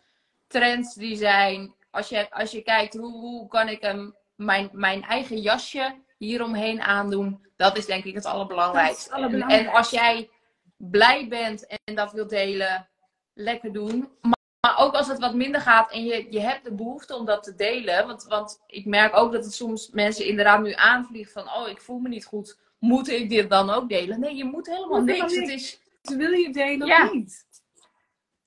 trends 0.48 0.94
die 0.96 1.16
zijn. 1.16 1.76
Als 1.92 2.10
je, 2.10 2.32
als 2.32 2.52
je 2.52 2.62
kijkt, 2.62 2.94
hoe, 2.98 3.12
hoe 3.12 3.48
kan 3.48 3.68
ik 3.70 3.82
hem, 3.82 4.16
mijn, 4.38 4.70
mijn 4.72 5.04
eigen 5.04 5.42
jasje 5.42 6.02
hieromheen 6.18 6.82
aandoen, 6.82 7.46
dat 7.56 7.78
is 7.78 7.86
denk 7.86 8.04
ik 8.04 8.16
het 8.16 8.26
allerbelangrijkste. 8.26 9.04
Het 9.04 9.12
En, 9.12 9.18
allerbelangrijkste. 9.18 9.70
en 9.72 9.78
als 9.78 9.90
jij 9.90 10.30
blij 10.78 11.28
bent 11.28 11.68
en 11.84 11.96
dat 11.96 12.12
wilt 12.12 12.30
delen, 12.30 12.90
lekker 13.34 13.74
doen. 13.74 14.10
Maar, 14.22 14.38
maar 14.60 14.78
ook 14.80 14.94
als 14.94 15.08
het 15.08 15.20
wat 15.20 15.34
minder 15.36 15.62
gaat 15.62 15.92
en 15.92 16.06
je, 16.06 16.28
je 16.30 16.40
hebt 16.40 16.64
de 16.64 16.74
behoefte 16.74 17.16
om 17.16 17.26
dat 17.26 17.44
te 17.44 17.56
delen. 17.56 18.08
Want, 18.08 18.24
want 18.24 18.64
ik 18.68 18.86
merk 18.86 19.16
ook 19.16 19.32
dat 19.32 19.44
het 19.44 19.54
soms 19.54 19.90
mensen 19.90 20.26
inderdaad 20.26 20.62
nu 20.62 20.74
aanvliegen 20.74 21.32
van, 21.34 21.54
oh, 21.54 21.68
ik 21.70 21.82
voel 21.82 22.00
me 22.00 22.10
niet 22.10 22.26
goed. 22.26 22.60
Moet 22.80 23.08
ik 23.10 23.30
dit 23.30 23.50
dan 23.50 23.70
ook 23.70 23.90
delen? 23.90 24.20
Nee, 24.20 24.36
je 24.36 24.46
moet 24.46 24.68
helemaal 24.68 24.98
Moet 24.98 25.06
niks. 25.06 25.36
Het 25.36 25.48
is, 25.50 25.80
wil 26.02 26.32
je 26.32 26.52
delen 26.52 26.88
Ja. 26.88 27.06
of 27.06 27.14
niet? 27.14 27.46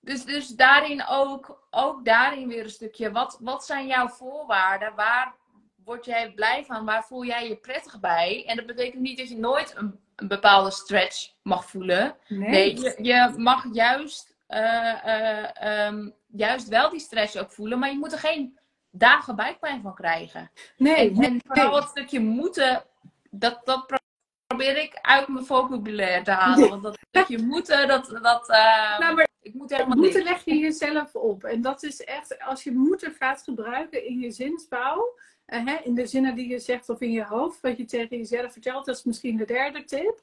dus, 0.01 0.25
dus 0.25 0.49
daarin 0.49 1.07
ook, 1.07 1.67
ook 1.71 2.05
daarin 2.05 2.49
weer 2.49 2.65
een 2.65 2.71
stukje. 2.71 3.11
Wat, 3.13 3.39
wat 3.41 3.65
zijn 3.65 3.87
jouw 3.87 4.09
voorwaarden? 4.09 4.95
Waar 4.95 5.35
word 5.85 6.05
jij 6.05 6.33
blij 6.33 6.65
van? 6.65 6.85
Waar 6.85 7.05
voel 7.05 7.25
jij 7.25 7.49
je 7.49 7.57
prettig 7.57 8.01
bij? 8.01 8.45
En 8.47 8.57
dat 8.57 8.67
betekent 8.67 9.03
niet 9.03 9.19
dat 9.19 9.29
je 9.29 9.37
nooit 9.37 9.75
een, 9.77 10.01
een 10.17 10.29
bepaalde 10.29 10.71
stretch 10.71 11.33
mag 11.43 11.65
voelen. 11.71 12.17
Nee, 12.29 12.81
je, 12.81 12.97
je 13.03 13.35
mag 13.37 13.65
juist, 13.73 14.37
eh, 14.47 15.05
eh, 15.05 15.87
ehm, 15.87 16.11
juist 16.27 16.69
wel 16.69 16.91
die 16.91 17.01
stress 17.01 17.37
ook 17.37 17.53
voelen, 17.53 17.79
maar 17.79 17.91
je 17.91 17.99
moet 17.99 18.13
er 18.13 18.19
geen 18.19 18.59
dagen 18.91 19.37
buikpijn 19.37 19.83
van 19.83 19.95
krijgen. 19.95 20.51
nee, 20.77 21.15
En, 21.21 21.41
vooral 21.47 21.75
het 21.77 21.89
stukje 21.89 22.21
moeten, 22.21 22.85
dat, 23.31 23.61
dat 23.65 23.87
pro- 23.87 23.99
probeer 24.47 24.77
ik 24.77 24.99
uit 25.03 25.29
mijn 25.29 25.45
vocabulaire 25.45 26.25
te 26.25 26.31
halen. 26.31 26.69
Want 26.69 26.83
dat 26.83 26.99
stukje 27.09 27.43
moeten, 27.43 27.89
dat, 27.89 28.19
dat 28.23 28.49
eh, 28.49 28.99
Nou, 28.99 29.15
maar 29.15 29.29
ik 29.43 29.55
moet 29.55 29.71
helemaal 29.71 29.97
moeten 29.97 30.23
leg 30.23 30.45
je 30.45 30.57
jezelf 30.59 31.15
op. 31.15 31.45
En 31.45 31.61
dat 31.61 31.83
is 31.83 32.05
echt, 32.05 32.39
als 32.43 32.63
je 32.65 32.73
moeten 32.73 33.13
gaat 33.19 33.43
gebruiken 33.43 34.07
in 34.07 34.19
je 34.19 34.31
zinsbouw, 34.31 35.19
eh, 35.51 35.65
hè, 35.67 35.77
in 35.85 35.95
de 35.95 36.07
zinnen 36.07 36.35
die 36.35 36.49
je 36.49 36.59
zegt 36.59 36.89
of 36.89 37.01
in 37.01 37.11
je 37.11 37.25
hoofd, 37.25 37.61
wat 37.61 37.77
je 37.77 37.85
tegen 37.85 38.17
jezelf 38.17 38.53
vertelt, 38.53 38.85
dat 38.85 38.97
is 38.97 39.05
misschien 39.05 39.37
de 39.37 39.45
derde 39.45 39.85
tip. 39.85 40.23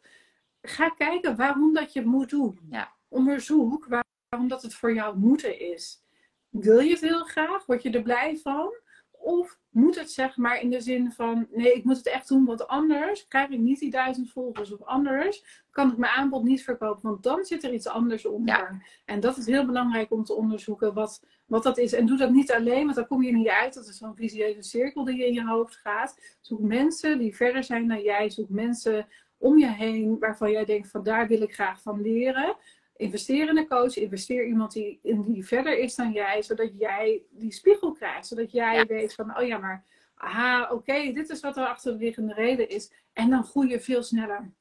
Ga 0.62 0.90
kijken 0.90 1.36
waarom 1.36 1.74
dat 1.74 1.94
je 1.94 2.00
het 2.00 2.08
moet 2.08 2.30
doen. 2.30 2.60
Ja. 2.70 2.92
Onderzoek 3.08 3.86
waar- 3.86 4.06
waarom 4.30 4.50
dat 4.50 4.62
het 4.62 4.74
voor 4.74 4.94
jou 4.94 5.18
moeten 5.18 5.60
is. 5.60 6.02
Wil 6.50 6.80
je 6.80 6.92
het 6.92 7.02
heel 7.02 7.24
graag? 7.24 7.66
Word 7.66 7.84
je 7.84 7.90
er 7.92 8.02
blij 8.02 8.38
van? 8.38 8.74
Of 9.20 9.60
moet 9.70 10.00
het 10.00 10.12
zeg 10.12 10.38
maar 10.38 10.62
in 10.62 10.70
de 10.70 10.82
zin 10.82 11.12
van, 11.12 11.48
nee, 11.52 11.74
ik 11.74 11.84
moet 11.84 11.98
het 11.98 12.08
echt 12.08 12.28
doen, 12.28 12.46
want 12.46 12.68
anders 12.68 13.28
krijg 13.28 13.50
ik 13.50 13.60
niet 13.60 13.80
die 13.80 13.92
duizend 13.92 14.32
volgers. 14.32 14.72
Of 14.72 14.84
anders 14.84 15.64
kan 15.72 15.92
ik 15.92 15.98
mijn 15.98 16.12
aanbod 16.12 16.44
niet 16.44 16.64
verkopen, 16.64 17.10
want 17.10 17.24
dan 17.24 17.46
zit 17.46 17.64
er 17.64 17.74
iets 17.74 17.88
anders 17.88 18.26
onder. 18.26 18.86
En 19.06 19.20
dat 19.20 19.38
is 19.38 19.46
heel 19.46 19.66
belangrijk 19.66 20.12
om 20.12 20.24
te 20.24 20.34
onderzoeken 20.34 20.94
wat, 20.94 21.24
wat 21.46 21.64
dat 21.64 21.78
is. 21.78 21.94
En 21.94 22.06
doe 22.06 22.18
dat 22.18 22.32
niet 22.32 22.52
alleen, 22.52 22.84
want 22.84 22.96
dan 22.96 23.08
kom 23.08 23.24
je 23.24 23.32
niet 23.32 23.48
uit. 23.48 23.74
Dat 23.74 23.88
is 23.88 23.98
zo'n 23.98 24.16
visieuze 24.16 24.62
cirkel 24.62 25.04
die 25.04 25.26
in 25.26 25.34
je 25.34 25.46
hoofd 25.46 25.76
gaat. 25.76 26.38
Zoek 26.42 26.60
mensen 26.60 27.20
die 27.20 27.36
verder 27.36 27.64
zijn 27.64 27.88
dan 27.88 28.02
jij. 28.02 28.30
Zoek 28.30 28.50
mensen 28.50 29.08
om 29.38 29.58
je 29.58 29.68
heen 29.68 30.20
waarvan 30.20 30.52
jij 30.52 30.66
denkt 30.66 30.90
van 30.90 31.04
daar 31.04 31.28
wil 31.28 31.42
ik 31.42 31.54
graag 31.54 31.82
van 31.82 32.02
leren. 32.02 32.56
Investeer 32.98 33.50
in 33.50 33.58
een 33.58 33.68
coach, 33.68 33.96
investeer 33.96 34.46
iemand 34.46 34.72
die, 34.72 35.00
in 35.04 35.22
die 35.22 35.46
verder 35.46 35.78
is 35.78 35.96
dan 35.96 36.12
jij, 36.12 36.42
zodat 36.42 36.72
jij 36.80 37.24
die 37.30 37.52
spiegel 37.52 37.92
krijgt. 37.92 38.28
Zodat 38.28 38.52
jij 38.52 38.76
Ja. 38.76 38.86
weet 38.86 39.14
van, 39.14 39.38
oh 39.38 39.48
ja, 39.48 39.58
maar 39.58 39.86
aha, 40.16 40.72
oké, 40.72 41.12
dit 41.12 41.30
is 41.30 41.40
wat 41.40 41.58
er 41.58 41.66
achterliggende 41.68 42.34
reden 42.34 42.70
is. 42.70 42.92
En 43.14 43.30
dan 43.30 43.44
groei 43.44 43.70
je 43.70 43.80
veel 43.80 44.04
sneller. 44.04 44.52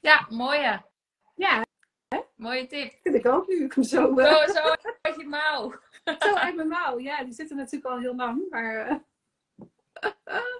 Ja, 0.00 0.26
mooie. 0.30 0.82
Ja, 1.34 1.64
Mooie 2.36 2.66
tip. 2.66 2.92
vind 3.02 3.14
ik 3.14 3.26
ook 3.26 3.46
nu. 3.48 3.64
Ik 3.64 3.72
hem 3.72 3.84
zo, 3.84 4.16
eh, 4.18 4.46
Zo, 4.46 4.52
zo 4.52 4.74
uit 5.02 5.16
je 5.16 5.26
mouw. 5.26 5.74
Zo 6.28 6.34
uit 6.34 6.54
mijn 6.54 6.68
mouw. 6.68 6.98
Ja, 6.98 7.24
die 7.24 7.32
zitten 7.32 7.56
natuurlijk 7.56 7.84
al 7.92 7.98
heel 7.98 8.14
lang. 8.14 8.42
Maar, 8.50 8.86
eh, 8.86 8.96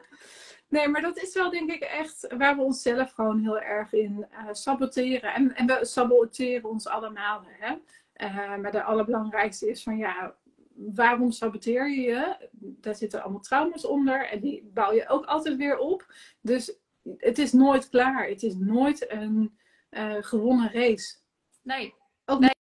nee, 0.76 0.88
maar 0.88 1.02
dat 1.02 1.16
is 1.16 1.34
wel 1.34 1.50
denk 1.50 1.70
ik 1.70 1.82
echt 1.82 2.34
waar 2.38 2.56
we 2.56 2.62
onszelf 2.62 3.12
gewoon 3.12 3.40
heel 3.40 3.60
erg 3.60 3.92
in 3.92 4.26
eh, 4.30 4.48
saboteren. 4.50 5.34
En, 5.34 5.54
en 5.54 5.66
we 5.66 5.78
saboteren 5.84 6.70
ons 6.70 6.88
allemaal. 6.88 7.42
Hè? 7.46 7.74
Eh, 8.12 8.56
maar 8.56 8.72
de 8.72 8.82
allerbelangrijkste 8.82 9.70
is 9.70 9.82
van 9.82 9.96
ja, 9.96 10.36
waarom 10.74 11.30
saboteer 11.30 11.90
je 11.90 12.00
je? 12.00 12.48
Daar 12.50 12.94
zitten 12.94 13.22
allemaal 13.22 13.40
trauma's 13.40 13.86
onder. 13.86 14.28
En 14.28 14.40
die 14.40 14.70
bouw 14.74 14.92
je 14.92 15.08
ook 15.08 15.24
altijd 15.24 15.56
weer 15.56 15.78
op. 15.78 16.14
Dus 16.40 16.78
het 17.18 17.38
is 17.38 17.52
nooit 17.52 17.88
klaar. 17.88 18.28
Het 18.28 18.42
is 18.42 18.54
nooit 18.54 19.10
een 19.12 19.58
eh, 19.88 20.16
gewonnen 20.20 20.72
race. 20.72 21.16
Nee. 21.62 21.94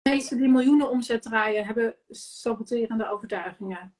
Mensen 0.02 0.38
die 0.38 0.48
miljoenen 0.48 0.90
omzet 0.90 1.22
draaien, 1.22 1.66
hebben 1.66 1.96
saboterende 2.08 3.10
overtuigingen. 3.10 3.94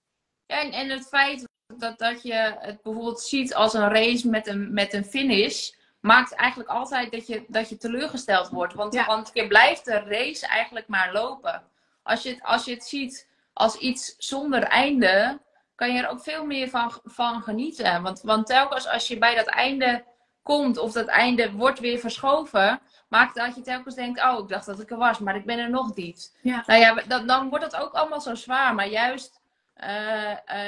En, 0.47 0.73
en 0.73 0.91
het 0.91 1.09
feit 1.09 1.46
dat, 1.81 1.99
dat 1.99 2.23
je 2.23 2.57
het 2.59 2.83
bijvoorbeeld 2.83 3.21
ziet 3.21 3.55
als 3.55 3.75
een 3.75 3.89
race 3.89 4.29
met 4.29 4.47
een, 4.47 4.73
met 4.73 4.93
een 4.93 5.05
finish, 5.05 5.71
maakt 6.01 6.35
eigenlijk 6.35 6.71
altijd 6.71 7.13
dat 7.13 7.27
je, 7.27 7.45
dat 7.49 7.69
je 7.69 7.77
teleurgesteld 7.77 8.49
wordt. 8.49 8.75
Want, 8.75 8.95
Ja. 8.95 9.07
want 9.07 9.31
je 9.33 9.47
blijft 9.47 9.85
de 9.85 9.99
race 9.99 10.47
eigenlijk 10.47 10.89
maar 10.89 11.13
lopen. 11.13 11.63
Als 12.03 12.23
je, 12.23 12.29
het, 12.29 12.43
als 12.43 12.65
je 12.65 12.71
het 12.75 12.85
ziet 12.85 13.29
als 13.53 13.77
iets 13.77 14.15
zonder 14.19 14.63
einde, 14.63 15.41
kan 15.75 15.93
je 15.93 16.03
er 16.03 16.09
ook 16.09 16.23
veel 16.23 16.45
meer 16.45 16.69
van, 16.69 16.93
van 17.05 17.43
genieten. 17.43 18.03
Want, 18.03 18.21
want 18.21 18.47
telkens 18.47 18.89
als 18.89 19.09
je 19.09 19.19
bij 19.19 19.35
dat 19.35 19.47
einde 19.47 20.05
komt, 20.43 20.79
of 20.79 20.93
dat 20.93 21.07
einde 21.07 21.53
wordt 21.53 21.79
weer 21.79 21.99
verschoven, 21.99 22.81
maakt 23.09 23.35
dat 23.35 23.55
je 23.55 23.61
telkens 23.61 23.95
denkt, 23.95 24.23
oh, 24.23 24.39
ik 24.39 24.49
dacht 24.49 24.67
dat 24.67 24.81
ik 24.81 24.91
er 24.91 24.97
was, 24.97 25.19
maar 25.19 25.37
ik 25.37 25.47
ben 25.47 25.59
er 25.59 25.71
nog 25.71 25.95
niet. 25.95 26.37
Ja. 26.43 26.63
Nou 26.67 26.81
ja, 26.81 26.95
dan, 27.09 27.27
dan 27.27 27.49
wordt 27.49 27.65
het 27.65 27.77
ook 27.77 27.93
allemaal 27.93 28.21
zo 28.21 28.35
zwaar. 28.35 28.75
Maar 28.75 28.89
juist, 28.89 29.41
eh, 29.75 30.31
eh, 30.31 30.67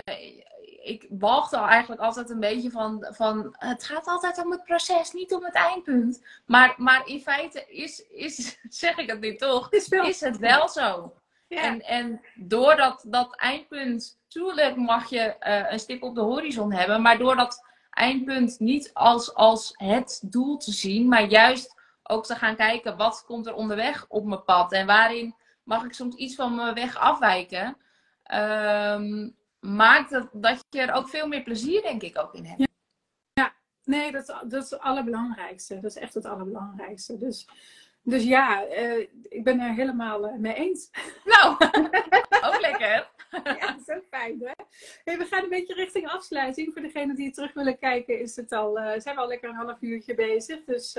ik 0.89 1.07
walgde 1.11 1.57
al 1.57 1.67
eigenlijk 1.67 2.01
altijd 2.01 2.31
een 2.31 2.41
beetje 2.41 2.71
van, 2.71 3.07
van, 3.11 3.55
het 3.59 3.85
gaat 3.85 4.07
altijd 4.07 4.45
om 4.45 4.51
het 4.51 4.65
proces, 4.65 5.13
niet 5.13 5.35
om 5.35 5.45
het 5.45 5.55
eindpunt. 5.55 6.25
Maar, 6.47 6.75
maar 6.77 7.07
in 7.07 7.21
feite 7.21 7.65
is, 7.69 8.07
is, 8.09 8.59
zeg 8.69 8.97
ik 8.97 9.11
het 9.11 9.21
nu 9.21 9.37
toch, 9.37 9.73
is 9.73 9.89
wel. 9.89 10.07
is 10.07 10.21
het 10.21 10.39
wel 10.39 10.69
zo. 10.69 11.15
Ja. 11.49 11.63
En, 11.63 11.81
en 11.81 12.21
door 12.35 12.77
dat, 12.77 13.05
dat 13.07 13.37
eindpunt, 13.37 14.19
tuurlijk 14.29 14.77
mag 14.77 15.11
je 15.11 15.21
eh, 15.21 15.73
een 15.73 15.79
stip 15.79 16.03
op 16.03 16.15
de 16.15 16.21
horizon 16.21 16.73
hebben, 16.73 17.03
maar 17.03 17.19
door 17.19 17.37
dat 17.37 17.65
eindpunt 17.91 18.59
niet 18.59 18.91
als, 18.95 19.35
als 19.35 19.73
het 19.77 20.21
doel 20.25 20.57
te 20.57 20.73
zien, 20.73 21.09
maar 21.09 21.25
juist 21.25 21.75
ook 22.03 22.27
te 22.27 22.35
gaan 22.35 22.57
kijken 22.57 22.97
wat 22.97 23.25
komt 23.27 23.47
er 23.47 23.55
onderweg 23.55 24.07
op 24.09 24.25
mijn 24.25 24.45
pad 24.45 24.73
en 24.73 24.87
waarin 24.87 25.35
mag 25.63 25.85
ik 25.85 25.93
soms 25.93 26.15
iets 26.15 26.35
van 26.35 26.55
mijn 26.55 26.75
weg 26.75 26.97
afwijken, 26.97 27.77
ehm, 28.23 29.29
maakt 29.61 30.11
dat, 30.11 30.29
dat 30.33 30.65
je 30.71 30.81
er 30.81 30.95
ook 30.95 31.09
veel 31.09 31.29
meer 31.29 31.43
plezier 31.43 31.83
denk 31.83 32.03
ik 32.03 32.19
ook 32.19 32.35
in 32.35 32.45
hebt. 32.45 32.67
Nee, 33.89 34.13
dat, 34.13 34.27
dat 34.27 34.65
is 34.65 34.71
het 34.71 34.81
allerbelangrijkste. 34.81 35.81
Dat 35.81 35.91
is 35.91 35.97
echt 35.97 36.15
het 36.15 36.25
allerbelangrijkste. 36.25 37.19
Dus, 37.19 37.49
dus 38.03 38.23
ja, 38.25 38.67
uh, 38.67 39.07
ik 39.23 39.45
ben 39.45 39.61
er 39.61 39.75
helemaal 39.75 40.29
uh, 40.29 40.39
mee 40.39 40.55
eens. 40.55 40.91
Nou, 41.25 41.57
ook 42.47 42.61
lekker. 42.61 43.11
ja, 43.61 43.79
zo 43.87 44.01
fijn 44.11 44.41
hè. 44.41 44.53
Hey, 45.05 45.19
we 45.19 45.25
gaan 45.25 45.43
een 45.43 45.49
beetje 45.49 45.75
richting 45.75 46.09
afsluiting. 46.09 46.73
Voor 46.73 46.83
degenen 46.83 47.17
die 47.17 47.31
terug 47.31 47.53
willen 47.53 47.79
kijken, 47.79 48.21
is 48.21 48.37
het 48.37 48.53
al, 48.53 48.79
uh, 48.79 48.93
zijn 48.97 49.15
we 49.15 49.21
al 49.21 49.29
lekker 49.29 49.49
een 49.49 49.55
half 49.55 49.77
uurtje 49.81 50.15
bezig. 50.15 50.65
Dus 50.65 50.97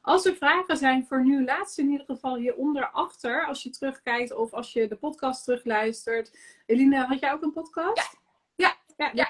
als 0.00 0.24
er 0.24 0.36
vragen 0.36 0.76
zijn 0.76 1.06
voor 1.06 1.24
nu, 1.24 1.44
laat 1.44 1.72
ze 1.72 1.82
in 1.82 1.90
ieder 1.90 2.06
geval 2.06 2.36
hieronder 2.36 2.90
achter. 2.90 3.46
Als 3.46 3.62
je 3.62 3.70
terugkijkt 3.70 4.32
of 4.32 4.52
als 4.52 4.72
je 4.72 4.88
de 4.88 4.96
podcast 4.96 5.44
terugluistert. 5.44 6.38
Eline, 6.66 6.96
had 6.96 7.20
jij 7.20 7.32
ook 7.32 7.42
een 7.42 7.52
podcast? 7.52 7.96
Ja. 7.96 8.18
Ja, 8.66 8.76
ja. 8.96 9.10
ja. 9.14 9.28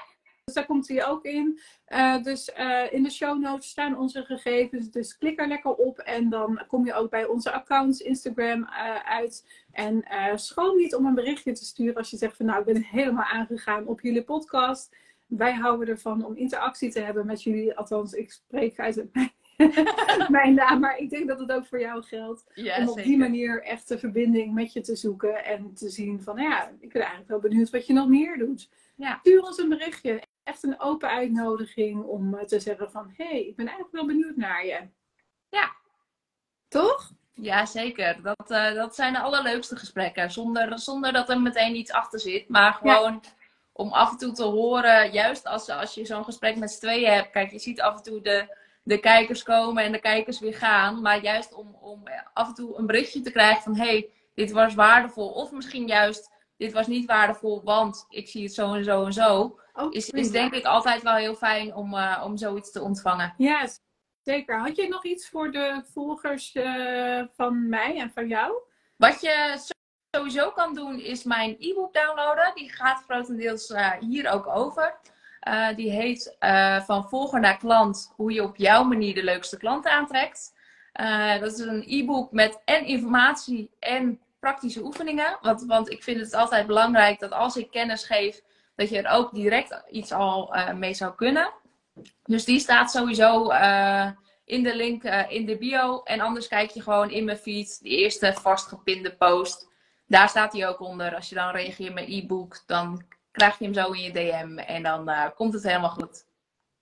Dus 0.49 0.57
daar 0.57 0.75
komt 0.75 0.87
hij 0.87 1.05
ook 1.05 1.25
in. 1.25 1.59
Uh, 1.89 2.23
dus 2.23 2.51
uh, 2.59 2.93
in 2.93 3.03
de 3.03 3.09
show 3.09 3.41
notes 3.41 3.69
staan 3.69 3.97
onze 3.97 4.23
gegevens. 4.23 4.91
Dus 4.91 5.17
klik 5.17 5.39
er 5.39 5.47
lekker 5.47 5.73
op. 5.73 5.97
En 5.99 6.29
dan 6.29 6.61
kom 6.67 6.85
je 6.85 6.93
ook 6.93 7.09
bij 7.09 7.25
onze 7.25 7.51
accounts, 7.51 8.01
Instagram 8.01 8.61
uh, 8.61 8.95
uit. 8.95 9.45
En 9.71 10.03
schoon 10.35 10.77
niet 10.77 10.95
om 10.95 11.05
een 11.05 11.15
berichtje 11.15 11.51
te 11.51 11.65
sturen 11.65 11.95
als 11.95 12.09
je 12.09 12.17
zegt 12.17 12.35
van 12.35 12.45
nou, 12.45 12.59
ik 12.59 12.65
ben 12.65 12.83
helemaal 12.83 13.25
aangegaan 13.25 13.87
op 13.87 14.01
jullie 14.01 14.23
podcast. 14.23 14.95
Wij 15.27 15.53
houden 15.53 15.87
ervan 15.87 16.25
om 16.25 16.35
interactie 16.35 16.91
te 16.91 16.99
hebben 16.99 17.25
met 17.25 17.43
jullie. 17.43 17.77
Althans, 17.77 18.13
ik 18.13 18.31
spreek 18.31 18.79
uit 18.79 18.95
het 18.95 19.11
mijn 20.29 20.53
naam. 20.53 20.79
Maar 20.79 20.97
ik 20.97 21.09
denk 21.09 21.27
dat 21.27 21.39
het 21.39 21.51
ook 21.51 21.65
voor 21.65 21.79
jou 21.79 22.03
geldt. 22.03 22.43
Ja, 22.53 22.77
om 22.77 22.87
op 22.87 22.97
zeker. 22.97 23.09
die 23.09 23.17
manier 23.17 23.63
echt 23.63 23.87
de 23.87 23.99
verbinding 23.99 24.53
met 24.53 24.73
je 24.73 24.81
te 24.81 24.95
zoeken. 24.95 25.45
En 25.45 25.73
te 25.73 25.89
zien 25.89 26.21
van, 26.21 26.35
nou 26.35 26.49
ja, 26.49 26.71
ik 26.79 26.91
ben 26.91 27.01
eigenlijk 27.01 27.29
wel 27.29 27.39
benieuwd 27.39 27.69
wat 27.69 27.87
je 27.87 27.93
nog 27.93 28.07
meer 28.07 28.37
doet. 28.37 28.69
Ja. 28.95 29.17
Stuur 29.19 29.41
ons 29.41 29.57
een 29.57 29.69
berichtje. 29.69 30.21
Echt 30.49 30.63
een 30.63 30.79
open 30.79 31.09
uitnodiging 31.09 32.03
om 32.03 32.45
te 32.45 32.59
zeggen 32.59 32.91
van, 32.91 33.13
hé, 33.17 33.25
hey, 33.25 33.47
ik 33.47 33.55
ben 33.55 33.65
eigenlijk 33.65 33.95
wel 33.95 34.05
benieuwd 34.05 34.35
naar 34.35 34.65
je. 34.65 34.79
Ja. 35.49 35.71
Toch? 36.67 37.11
Ja, 37.33 37.65
zeker. 37.65 38.21
Dat, 38.21 38.51
uh, 38.51 38.73
dat 38.73 38.95
zijn 38.95 39.13
de 39.13 39.19
allerleukste 39.19 39.75
gesprekken. 39.75 40.31
Zonder, 40.31 40.79
zonder 40.79 41.13
dat 41.13 41.29
er 41.29 41.41
meteen 41.41 41.75
iets 41.75 41.91
achter 41.91 42.19
zit. 42.19 42.49
Maar 42.49 42.73
gewoon 42.73 43.19
ja. 43.23 43.29
om 43.73 43.93
af 43.93 44.11
en 44.11 44.17
toe 44.17 44.31
te 44.31 44.43
horen, 44.43 45.11
juist 45.11 45.45
als, 45.45 45.69
als 45.69 45.93
je 45.93 46.05
zo'n 46.05 46.23
gesprek 46.23 46.55
met 46.55 46.71
z'n 46.71 46.79
tweeën 46.79 47.13
hebt. 47.13 47.31
Kijk, 47.31 47.51
je 47.51 47.59
ziet 47.59 47.81
af 47.81 47.95
en 47.95 48.03
toe 48.03 48.21
de, 48.21 48.55
de 48.83 48.99
kijkers 48.99 49.43
komen 49.43 49.83
en 49.83 49.91
de 49.91 49.99
kijkers 49.99 50.39
weer 50.39 50.55
gaan. 50.55 51.01
Maar 51.01 51.23
juist 51.23 51.53
om, 51.53 51.75
om 51.81 52.03
af 52.33 52.47
en 52.47 52.53
toe 52.53 52.77
een 52.77 52.85
berichtje 52.85 53.21
te 53.21 53.31
krijgen 53.31 53.63
van, 53.63 53.75
hé, 53.75 53.89
hey, 53.89 54.09
dit 54.33 54.51
was 54.51 54.73
waardevol. 54.73 55.29
Of 55.29 55.51
misschien 55.51 55.87
juist, 55.87 56.31
dit 56.57 56.73
was 56.73 56.87
niet 56.87 57.05
waardevol, 57.05 57.63
want 57.63 58.05
ik 58.09 58.27
zie 58.27 58.43
het 58.43 58.53
zo 58.53 58.73
en 58.73 58.83
zo 58.83 59.05
en 59.05 59.13
zo. 59.13 59.59
Is, 59.89 60.09
is 60.09 60.31
denk 60.31 60.53
ik 60.53 60.65
altijd 60.65 61.01
wel 61.01 61.15
heel 61.15 61.35
fijn 61.35 61.75
om, 61.75 61.93
uh, 61.93 62.21
om 62.25 62.37
zoiets 62.37 62.71
te 62.71 62.81
ontvangen. 62.81 63.33
Ja, 63.37 63.67
zeker. 64.23 64.59
Had 64.59 64.75
je 64.75 64.87
nog 64.87 65.05
iets 65.05 65.29
voor 65.29 65.51
de 65.51 65.81
volgers 65.93 66.55
uh, 66.55 67.23
van 67.35 67.69
mij 67.69 67.99
en 67.99 68.11
van 68.11 68.27
jou? 68.27 68.53
Wat 68.97 69.21
je 69.21 69.57
sowieso 70.15 70.51
kan 70.51 70.73
doen 70.73 70.99
is 70.99 71.23
mijn 71.23 71.55
e-book 71.59 71.93
downloaden. 71.93 72.51
Die 72.55 72.71
gaat 72.71 73.03
grotendeels 73.03 73.69
uh, 73.69 73.91
hier 73.99 74.31
ook 74.31 74.47
over. 74.47 74.99
die 75.75 75.91
heet 75.91 76.35
Van 76.85 77.09
volger 77.09 77.39
naar 77.39 77.57
klant. 77.57 78.13
Hoe 78.15 78.33
je 78.33 78.43
op 78.43 78.55
jouw 78.55 78.83
manier 78.83 79.13
de 79.13 79.23
leukste 79.23 79.57
klanten 79.57 79.91
aantrekt. 79.91 80.53
dat 81.39 81.51
is 81.51 81.59
een 81.59 81.83
e-book 81.87 82.31
met 82.31 82.61
en 82.65 82.85
informatie 82.85 83.71
en 83.79 84.19
praktische 84.39 84.83
oefeningen. 84.83 85.37
Want, 85.41 85.63
want 85.65 85.89
ik 85.89 86.03
vind 86.03 86.19
het 86.19 86.33
altijd 86.33 86.67
belangrijk 86.67 87.19
dat 87.19 87.31
als 87.31 87.57
ik 87.57 87.71
kennis 87.71 88.03
geef 88.03 88.41
dat 88.79 88.89
je 88.89 89.01
er 89.01 89.11
ook 89.11 89.33
direct 89.33 89.83
iets 89.91 90.11
al 90.11 90.55
uh, 90.55 90.73
mee 90.73 90.93
zou 90.93 91.15
kunnen. 91.15 91.51
Dus 92.23 92.45
die 92.45 92.59
staat 92.59 92.91
sowieso 92.91 93.51
uh, 93.51 94.09
in 94.45 94.63
de 94.63 94.75
link 94.75 95.03
uh, 95.03 95.31
in 95.31 95.45
de 95.45 95.57
bio. 95.57 96.03
En 96.03 96.19
anders 96.19 96.47
kijk 96.47 96.69
je 96.69 96.81
gewoon 96.81 97.09
in 97.09 97.25
mijn 97.25 97.37
feed, 97.37 97.79
die 97.81 97.97
eerste 97.97 98.33
vastgepinde 98.33 99.15
post. 99.15 99.69
Daar 100.07 100.29
staat 100.29 100.53
hij 100.53 100.67
ook 100.67 100.79
onder. 100.79 101.15
Als 101.15 101.29
je 101.29 101.35
dan 101.35 101.51
reageert 101.51 101.93
met 101.93 102.07
e-book, 102.07 102.63
dan 102.65 103.03
krijg 103.31 103.57
je 103.57 103.65
hem 103.65 103.73
zo 103.73 103.91
in 103.91 104.01
je 104.01 104.11
DM. 104.11 104.57
En 104.57 104.83
dan 104.83 105.31
komt 105.35 105.53
het 105.53 105.63
helemaal 105.63 105.89
goed. 105.89 106.27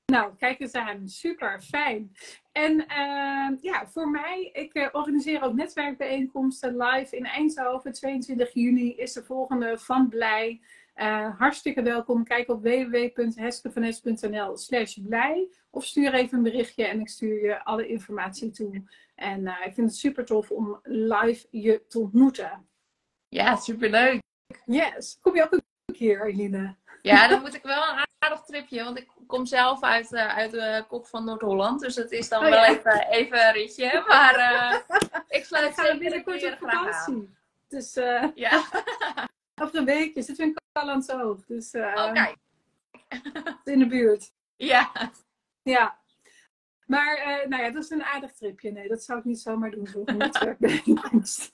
Nou, 0.06 0.36
kijk 0.38 0.60
eens 0.60 0.74
aan. 0.74 1.10
Super, 1.10 1.62
fijn. 1.62 2.16
En 2.52 2.86
ja, 3.62 3.88
voor 3.88 4.10
mij, 4.10 4.50
ik 4.54 4.90
organiseer 4.92 5.42
ook 5.42 5.54
netwerkbijeenkomsten 5.54 6.78
live 6.78 7.16
in 7.16 7.26
Eindhoven. 7.26 7.94
22 7.94 8.54
juni 8.54 8.96
is 8.96 9.14
de 9.14 9.24
volgende 9.24 9.78
van 9.78 10.10
Blij. 10.10 10.62
Uh, 10.98 11.40
hartstikke 11.40 11.82
welkom. 11.82 12.24
Kijk 12.24 12.50
op 12.50 12.62
www.heskevanes.nl 12.62 14.58
slash 14.58 14.98
blij. 15.08 15.48
Of 15.70 15.86
stuur 15.86 16.14
even 16.14 16.38
een 16.38 16.44
berichtje 16.44 16.86
en 16.86 17.00
ik 17.00 17.10
stuur 17.10 17.44
je 17.46 17.64
alle 17.64 17.88
informatie 17.88 18.52
toe. 18.52 18.84
En 19.16 19.42
uh, 19.42 19.66
ik 19.66 19.74
vind 19.74 19.90
het 19.90 19.98
super 19.98 20.26
tof 20.26 20.52
om 20.52 20.80
live 20.84 21.48
je 21.50 21.86
te 21.88 22.00
ontmoeten. 22.00 22.68
Ja, 23.28 23.56
superleuk. 23.56 24.22
Yes. 24.66 25.18
Kom 25.22 25.36
je 25.36 25.44
ook 25.44 25.52
een 25.52 25.64
keer, 25.94 26.26
Eline? 26.26 26.76
Ja, 27.02 27.28
dan 27.28 27.42
moet 27.42 27.56
ik 27.56 27.64
wel 27.64 27.84
een 27.90 28.06
aardig 28.20 28.42
tripje. 28.42 28.84
Want 28.84 28.98
ik 28.98 29.08
kom 29.28 29.46
zelf 29.46 29.84
uit, 29.84 30.12
uh, 30.12 30.38
uit 30.38 30.52
de 30.52 30.86
kop 30.88 31.08
van 31.08 31.26
Noord-Holland. 31.26 31.80
Dus 31.80 31.96
het 31.96 32.12
is 32.12 32.30
dan 32.30 32.44
oh, 32.44 32.50
wel 32.50 32.64
ja. 32.64 32.70
even, 32.70 33.08
even 33.10 33.48
een 33.48 33.54
ritje. 33.54 34.04
Maar 34.08 34.86
ik 35.28 35.46
sluit 35.46 35.76
zeker 35.76 35.98
binnenkort 35.98 36.44
op 36.44 36.58
vakantie. 36.60 37.30
Dus 37.68 37.94
ja. 38.34 38.64
over 39.62 39.76
een 39.76 39.86
weekje 39.86 40.22
zitten 40.22 40.46
we 40.46 40.52
in 40.52 40.57
Callandsoog. 40.78 41.46
Dus 41.46 41.74
uh, 41.74 41.94
oh, 41.96 42.14
kijk. 42.14 42.38
in 43.64 43.80
de 43.80 43.88
buurt. 43.88 44.32
Ja. 44.60 44.92
Ja. 45.64 46.00
Maar 46.86 47.18
uh, 47.18 47.50
nou 47.50 47.64
ja, 47.64 47.72
dat 47.72 47.84
is 47.84 47.90
een 47.90 48.04
aardig 48.04 48.34
tripje. 48.34 48.72
Nee, 48.72 48.88
dat 48.88 49.04
zou 49.04 49.20
ik 49.20 49.26
niet 49.26 49.40
zomaar 49.40 49.72
doen 49.72 49.88
voor 49.88 50.02
een 50.06 50.18
netwerkbijeenkomst. 50.18 51.54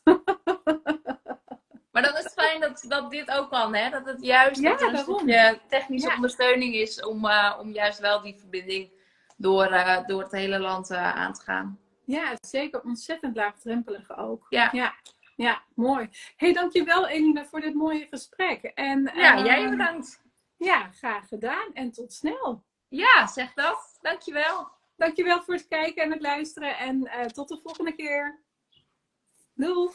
maar 1.91 2.01
dan 2.01 2.17
is 2.17 2.23
het 2.23 2.33
fijn 2.33 2.61
dat, 2.61 2.85
dat 2.87 3.11
dit 3.11 3.31
ook 3.31 3.49
kan, 3.49 3.75
hè? 3.75 3.89
Dat 3.89 4.05
het 4.05 4.21
juist 4.21 4.61
ja, 4.61 4.69
dat 4.69 4.81
een 4.81 4.97
stukje 4.97 5.59
technische 5.67 6.07
ja. 6.07 6.15
ondersteuning 6.15 6.75
is 6.75 7.05
om, 7.05 7.25
uh, 7.25 7.57
om 7.59 7.71
juist 7.71 7.99
wel 7.99 8.21
die 8.21 8.35
verbinding 8.39 8.91
door, 9.37 9.69
door 10.07 10.21
het 10.21 10.31
hele 10.31 10.59
land 10.59 10.91
aan 10.91 11.33
te 11.33 11.41
gaan. 11.41 11.79
Ja, 12.05 12.35
zeker. 12.41 12.83
Ontzettend 12.83 13.35
laagdrempelig 13.35 14.17
ook. 14.17 14.45
Ja. 14.49 14.69
ja. 14.71 14.93
Ja, 15.35 15.63
mooi. 15.75 16.09
hey, 16.35 16.53
dankjewel 16.53 17.07
Eline 17.07 17.45
voor 17.45 17.61
dit 17.61 17.73
mooie 17.73 18.07
gesprek. 18.09 18.63
En, 18.63 19.11
ja, 19.15 19.39
uh, 19.39 19.45
jij 19.45 19.69
bedankt. 19.69 20.21
Ja, 20.57 20.91
graag 20.91 21.27
gedaan 21.27 21.73
en 21.73 21.91
tot 21.91 22.13
snel. 22.13 22.63
Ja, 22.87 23.27
zeg 23.27 23.53
dat. 23.53 23.97
Dankjewel. 24.01 24.71
Dankjewel 24.95 25.43
voor 25.43 25.53
het 25.53 25.67
kijken 25.67 26.03
en 26.03 26.11
het 26.11 26.21
luisteren 26.21 26.77
en 26.77 27.05
uh, 27.05 27.21
tot 27.21 27.47
de 27.47 27.59
volgende 27.63 27.95
keer. 27.95 28.43
Doei. 29.53 29.89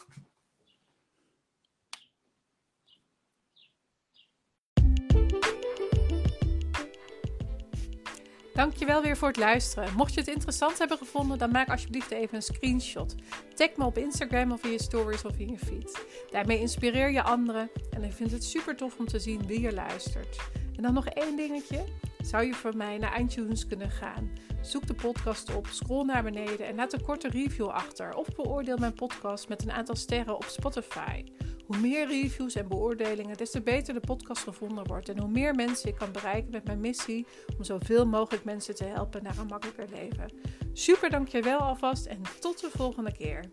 Dankjewel 8.59 9.01
weer 9.01 9.17
voor 9.17 9.27
het 9.27 9.37
luisteren. 9.37 9.93
Mocht 9.95 10.13
je 10.13 10.19
het 10.19 10.29
interessant 10.29 10.77
hebben 10.77 10.97
gevonden, 10.97 11.37
dan 11.37 11.51
maak 11.51 11.69
alsjeblieft 11.69 12.11
even 12.11 12.35
een 12.35 12.41
screenshot. 12.41 13.15
Tag 13.53 13.69
me 13.75 13.85
op 13.85 13.97
Instagram 13.97 14.51
of 14.51 14.63
in 14.63 14.71
je 14.71 14.81
stories 14.81 15.25
of 15.25 15.37
in 15.37 15.49
je 15.49 15.57
feed. 15.57 16.05
Daarmee 16.31 16.59
inspireer 16.59 17.11
je 17.11 17.21
anderen 17.21 17.69
en 17.89 18.03
ik 18.03 18.13
vind 18.13 18.31
het 18.31 18.43
super 18.43 18.75
tof 18.75 18.97
om 18.97 19.07
te 19.07 19.19
zien 19.19 19.47
wie 19.47 19.67
er 19.67 19.73
luistert. 19.73 20.37
En 20.75 20.83
dan 20.83 20.93
nog 20.93 21.05
één 21.05 21.35
dingetje. 21.35 21.83
Zou 22.21 22.45
je 22.45 22.53
voor 22.53 22.75
mij 22.77 22.97
naar 22.97 23.21
iTunes 23.21 23.67
kunnen 23.67 23.91
gaan? 23.91 24.31
Zoek 24.61 24.87
de 24.87 24.93
podcast 24.93 25.55
op, 25.55 25.67
scroll 25.67 26.05
naar 26.05 26.23
beneden 26.23 26.67
en 26.67 26.75
laat 26.75 26.93
een 26.93 27.01
korte 27.01 27.29
review 27.29 27.67
achter. 27.67 28.15
Of 28.15 28.27
beoordeel 28.35 28.77
mijn 28.77 28.93
podcast 28.93 29.49
met 29.49 29.63
een 29.63 29.71
aantal 29.71 29.95
sterren 29.95 30.35
op 30.35 30.45
Spotify. 30.45 31.23
Hoe 31.69 31.77
meer 31.77 32.07
reviews 32.07 32.55
en 32.55 32.67
beoordelingen, 32.67 33.37
des 33.37 33.51
te 33.51 33.61
beter 33.61 33.93
de 33.93 33.99
podcast 33.99 34.43
gevonden 34.43 34.87
wordt. 34.87 35.09
En 35.09 35.19
hoe 35.19 35.29
meer 35.29 35.55
mensen 35.55 35.89
ik 35.89 35.95
kan 35.95 36.11
bereiken 36.11 36.51
met 36.51 36.65
mijn 36.65 36.79
missie 36.79 37.27
om 37.57 37.63
zoveel 37.63 38.05
mogelijk 38.05 38.43
mensen 38.43 38.75
te 38.75 38.83
helpen 38.83 39.23
naar 39.23 39.37
een 39.37 39.47
makkelijker 39.47 39.87
leven. 39.89 40.31
Super 40.73 41.09
dankjewel 41.09 41.59
alvast 41.59 42.05
en 42.05 42.21
tot 42.39 42.61
de 42.61 42.69
volgende 42.71 43.11
keer. 43.11 43.51